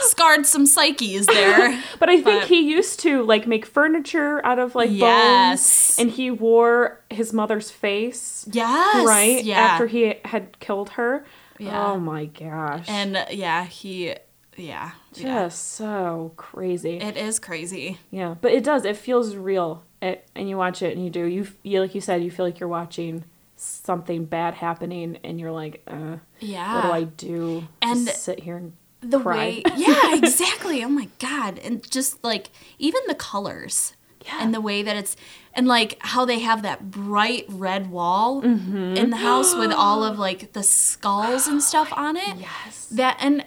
scarred 0.00 0.46
some 0.46 0.66
psyches 0.66 1.26
there. 1.26 1.82
but 1.98 2.08
I 2.08 2.20
think 2.20 2.42
But- 2.42 2.48
he 2.48 2.60
used 2.70 3.00
to 3.00 3.22
like 3.22 3.46
make 3.46 3.66
furniture 3.66 4.44
out 4.44 4.58
of 4.58 4.74
like 4.74 4.90
Yes. 4.90 5.96
bones, 5.96 5.98
and 5.98 6.10
he 6.10 6.30
wore 6.30 7.00
his 7.10 7.32
mother's 7.32 7.70
face. 7.70 8.46
Yes. 8.50 9.06
right 9.06 9.42
Yeah. 9.44 9.60
after 9.60 9.86
he 9.86 10.14
had 10.24 10.58
killed 10.60 10.90
her. 10.90 11.24
Yeah. 11.58 11.92
Oh 11.92 12.00
my 12.00 12.24
gosh. 12.26 12.86
and 12.88 13.16
uh, 13.16 13.26
yeah, 13.30 13.64
he 13.64 14.14
yeah. 14.56 14.90
yeah. 15.14 15.44
just 15.46 15.72
so 15.74 16.32
crazy. 16.36 16.98
It 16.98 17.16
is 17.16 17.38
crazy. 17.38 17.98
yeah, 18.10 18.34
but 18.40 18.52
it 18.52 18.64
does. 18.64 18.84
It 18.84 18.96
feels 18.96 19.36
real. 19.36 19.84
It, 20.04 20.28
and 20.34 20.48
you 20.48 20.56
watch 20.56 20.82
it 20.82 20.94
and 20.96 21.04
you 21.04 21.10
do. 21.10 21.24
You, 21.24 21.46
you 21.62 21.80
like 21.80 21.94
you 21.94 22.00
said, 22.00 22.22
you 22.22 22.30
feel 22.30 22.44
like 22.46 22.60
you're 22.60 22.68
watching 22.68 23.24
something 23.56 24.24
bad 24.26 24.54
happening, 24.54 25.18
and 25.24 25.40
you're 25.40 25.52
like, 25.52 25.82
uh, 25.86 26.16
Yeah. 26.40 26.74
what 26.74 26.82
do 26.82 26.90
I 26.92 27.02
do? 27.04 27.68
And 27.80 28.06
Just 28.06 28.22
sit 28.22 28.40
here 28.40 28.56
and 28.56 28.72
the 29.00 29.20
cry. 29.20 29.36
way 29.36 29.62
Yeah, 29.76 30.14
exactly. 30.22 30.82
Oh 30.84 30.88
my 30.88 31.08
god. 31.18 31.58
And 31.58 31.88
just 31.90 32.22
like 32.24 32.50
even 32.78 33.00
the 33.06 33.14
colors. 33.14 33.94
Yeah. 34.24 34.38
And 34.40 34.54
the 34.54 34.60
way 34.60 34.82
that 34.82 34.96
it's 34.96 35.16
and 35.52 35.66
like 35.68 35.98
how 36.00 36.24
they 36.24 36.38
have 36.38 36.62
that 36.62 36.90
bright 36.90 37.44
red 37.48 37.90
wall 37.90 38.40
Mm-hmm. 38.42 38.96
in 38.96 39.10
the 39.10 39.18
house 39.18 39.54
with 39.54 39.70
all 39.72 40.02
of 40.10 40.18
like 40.18 40.52
the 40.54 40.62
skulls 40.62 41.46
and 41.46 41.62
stuff 41.62 41.92
on 41.92 42.16
it. 42.16 42.38
Yes. 42.38 42.86
That 42.90 43.18
and 43.20 43.44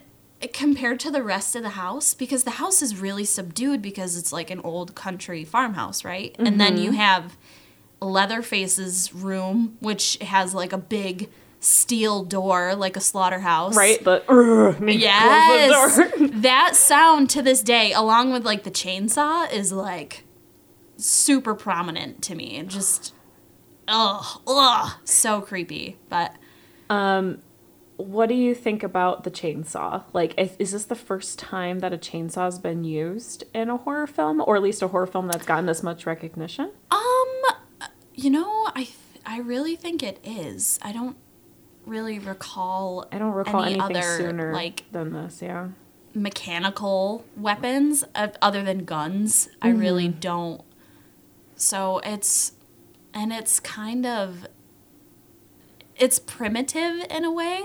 compared 0.53 0.99
to 1.01 1.11
the 1.11 1.23
rest 1.23 1.55
of 1.55 1.63
the 1.63 1.69
house 1.69 2.13
because 2.13 2.43
the 2.43 2.51
house 2.51 2.81
is 2.81 2.95
really 2.99 3.25
subdued 3.25 3.81
because 3.81 4.15
it's 4.17 4.31
like 4.31 4.49
an 4.51 4.61
old 4.63 4.93
country 4.95 5.43
farmhouse, 5.43 6.03
right? 6.05 6.35
And 6.37 6.59
then 6.61 6.75
Mm-hmm. 6.75 6.83
you 6.83 6.91
have 6.91 7.37
Leatherface's 7.99 9.13
room 9.13 9.77
which 9.79 10.17
has 10.21 10.53
like 10.53 10.71
a 10.73 10.77
big 10.77 11.29
steel 11.59 12.23
door 12.23 12.75
like 12.75 12.95
a 12.95 12.99
slaughterhouse. 13.01 13.75
Right? 13.75 14.03
The 14.03 14.21
"Urgh," 14.27 14.79
me 14.79 14.93
close 14.93 14.99
the 14.99 14.99
Yes. 15.01 15.97
door. 16.19 16.27
that 16.41 16.75
sound 16.75 17.31
to 17.31 17.41
this 17.41 17.63
day, 17.63 17.91
along 17.93 18.31
with 18.31 18.45
like 18.45 18.63
the 18.63 18.69
chainsaw, 18.71 19.51
is 19.51 19.71
like 19.71 20.23
super 20.97 21.55
prominent 21.55 22.21
to 22.23 22.35
me. 22.35 22.63
Just 22.67 23.15
ugh, 23.87 24.41
ugh, 24.45 24.91
so 25.03 25.41
creepy. 25.41 25.97
But 26.09 26.35
what 27.97 28.29
do 28.29 28.35
you 28.35 28.53
think 28.55 28.83
about 28.83 29.23
the 29.23 29.31
chainsaw? 29.31 30.03
Like, 30.13 30.33
is, 30.39 30.51
is 30.59 30.71
this 30.71 30.85
the 30.85 30.95
first 30.95 31.37
time 31.39 31.79
that 31.79 31.93
a 31.93 31.97
chainsaw 31.97 32.45
has 32.45 32.59
been 32.59 32.83
used 32.83 33.43
in 33.53 33.69
a 33.69 33.77
horror 33.77 34.07
film, 34.07 34.41
or 34.45 34.55
at 34.55 34.61
least 34.61 34.81
a 34.81 34.87
horror 34.87 35.07
film 35.07 35.27
that's 35.27 35.45
gotten 35.45 35.65
this 35.65 35.83
much 35.83 36.05
recognition? 36.05 36.71
um, 36.91 37.89
you 38.13 38.29
know, 38.29 38.67
I 38.75 38.83
th- 38.83 38.95
I 39.25 39.39
really 39.39 39.75
think 39.75 40.01
it 40.03 40.19
is. 40.23 40.79
I 40.81 40.91
don't 40.91 41.17
really 41.85 42.17
recall. 42.19 43.07
I 43.11 43.17
don't 43.17 43.33
recall 43.33 43.63
any 43.63 43.75
anything 43.79 43.97
other 43.97 44.17
sooner 44.17 44.53
like 44.53 44.83
than 44.91 45.13
this. 45.13 45.41
Yeah. 45.41 45.69
mechanical 46.13 47.25
weapons 47.35 48.03
uh, 48.15 48.29
other 48.41 48.63
than 48.63 48.85
guns. 48.85 49.49
I 49.61 49.69
really 49.69 50.07
don't. 50.07 50.61
So 51.55 51.99
it's 52.03 52.53
and 53.13 53.31
it's 53.33 53.59
kind 53.59 54.05
of 54.05 54.47
it's 55.99 56.19
primitive 56.19 57.05
in 57.09 57.25
a 57.25 57.31
way, 57.31 57.61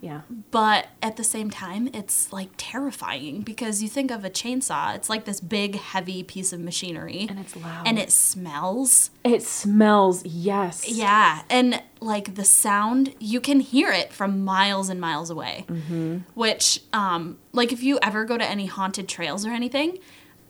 Yeah. 0.00 0.22
but 0.50 0.88
at 1.02 1.16
the 1.16 1.24
same 1.24 1.48
time 1.50 1.88
it's 1.94 2.32
like 2.32 2.50
terrifying 2.56 3.40
because 3.42 3.82
you 3.82 3.88
think 3.88 4.10
of 4.10 4.24
a 4.24 4.30
chainsaw, 4.30 4.94
it's 4.94 5.08
like 5.08 5.24
this 5.24 5.40
big 5.40 5.76
heavy 5.76 6.22
piece 6.22 6.52
of 6.52 6.60
machinery 6.60 7.26
And 7.28 7.38
it's 7.38 7.56
loud. 7.56 7.86
and 7.86 7.98
it 7.98 8.10
smells. 8.10 9.10
It 9.24 9.42
smells. 9.42 10.24
Yes. 10.26 10.88
Yeah, 10.88 11.42
and 11.48 11.82
like 12.00 12.34
the 12.34 12.44
sound, 12.44 13.14
you 13.18 13.40
can 13.40 13.60
hear 13.60 13.90
it 13.90 14.12
from 14.12 14.44
miles 14.44 14.88
and 14.90 15.00
miles 15.00 15.30
away. 15.30 15.64
Mm-hmm. 15.68 16.18
Which, 16.34 16.80
um, 16.92 17.38
like 17.52 17.72
if 17.72 17.82
you 17.82 17.98
ever 18.02 18.24
go 18.26 18.36
to 18.36 18.44
any 18.44 18.66
haunted 18.66 19.08
trails 19.08 19.46
or 19.46 19.50
anything, 19.52 19.98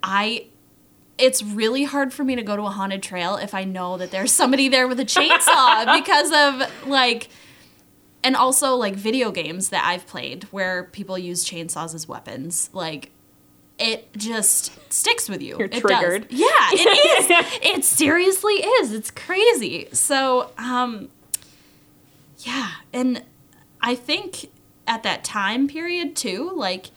I, 0.03 0.47
it's 1.19 1.43
really 1.43 1.85
hard 1.85 2.13
for 2.13 2.25
me 2.25 2.35
to 2.37 2.43
go 2.43 2.57
to 2.57 2.63
a 2.63 2.71
haunted 2.71 3.03
trail 3.03 3.37
if 3.37 3.55
I 3.55 3.65
know 3.65 3.97
that 3.99 4.11
there's 4.11 4.33
somebody 4.33 4.69
there 4.69 4.89
with 4.89 4.99
a 5.01 5.05
chainsaw 5.05 5.95
because 6.01 6.33
of 6.33 6.89
like, 6.89 7.29
and 8.23 8.35
also 8.37 8.75
like 8.75 8.95
video 8.97 9.31
games 9.31 9.69
that 9.69 9.85
I've 9.87 10.07
played 10.07 10.45
where 10.45 10.85
people 10.85 11.17
use 11.19 11.45
chainsaws 11.45 11.95
as 11.95 12.09
weapons, 12.09 12.71
like. 12.73 13.11
It 13.77 14.17
just 14.17 14.71
sticks 14.93 15.29
with 15.29 15.43
you. 15.43 15.57
You're 15.59 15.65
It 15.67 15.73
does. 15.73 15.81
triggered. 15.81 16.27
Yeah, 16.31 16.47
it 16.71 17.59
is. 17.61 17.61
it 17.61 17.85
seriously 17.85 18.53
is. 18.55 18.93
It's 18.93 19.11
crazy. 19.11 19.89
So, 19.93 20.53
um, 20.59 21.09
yeah, 22.39 22.71
and 22.93 23.25
I 23.81 23.97
think 23.97 24.51
at 24.87 25.03
that 25.03 25.25
time 25.25 25.67
period 25.67 26.15
too, 26.15 26.53
like 26.55 26.91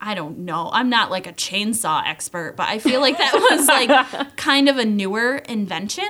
I 0.00 0.14
don't 0.14 0.38
know. 0.40 0.70
I'm 0.72 0.88
not 0.88 1.10
like 1.10 1.26
a 1.26 1.32
chainsaw 1.32 2.02
expert, 2.06 2.54
but 2.56 2.68
I 2.68 2.78
feel 2.78 3.00
like 3.00 3.18
that 3.18 3.34
was 3.50 3.66
like 3.66 4.36
kind 4.36 4.68
of 4.68 4.76
a 4.78 4.84
newer 4.84 5.36
invention. 5.36 6.08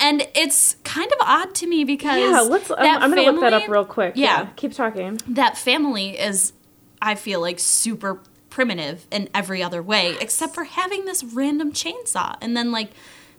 And 0.00 0.26
it's 0.34 0.76
kind 0.84 1.10
of 1.12 1.18
odd 1.20 1.54
to 1.56 1.66
me 1.66 1.84
because 1.84 2.18
Yeah. 2.18 2.40
Let's. 2.40 2.70
I'm, 2.70 3.02
I'm 3.02 3.10
gonna 3.10 3.22
look 3.30 3.40
that 3.40 3.52
up 3.54 3.68
real 3.68 3.84
quick. 3.84 4.14
Yeah. 4.16 4.46
Keep 4.56 4.72
talking. 4.72 5.20
that 5.28 5.56
family 5.56 6.18
is 6.18 6.52
I 7.00 7.14
feel 7.14 7.40
like 7.40 7.58
super 7.58 8.20
primitive 8.50 9.06
in 9.10 9.28
every 9.34 9.62
other 9.62 9.82
way 9.82 10.14
except 10.20 10.54
for 10.54 10.64
having 10.64 11.04
this 11.06 11.24
random 11.24 11.72
chainsaw 11.72 12.36
and 12.42 12.54
then 12.56 12.70
like 12.70 12.90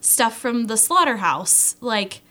stuff 0.01 0.35
from 0.37 0.65
the 0.65 0.75
slaughterhouse 0.75 1.75
like 1.81 2.21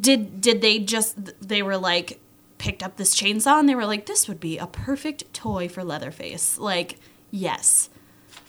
did 0.00 0.40
did 0.40 0.60
they 0.60 0.78
just 0.78 1.16
they 1.46 1.60
were 1.60 1.76
like 1.76 2.20
picked 2.64 2.82
up 2.82 2.96
this 2.96 3.14
chainsaw 3.14 3.60
and 3.60 3.68
they 3.68 3.74
were 3.74 3.84
like 3.84 4.06
this 4.06 4.26
would 4.26 4.40
be 4.40 4.56
a 4.56 4.66
perfect 4.66 5.30
toy 5.34 5.68
for 5.68 5.84
leatherface 5.84 6.56
like 6.58 6.96
yes 7.30 7.90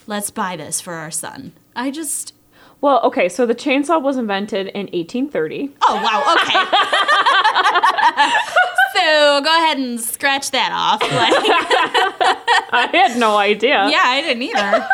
let's 0.07 0.31
buy 0.31 0.55
this 0.55 0.79
for 0.79 0.93
our 0.93 1.11
son 1.11 1.51
i 1.75 1.91
just 1.91 2.33
Well, 2.81 2.99
okay. 3.03 3.29
So 3.29 3.45
the 3.45 3.55
chainsaw 3.55 4.01
was 4.01 4.17
invented 4.17 4.67
in 4.67 4.87
1830. 4.93 5.71
oh 5.81 5.95
wow 5.95 6.35
okay 6.35 6.53
so 8.95 9.41
go 9.43 9.49
ahead 9.57 9.77
and 9.77 9.99
scratch 9.99 10.51
that 10.51 10.71
off 10.71 11.01
like 11.11 11.11
I 12.71 12.87
had 12.95 13.17
no 13.19 13.35
idea. 13.37 13.87
yeah 13.89 14.03
i 14.05 14.21
didn't 14.21 14.43
either 14.43 14.87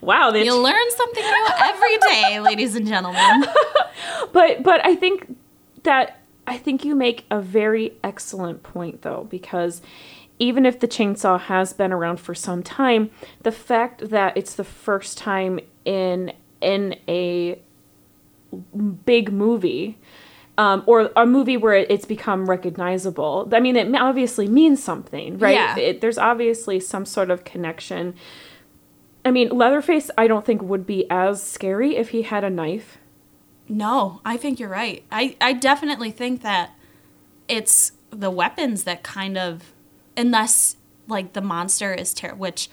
Wow. 0.00 0.30
They 0.30 0.44
You 0.44 0.54
learn 0.56 0.90
something 0.96 1.24
new 1.24 1.46
every 1.64 1.98
day, 1.98 2.38
ladies 2.40 2.76
and 2.76 2.86
gentlemen. 2.86 3.44
but 4.32 4.62
but 4.62 4.84
I 4.86 4.94
think 4.94 5.36
that 5.82 6.20
I 6.48 6.56
think 6.58 6.84
you 6.84 6.94
make 6.94 7.24
a 7.30 7.40
very 7.40 7.94
excellent 8.02 8.62
point 8.62 9.02
though 9.02 9.26
because 9.30 9.82
even 10.38 10.64
if 10.64 10.78
the 10.80 10.88
chainsaw 10.88 11.40
has 11.40 11.72
been 11.72 11.92
around 11.92 12.18
for 12.20 12.34
some 12.34 12.62
time, 12.62 13.10
the 13.42 13.52
fact 13.52 14.10
that 14.10 14.36
it's 14.36 14.54
the 14.54 14.64
first 14.64 15.18
time 15.18 15.60
in 15.84 16.32
in 16.60 16.96
a 17.08 17.60
big 19.04 19.32
movie 19.32 19.98
um, 20.56 20.82
or 20.86 21.10
a 21.14 21.24
movie 21.24 21.56
where 21.56 21.74
it's 21.74 22.04
become 22.04 22.50
recognizable. 22.50 23.48
I 23.52 23.60
mean, 23.60 23.76
it 23.76 23.94
obviously 23.94 24.48
means 24.48 24.82
something, 24.82 25.38
right? 25.38 25.54
Yeah. 25.54 25.78
It, 25.78 26.00
there's 26.00 26.18
obviously 26.18 26.80
some 26.80 27.06
sort 27.06 27.30
of 27.30 27.44
connection. 27.44 28.14
I 29.24 29.30
mean, 29.30 29.50
Leatherface, 29.50 30.10
I 30.18 30.26
don't 30.26 30.44
think 30.44 30.62
would 30.62 30.84
be 30.84 31.08
as 31.10 31.42
scary 31.42 31.96
if 31.96 32.10
he 32.10 32.22
had 32.22 32.42
a 32.42 32.50
knife. 32.50 32.98
No, 33.68 34.20
I 34.24 34.36
think 34.36 34.58
you're 34.58 34.68
right. 34.68 35.04
I, 35.10 35.36
I 35.40 35.52
definitely 35.52 36.10
think 36.10 36.42
that 36.42 36.70
it's 37.48 37.92
the 38.10 38.30
weapons 38.30 38.84
that 38.84 39.02
kind 39.02 39.36
of, 39.36 39.72
unless 40.16 40.76
like 41.06 41.32
the 41.32 41.40
monster 41.40 41.92
is 41.94 42.12
ter- 42.14 42.34
which 42.34 42.68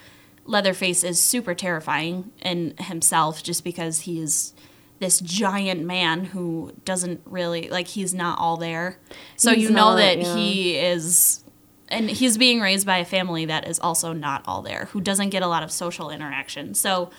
Leatherface 0.45 1.03
is 1.03 1.21
super 1.21 1.53
terrifying 1.55 2.31
in 2.41 2.75
himself, 2.79 3.41
just 3.41 3.63
because 3.63 4.01
he 4.01 4.19
is 4.19 4.53
this 4.99 5.19
giant 5.19 5.83
man 5.83 6.25
who 6.25 6.71
doesn't 6.85 7.21
really 7.25 7.67
like 7.69 7.87
he's 7.87 8.13
not 8.13 8.37
all 8.39 8.55
there. 8.55 8.97
So 9.35 9.53
He's 9.53 9.63
you 9.63 9.69
know 9.71 9.91
not, 9.91 9.95
that 9.97 10.19
yeah. 10.19 10.35
he 10.35 10.77
is. 10.77 11.43
And 11.89 12.09
he's 12.09 12.37
being 12.37 12.61
raised 12.61 12.85
by 12.85 12.97
a 12.97 13.05
family 13.05 13.45
that 13.45 13.67
is 13.67 13.79
also 13.79 14.11
not 14.13 14.43
all 14.47 14.61
there, 14.61 14.85
who 14.91 15.01
doesn't 15.01 15.29
get 15.29 15.43
a 15.43 15.47
lot 15.47 15.63
of 15.63 15.71
social 15.71 16.09
interaction. 16.09 16.73
So 16.73 17.09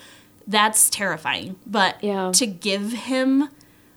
that's 0.47 0.89
terrifying. 0.91 1.57
But 1.67 2.03
Yeah. 2.03 2.31
to 2.35 2.47
give 2.47 2.93
him 2.93 3.49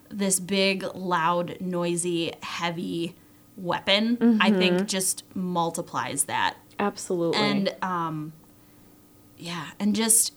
this 0.09 0.39
big, 0.39 0.83
loud, 0.95 1.57
noisy, 1.59 2.33
heavy 2.43 3.15
weapon, 3.55 4.17
I 4.41 4.49
Mm-hmm. 4.49 4.57
think 4.59 4.87
just 4.87 5.23
multiplies 5.35 6.25
that. 6.25 6.55
Absolutely. 6.79 7.39
And 7.39 7.75
um 7.81 8.33
yeah, 9.37 9.67
and 9.79 9.95
just 9.95 10.33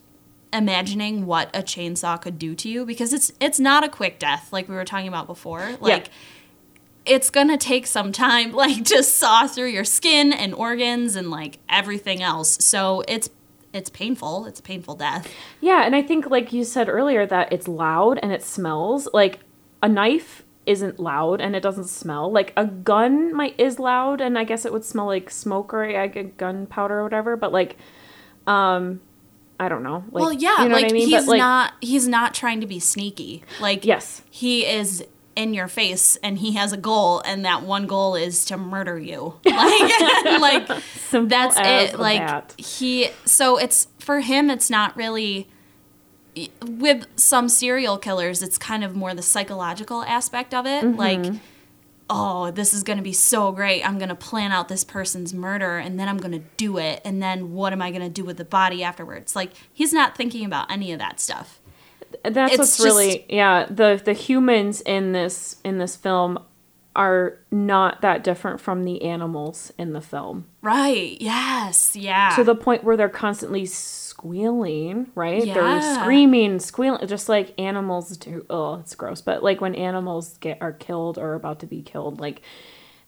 imagining 0.52 1.24
what 1.26 1.48
a 1.56 1.62
chainsaw 1.62 2.20
could 2.20 2.38
do 2.38 2.54
to 2.54 2.68
you 2.68 2.84
because 2.84 3.12
it's 3.12 3.32
it's 3.40 3.58
not 3.58 3.82
a 3.84 3.88
quick 3.88 4.18
death 4.18 4.52
like 4.52 4.68
we 4.68 4.74
were 4.74 4.84
talking 4.84 5.08
about 5.08 5.26
before. 5.26 5.76
Like 5.80 6.10
it's 7.06 7.30
gonna 7.30 7.56
take 7.58 7.86
some 7.86 8.12
time 8.12 8.52
like 8.64 8.84
to 8.86 9.02
saw 9.02 9.46
through 9.46 9.68
your 9.68 9.84
skin 9.84 10.32
and 10.32 10.52
organs 10.54 11.16
and 11.16 11.30
like 11.30 11.58
everything 11.68 12.22
else. 12.22 12.64
So 12.64 13.02
it's 13.08 13.30
it's 13.72 13.88
painful. 13.88 14.44
It's 14.46 14.60
a 14.60 14.62
painful 14.62 14.96
death. 14.96 15.26
Yeah, 15.60 15.84
and 15.86 15.96
I 15.96 16.02
think 16.02 16.28
like 16.30 16.52
you 16.52 16.62
said 16.64 16.88
earlier 16.88 17.24
that 17.26 17.52
it's 17.52 17.66
loud 17.66 18.18
and 18.22 18.30
it 18.32 18.42
smells. 18.42 19.08
Like 19.14 19.40
a 19.82 19.88
knife 19.88 20.42
isn't 20.64 21.00
loud 21.00 21.40
and 21.40 21.56
it 21.56 21.60
doesn't 21.62 21.88
smell. 21.88 22.30
Like 22.30 22.52
a 22.56 22.64
gun 22.64 23.34
might 23.34 23.58
is 23.58 23.78
loud 23.78 24.20
and 24.20 24.38
I 24.38 24.44
guess 24.44 24.64
it 24.64 24.72
would 24.72 24.84
smell 24.84 25.06
like 25.06 25.30
smoke 25.30 25.74
or 25.74 25.92
like 25.92 26.36
gunpowder 26.36 27.00
or 27.00 27.02
whatever, 27.02 27.36
but 27.36 27.52
like 27.52 27.76
um 28.46 29.00
I 29.60 29.68
don't 29.68 29.82
know. 29.84 30.04
Like, 30.10 30.22
well, 30.22 30.32
yeah, 30.32 30.62
you 30.62 30.68
know 30.68 30.74
like 30.74 30.86
I 30.86 30.92
mean? 30.92 31.08
he's 31.08 31.24
but 31.24 31.30
like 31.30 31.38
not 31.38 31.72
he's 31.80 32.08
not 32.08 32.34
trying 32.34 32.60
to 32.60 32.66
be 32.66 32.78
sneaky. 32.78 33.42
Like 33.60 33.84
Yes. 33.84 34.22
he 34.30 34.64
is 34.66 35.04
in 35.34 35.54
your 35.54 35.66
face 35.68 36.16
and 36.22 36.38
he 36.38 36.52
has 36.52 36.72
a 36.72 36.76
goal 36.76 37.22
and 37.24 37.44
that 37.44 37.62
one 37.62 37.86
goal 37.86 38.14
is 38.14 38.44
to 38.46 38.56
murder 38.56 38.98
you. 38.98 39.34
Like 39.44 40.40
like 40.68 40.82
simple 41.08 41.28
that's 41.28 41.56
it. 41.58 41.98
Like 41.98 42.20
bat. 42.20 42.54
he 42.58 43.08
so 43.24 43.56
it's 43.58 43.88
for 43.98 44.20
him 44.20 44.50
it's 44.50 44.70
not 44.70 44.96
really 44.96 45.48
with 46.66 47.06
some 47.16 47.48
serial 47.48 47.98
killers 47.98 48.42
it's 48.42 48.56
kind 48.56 48.82
of 48.82 48.96
more 48.96 49.12
the 49.14 49.22
psychological 49.22 50.02
aspect 50.04 50.54
of 50.54 50.66
it. 50.66 50.84
Mm-hmm. 50.84 50.98
Like 50.98 51.40
oh, 52.14 52.50
this 52.50 52.74
is 52.74 52.82
going 52.82 52.98
to 52.98 53.02
be 53.02 53.12
so 53.12 53.52
great. 53.52 53.82
I'm 53.82 53.96
going 53.96 54.10
to 54.10 54.14
plan 54.14 54.52
out 54.52 54.68
this 54.68 54.84
person's 54.84 55.32
murder 55.32 55.78
and 55.78 55.98
then 55.98 56.08
I'm 56.08 56.18
going 56.18 56.32
to 56.32 56.46
do 56.58 56.76
it. 56.76 57.00
And 57.04 57.22
then 57.22 57.52
what 57.52 57.72
am 57.72 57.80
I 57.80 57.90
going 57.90 58.02
to 58.02 58.10
do 58.10 58.22
with 58.22 58.36
the 58.36 58.44
body 58.44 58.84
afterwards? 58.84 59.34
Like, 59.34 59.52
he's 59.72 59.94
not 59.94 60.14
thinking 60.14 60.44
about 60.44 60.70
any 60.70 60.92
of 60.92 60.98
that 60.98 61.20
stuff. 61.20 61.58
that's 62.22 62.52
it's 62.52 62.58
what's 62.58 62.76
just- 62.76 62.84
really 62.84 63.24
yeah, 63.28 63.66
the 63.66 64.00
the 64.04 64.12
humans 64.12 64.82
in 64.82 65.12
this 65.12 65.56
in 65.64 65.78
this 65.78 65.96
film 65.96 66.38
are 66.94 67.38
not 67.50 68.02
that 68.02 68.22
different 68.22 68.60
from 68.60 68.84
the 68.84 69.02
animals 69.02 69.72
in 69.78 69.94
the 69.94 70.02
film. 70.02 70.44
Right. 70.60 71.16
Yes. 71.18 71.96
Yeah. 71.96 72.34
to 72.36 72.44
the 72.44 72.54
point 72.54 72.84
where 72.84 72.98
they're 72.98 73.08
constantly 73.08 73.64
squealing, 74.22 75.10
right? 75.14 75.44
Yeah. 75.44 75.54
They're 75.54 76.00
screaming, 76.00 76.60
squealing, 76.60 77.06
just 77.08 77.28
like 77.28 77.54
animals 77.60 78.16
do. 78.16 78.46
Oh, 78.48 78.74
it's 78.76 78.94
gross. 78.94 79.20
But 79.20 79.42
like 79.42 79.60
when 79.60 79.74
animals 79.74 80.38
get 80.38 80.58
are 80.60 80.72
killed 80.72 81.18
or 81.18 81.34
about 81.34 81.60
to 81.60 81.66
be 81.66 81.82
killed, 81.82 82.20
like 82.20 82.40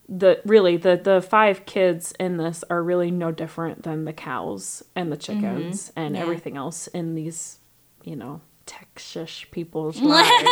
the 0.08 0.40
really 0.44 0.76
the 0.76 0.96
the 1.02 1.22
five 1.22 1.64
kids 1.66 2.12
in 2.18 2.36
this 2.36 2.64
are 2.68 2.82
really 2.82 3.10
no 3.10 3.30
different 3.30 3.84
than 3.84 4.04
the 4.04 4.12
cows 4.12 4.82
and 4.96 5.10
the 5.12 5.16
chickens 5.16 5.92
and 5.96 6.06
Mm-hmm. 6.06 6.14
Yeah. 6.16 6.20
everything 6.22 6.56
else 6.56 6.88
in 6.88 7.14
these, 7.14 7.58
you 8.02 8.16
know, 8.16 8.40
Texas 8.66 9.44
people's 9.50 10.00
lives. 10.02 10.48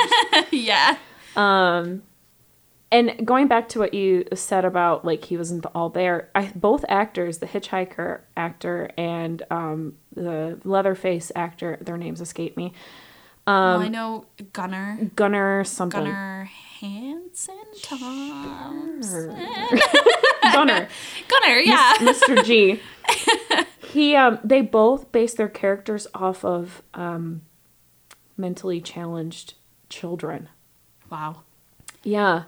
yeah. 0.53 0.97
And 2.93 3.26
going 3.26 3.49
back 3.49 3.70
to 3.70 3.78
what 3.78 3.95
you 3.95 4.26
said 4.34 4.66
about 4.66 5.03
like 5.03 5.24
he 5.24 5.38
wasn't 5.38 5.64
all 5.74 5.88
there, 5.88 6.28
I 6.34 6.53
both 6.55 6.84
actors, 6.90 7.38
the 7.38 7.47
hitchhiker 7.47 8.20
actor 8.36 8.90
and 8.99 9.43
um, 9.51 9.95
the 10.14 10.61
Leatherface 10.62 11.32
actor, 11.34 11.78
their 11.80 11.97
names 11.97 12.20
escape 12.20 12.55
me. 12.55 12.74
well, 13.47 13.80
I 13.80 13.88
know 13.88 14.26
Gunnar. 14.53 14.99
Gunnar 15.16 15.64
something. 15.64 16.05
Gunnar 16.05 16.45
Hansen 16.80 17.64
Thompson. 17.82 19.30
Gunnar. 20.53 20.88
Gunnar, 21.28 21.59
yeah. 21.61 21.95
Mr. 21.99 22.45
G. 22.45 22.80
He 23.93 24.16
um 24.16 24.38
they 24.43 24.62
both 24.62 25.12
base 25.12 25.34
their 25.34 25.51
characters 25.51 26.07
off 26.14 26.47
of 26.47 26.82
um 26.95 27.43
mentally 28.38 28.80
challenged 28.80 29.53
children. 29.90 30.49
Wow. 31.11 31.43
Yeah. 32.03 32.45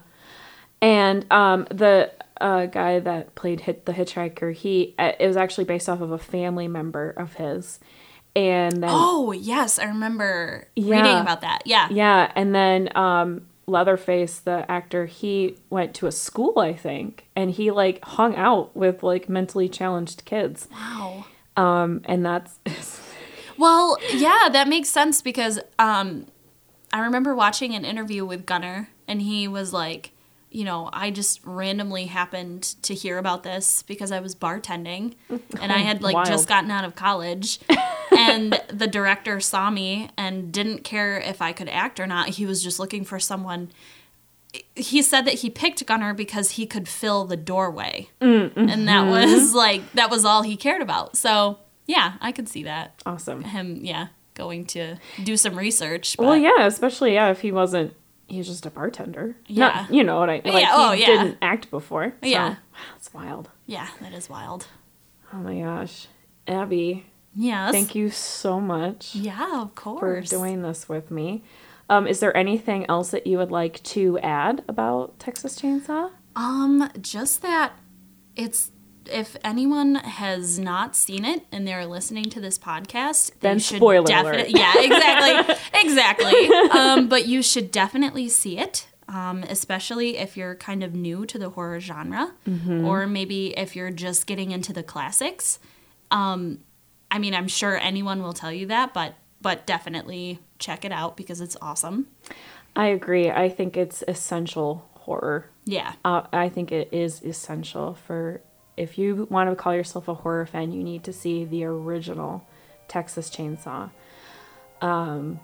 And 0.81 1.25
um 1.31 1.67
the 1.71 2.11
uh, 2.41 2.65
guy 2.65 2.99
that 2.99 3.33
played 3.35 3.61
hit 3.61 3.85
the 3.85 3.93
hitchhiker, 3.93 4.53
he 4.53 4.93
uh, 4.99 5.13
it 5.19 5.25
was 5.27 5.37
actually 5.37 5.63
based 5.63 5.87
off 5.87 6.01
of 6.01 6.11
a 6.11 6.17
family 6.17 6.67
member 6.67 7.11
of 7.11 7.35
his. 7.35 7.79
And 8.35 8.73
then 8.83 8.89
Oh, 8.91 9.31
yes, 9.31 9.79
I 9.79 9.85
remember 9.85 10.67
Yeah. 10.75 10.97
reading 11.01 11.17
about 11.21 11.41
that. 11.41 11.61
Yeah. 11.65 11.87
Yeah, 11.89 12.31
and 12.35 12.53
then 12.53 12.89
um, 12.97 13.47
Leatherface, 13.67 14.39
the 14.39 14.69
actor, 14.69 15.05
he 15.05 15.55
went 15.69 15.93
to 15.95 16.07
a 16.07 16.11
school, 16.11 16.59
I 16.59 16.73
think, 16.73 17.25
and 17.37 17.49
he 17.49 17.71
like 17.71 18.03
hung 18.03 18.35
out 18.35 18.75
with 18.75 19.01
like 19.01 19.29
mentally 19.29 19.69
challenged 19.69 20.25
kids. 20.25 20.67
Wow. 20.71 21.25
Um, 21.55 22.01
and 22.03 22.25
that's 22.25 22.59
Well, 23.57 23.97
yeah, 24.13 24.49
that 24.51 24.67
makes 24.67 24.89
sense 24.89 25.21
because 25.21 25.57
um, 25.79 26.25
I 26.91 26.99
remember 26.99 27.33
watching 27.33 27.73
an 27.73 27.85
interview 27.85 28.25
with 28.25 28.45
Gunnar, 28.45 28.89
and 29.07 29.21
he 29.21 29.47
was 29.47 29.71
like, 29.71 30.11
you 30.55 30.63
know, 30.63 30.89
I 30.93 31.11
just 31.11 31.41
randomly 31.43 32.05
happened 32.05 32.63
to 32.83 32.93
hear 32.93 33.17
about 33.17 33.43
this 33.43 33.83
because 33.83 34.09
I 34.13 34.21
was 34.21 34.35
bartending, 34.35 35.15
and 35.29 35.69
I 35.69 35.81
oh, 35.81 35.83
had 35.83 36.01
like 36.01 36.13
Wild. 36.13 36.27
just 36.27 36.47
gotten 36.47 36.71
out 36.71 36.85
of 36.85 36.95
college, 36.95 37.59
and 38.17 38.57
the 38.69 38.87
director 38.87 39.41
saw 39.41 39.69
me 39.69 40.09
and 40.17 40.53
didn't 40.53 40.85
care 40.85 41.19
if 41.19 41.41
I 41.41 41.51
could 41.51 41.67
act 41.67 41.99
or 41.99 42.07
not. 42.07 42.29
He 42.29 42.45
was 42.45 42.63
just 42.63 42.79
looking 42.79 43.03
for 43.03 43.19
someone. 43.19 43.69
He 44.75 45.01
said 45.01 45.23
that 45.23 45.35
he 45.35 45.49
picked 45.49 45.85
Gunnar 45.85 46.13
because 46.13 46.51
he 46.51 46.65
could 46.65 46.87
fill 46.87 47.25
the 47.25 47.35
doorway, 47.35 48.07
mm-hmm. 48.21 48.69
and 48.69 48.87
that 48.87 49.09
was 49.09 49.53
like 49.53 49.91
that 49.91 50.09
was 50.09 50.23
all 50.23 50.41
he 50.43 50.55
cared 50.55 50.81
about. 50.81 51.17
So 51.17 51.59
yeah, 51.85 52.13
I 52.21 52.31
could 52.31 52.47
see 52.47 52.63
that 52.63 53.01
awesome. 53.05 53.43
him 53.43 53.79
yeah 53.81 54.07
going 54.35 54.65
to 54.65 54.95
do 55.23 55.35
some 55.37 55.57
research 55.57 56.15
but 56.17 56.25
Well, 56.25 56.37
yeah, 56.37 56.65
especially 56.65 57.13
yeah, 57.13 57.29
if 57.31 57.39
he 57.39 57.51
wasn't, 57.51 57.93
he 58.27 58.37
was 58.39 58.47
just 58.47 58.65
a 58.65 58.69
bartender. 58.71 59.35
Yeah. 59.47 59.67
Not, 59.67 59.93
you 59.93 60.03
know 60.03 60.19
what 60.19 60.29
I 60.29 60.35
like. 60.35 60.45
Yeah, 60.45 60.59
he 60.59 60.67
oh, 60.71 60.91
yeah. 60.93 61.05
didn't 61.05 61.37
act 61.41 61.69
before. 61.71 62.13
So, 62.21 62.27
Yeah. 62.27 62.49
wow, 62.49 62.57
it's 62.97 63.13
wild. 63.13 63.49
yeah 63.65 63.87
that 64.01 64.13
is 64.13 64.29
wild 64.29 64.67
Oh 65.33 65.37
my 65.37 65.59
gosh, 65.59 66.07
Abby, 66.47 67.05
yes 67.35 67.71
thank 67.71 67.95
you 67.95 68.09
so 68.09 68.59
much. 68.61 69.15
yeah 69.15 69.61
of 69.61 69.75
course. 69.75 69.99
for 69.99 70.21
doing 70.37 70.61
this 70.61 70.87
with 70.89 71.11
me. 71.11 71.43
Um, 71.89 72.07
is 72.07 72.19
there 72.19 72.35
anything 72.35 72.85
else 72.89 73.11
that 73.11 73.27
you 73.27 73.37
would 73.37 73.51
like 73.51 73.81
to 73.83 74.17
add 74.19 74.63
about 74.67 75.19
Texas 75.19 75.59
Chainsaw? 75.61 76.11
um 76.35 76.89
just 76.99 77.41
that 77.43 77.73
it's 78.35 78.71
if 79.11 79.35
anyone 79.43 79.95
has 79.95 80.57
not 80.59 80.95
seen 80.95 81.23
it 81.25 81.43
and 81.51 81.67
they're 81.67 81.85
listening 81.85 82.25
to 82.25 82.39
this 82.41 82.57
podcast 82.59 83.31
they 83.39 83.49
Then 83.49 83.59
should 83.59 83.77
spoiler 83.77 84.05
definitely 84.05 84.53
alert. 84.53 84.59
yeah 84.59 84.73
exactly 84.81 85.55
exactly 85.81 86.47
um 86.71 87.07
but 87.07 87.27
you 87.27 87.41
should 87.41 87.71
definitely 87.71 88.29
see 88.29 88.57
it 88.57 88.87
um, 89.07 89.43
especially 89.43 90.17
if 90.17 90.35
you're 90.35 90.55
kind 90.55 90.83
of 90.83 90.95
new 90.95 91.27
to 91.27 91.37
the 91.37 91.51
horror 91.51 91.79
genre, 91.79 92.31
Mm-hmm. 92.47 92.85
or 92.85 93.05
maybe 93.05 93.55
if 93.55 93.75
you're 93.75 93.91
just 93.91 94.25
getting 94.25 94.49
into 94.49 94.73
the 94.73 94.81
classics. 94.81 95.59
Um, 96.09 96.61
I 97.11 97.19
mean, 97.19 97.35
I'm 97.35 97.47
sure 97.47 97.77
anyone 97.77 98.23
will 98.23 98.33
tell 98.33 98.51
you 98.51 98.65
that, 98.65 98.95
but 98.95 99.13
but 99.41 99.67
definitely 99.67 100.39
check 100.57 100.83
it 100.85 100.91
out 100.91 101.17
because 101.17 101.39
it's 101.39 101.55
awesome. 101.61 102.07
I 102.75 102.87
agree. 102.87 103.29
I 103.29 103.47
think 103.47 103.77
it's 103.77 104.03
essential 104.07 104.89
horror. 104.95 105.51
Yeah, 105.65 105.93
Uh, 106.03 106.23
I 106.33 106.49
think 106.49 106.71
it 106.71 106.89
is 106.91 107.21
essential 107.21 107.93
for 107.93 108.41
if 108.77 108.97
you 108.97 109.27
want 109.29 109.49
to 109.49 109.55
call 109.55 109.73
yourself 109.73 110.07
a 110.07 110.13
horror 110.13 110.45
fan, 110.45 110.71
you 110.71 110.83
need 110.83 111.03
to 111.05 111.13
see 111.13 111.45
the 111.45 111.63
original 111.65 112.45
Texas 112.87 113.29
Chainsaw. 113.29 113.89
Um, 114.81 115.39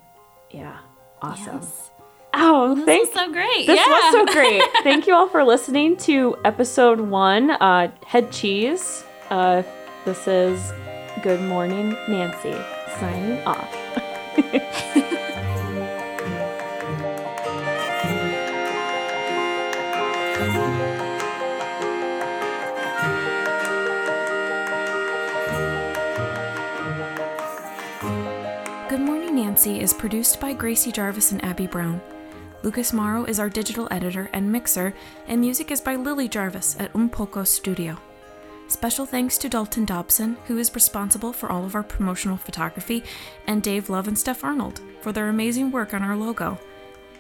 yeah, 0.51 0.79
awesome. 1.21 1.57
Yes. 1.61 1.89
Oh, 2.34 2.75
This 2.75 2.86
thank 2.86 3.05
was 3.07 3.13
so 3.13 3.32
great. 3.34 3.67
This 3.67 3.79
yeah. 3.79 3.88
was 3.88 4.11
so 4.13 4.25
great. 4.34 4.63
Thank 4.84 5.05
you 5.07 5.13
all 5.13 5.27
for 5.27 5.43
listening 5.43 5.97
to 5.97 6.38
episode 6.45 6.99
one, 7.01 7.51
uh, 7.51 7.91
Head 8.05 8.32
Cheese. 8.32 9.03
Uh, 9.29 9.63
this 10.05 10.27
is 10.27 10.71
Good 11.23 11.41
Morning 11.41 11.91
Nancy 12.07 12.55
signing 12.99 13.43
off. 13.45 13.77
Is 29.64 29.93
produced 29.93 30.39
by 30.39 30.53
Gracie 30.53 30.91
Jarvis 30.91 31.32
and 31.32 31.45
Abby 31.45 31.68
Brown. 31.68 32.01
Lucas 32.64 32.91
Morrow 32.91 33.26
is 33.26 33.39
our 33.39 33.47
digital 33.47 33.88
editor 33.91 34.28
and 34.34 34.51
mixer, 34.51 34.91
and 35.28 35.39
music 35.39 35.70
is 35.70 35.80
by 35.80 35.95
Lily 35.95 36.28
Jarvis 36.28 36.76
at 36.80 36.95
Un 36.95 37.07
Poco 37.09 37.43
Studio. 37.43 37.95
Special 38.70 39.05
thanks 39.05 39.38
to 39.38 39.49
Dalton 39.49 39.86
Dobson, 39.86 40.36
who 40.47 40.57
is 40.57 40.74
responsible 40.74 41.32
for 41.32 41.51
all 41.51 41.64
of 41.64 41.76
our 41.76 41.84
promotional 41.84 42.38
photography, 42.38 43.03
and 43.45 43.62
Dave 43.62 43.88
Love 43.88 44.07
and 44.07 44.18
Steph 44.18 44.43
Arnold 44.43 44.82
for 44.99 45.12
their 45.12 45.30
amazing 45.30 45.70
work 45.70 45.93
on 45.93 46.01
our 46.01 46.18
logo. 46.18 46.57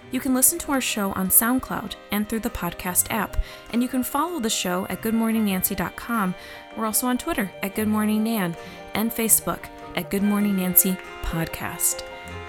You 0.09 0.19
can 0.19 0.33
listen 0.33 0.57
to 0.59 0.71
our 0.71 0.81
show 0.81 1.11
on 1.11 1.29
SoundCloud 1.29 1.93
and 2.09 2.27
through 2.27 2.39
the 2.39 2.49
podcast 2.49 3.11
app, 3.11 3.37
and 3.71 3.83
you 3.83 3.87
can 3.87 4.01
follow 4.01 4.39
the 4.39 4.49
show 4.49 4.87
at 4.89 5.03
goodmorningnancy.com. 5.03 6.33
We're 6.75 6.87
also 6.87 7.05
on 7.05 7.19
Twitter 7.19 7.51
at 7.61 7.75
Good 7.75 7.87
Morning 7.87 8.23
Nan 8.23 8.57
and 8.95 9.11
Facebook 9.11 9.65
at 9.95 10.09
Good 10.09 10.23
Morning 10.23 10.55
Nancy 10.57 10.97
Podcast. 11.21 12.10